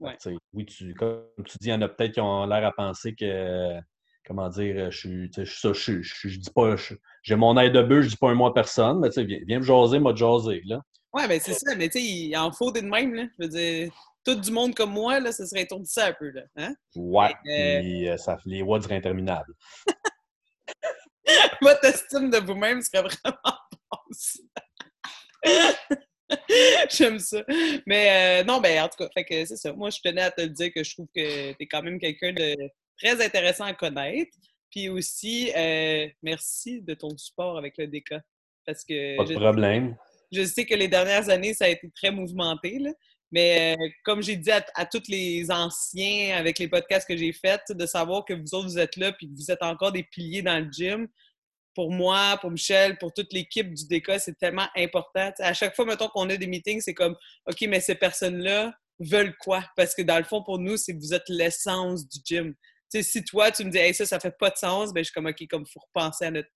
Ouais. 0.00 0.16
Oui, 0.54 0.64
tu, 0.66 0.94
comme 0.94 1.22
tu 1.44 1.58
dis, 1.58 1.68
il 1.68 1.70
y 1.70 1.74
en 1.74 1.82
a 1.82 1.88
peut-être 1.88 2.12
qui 2.12 2.20
ont 2.20 2.46
l'air 2.46 2.64
à 2.66 2.72
penser 2.72 3.14
que, 3.14 3.78
comment 4.26 4.48
dire, 4.48 4.90
je 4.90 4.98
suis, 4.98 5.30
je, 5.36 5.44
ça, 5.44 5.72
je, 5.72 6.00
je, 6.00 6.28
je 6.28 6.38
dis 6.38 6.50
pas, 6.50 6.74
j'ai 7.22 7.36
mon 7.36 7.56
air 7.58 7.70
de 7.70 7.82
bœuf, 7.82 8.04
je 8.04 8.08
dis 8.10 8.16
pas 8.16 8.30
un 8.30 8.34
mot 8.34 8.46
à 8.46 8.54
personne, 8.54 9.00
mais 9.00 9.08
tu 9.10 9.16
sais, 9.16 9.24
viens, 9.24 9.40
viens 9.46 9.58
me 9.58 9.64
jaser, 9.64 9.98
m'a 9.98 10.14
jaser, 10.14 10.62
là. 10.64 10.80
Ouais, 11.12 11.26
ben 11.26 11.40
c'est 11.40 11.54
ça, 11.54 11.74
mais 11.74 11.88
tu 11.88 11.98
sais, 11.98 12.04
il 12.04 12.36
en 12.36 12.52
faut 12.52 12.70
des 12.70 12.82
de 12.82 12.86
même, 12.86 13.14
là. 13.14 13.24
Je 13.38 13.44
veux 13.44 13.48
dire, 13.50 13.92
tout 14.24 14.34
du 14.34 14.50
monde 14.50 14.74
comme 14.74 14.92
moi, 14.92 15.20
là, 15.20 15.32
ça 15.32 15.46
serait 15.46 15.62
étourdissant 15.62 16.06
un 16.06 16.12
peu, 16.12 16.30
là. 16.30 16.42
Hein? 16.56 16.74
Ouais, 16.94 17.34
Euh, 17.46 17.80
puis 17.80 18.08
euh, 18.08 18.16
ça, 18.16 18.38
les 18.46 18.62
watts 18.62 18.84
seraient 18.84 18.96
interminables. 18.96 19.54
Votre 21.62 21.84
estime 21.84 22.30
de 22.30 22.38
vous-même 22.38 22.80
serait 22.82 23.02
vraiment 23.02 23.38
basse. 24.08 24.38
J'aime 26.90 27.18
ça. 27.18 27.42
Mais 27.86 28.40
euh, 28.40 28.44
non, 28.44 28.60
ben 28.60 28.82
en 28.82 28.88
tout 28.88 28.96
cas, 28.98 29.08
fait 29.14 29.24
que 29.24 29.44
c'est 29.44 29.56
ça. 29.56 29.72
Moi, 29.72 29.90
je 29.90 29.98
tenais 30.02 30.22
à 30.22 30.30
te 30.30 30.42
dire 30.42 30.72
que 30.74 30.82
je 30.82 30.94
trouve 30.94 31.08
que 31.14 31.52
tu 31.52 31.56
es 31.62 31.66
quand 31.66 31.82
même 31.82 31.98
quelqu'un 31.98 32.32
de 32.32 32.56
très 32.98 33.24
intéressant 33.24 33.64
à 33.64 33.74
connaître. 33.74 34.30
Puis 34.70 34.88
aussi, 34.88 35.50
euh, 35.56 36.06
merci 36.22 36.80
de 36.82 36.94
ton 36.94 37.16
support 37.16 37.58
avec 37.58 37.74
le 37.78 37.86
DK. 37.86 38.14
Parce 38.66 38.84
que 38.84 39.16
Pas 39.16 39.24
de 39.24 39.32
je, 39.34 39.38
problème. 39.38 39.96
je 40.30 40.44
sais 40.44 40.64
que 40.64 40.74
les 40.74 40.88
dernières 40.88 41.28
années, 41.28 41.54
ça 41.54 41.64
a 41.64 41.68
été 41.68 41.90
très 41.94 42.10
mouvementé. 42.10 42.78
là. 42.78 42.90
Mais 43.32 43.76
euh, 43.78 43.88
comme 44.04 44.22
j'ai 44.22 44.36
dit 44.36 44.50
à, 44.50 44.64
à 44.74 44.86
tous 44.86 45.08
les 45.08 45.50
anciens 45.50 46.36
avec 46.36 46.58
les 46.58 46.68
podcasts 46.68 47.06
que 47.06 47.16
j'ai 47.16 47.32
faits, 47.32 47.62
de 47.70 47.86
savoir 47.86 48.24
que 48.24 48.34
vous 48.34 48.54
autres, 48.54 48.68
vous 48.68 48.78
êtes 48.78 48.96
là 48.96 49.12
puis 49.12 49.28
que 49.28 49.34
vous 49.36 49.50
êtes 49.50 49.62
encore 49.62 49.92
des 49.92 50.02
piliers 50.02 50.42
dans 50.42 50.58
le 50.64 50.70
gym, 50.70 51.08
pour 51.74 51.92
moi, 51.92 52.36
pour 52.40 52.50
Michel, 52.50 52.98
pour 52.98 53.12
toute 53.12 53.32
l'équipe 53.32 53.72
du 53.72 53.86
DK, 53.86 54.18
c'est 54.18 54.36
tellement 54.38 54.66
important. 54.76 55.30
T'sais, 55.32 55.44
à 55.44 55.54
chaque 55.54 55.74
fois, 55.76 55.84
mettons 55.84 56.08
qu'on 56.08 56.28
a 56.30 56.36
des 56.36 56.46
meetings, 56.46 56.80
c'est 56.80 56.94
comme 56.94 57.16
OK, 57.46 57.60
mais 57.62 57.80
ces 57.80 57.94
personnes-là 57.94 58.72
veulent 58.98 59.36
quoi? 59.38 59.64
Parce 59.76 59.94
que 59.94 60.02
dans 60.02 60.18
le 60.18 60.24
fond, 60.24 60.42
pour 60.42 60.58
nous, 60.58 60.76
c'est 60.76 60.94
que 60.94 60.98
vous 61.00 61.14
êtes 61.14 61.28
l'essence 61.28 62.08
du 62.08 62.18
gym. 62.24 62.54
T'sais, 62.88 63.02
si 63.02 63.24
toi, 63.24 63.50
tu 63.52 63.64
me 63.64 63.70
dis 63.70 63.78
hey, 63.78 63.94
ça, 63.94 64.04
ça 64.04 64.18
fait 64.18 64.36
pas 64.36 64.50
de 64.50 64.56
sens, 64.56 64.92
ben 64.92 65.00
je 65.00 65.04
suis 65.04 65.14
comme 65.14 65.26
OK, 65.26 65.46
comme 65.48 65.64
faut 65.64 65.80
repenser 65.80 66.24
à 66.26 66.30
notre, 66.32 66.48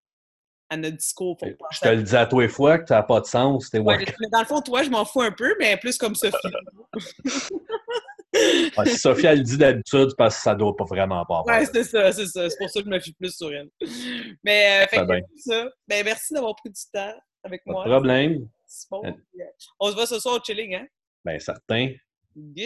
à 0.70 0.78
notre 0.78 0.98
discours. 0.98 1.38
Faut 1.40 1.46
Je 1.72 1.80
te 1.80 1.88
à- 1.88 1.94
le 1.94 2.02
dis 2.04 2.16
à 2.16 2.26
toi 2.26 2.44
et 2.44 2.48
fois 2.48 2.80
que 2.80 2.88
ça 2.88 2.96
n'a 2.96 3.04
pas 3.04 3.22
de 3.22 3.26
sens, 3.28 3.72
Ouais, 3.74 4.06
mais 4.20 4.30
dans 4.32 4.40
le 4.40 4.46
fond, 4.46 4.62
toi, 4.62 4.82
je 4.84 4.90
m'en 4.90 5.06
fous 5.06 5.22
un 5.22 5.32
peu, 5.32 5.56
mais 5.60 5.78
plus 5.78 5.98
comme 5.98 6.16
Sophie. 6.16 6.36
Ah, 8.76 8.86
si 8.86 8.98
Sophie, 8.98 9.28
elle 9.28 9.40
le 9.40 9.44
dit 9.44 9.58
d'habitude, 9.58 10.10
parce 10.18 10.36
que 10.38 10.42
ça 10.42 10.56
doit 10.56 10.76
pas 10.76 10.86
vraiment 10.86 11.24
pas 11.26 11.40
avoir. 11.40 11.46
Ouais, 11.60 11.66
c'est 11.72 11.84
ça, 11.84 12.12
c'est 12.12 12.26
ça. 12.26 12.50
C'est 12.50 12.58
pour 12.58 12.70
ça 12.70 12.80
que 12.80 12.86
je 12.86 12.90
me 12.90 13.00
fie 13.00 13.14
plus 13.14 13.36
sur 13.36 13.54
elle. 13.54 13.70
Mais, 14.44 14.84
euh, 14.84 14.88
fait 14.88 14.98
Ça 14.98 15.06
que. 15.06 15.70
Ben, 15.88 16.04
merci 16.04 16.34
d'avoir 16.34 16.56
pris 16.56 16.70
du 16.70 16.82
temps 16.92 17.14
avec 17.44 17.64
Pas 17.64 17.72
de 17.72 17.74
moi. 17.74 17.84
problème. 17.86 18.48
Bon. 18.90 19.04
Euh. 19.06 19.12
On 19.80 19.90
se 19.90 19.94
voit 19.96 20.08
ce 20.08 20.20
soir 20.20 20.36
au 20.36 20.44
chilling, 20.44 20.76
hein? 20.76 20.88
Ben, 21.24 21.40
certain. 21.40 21.92
Good! 22.36 22.66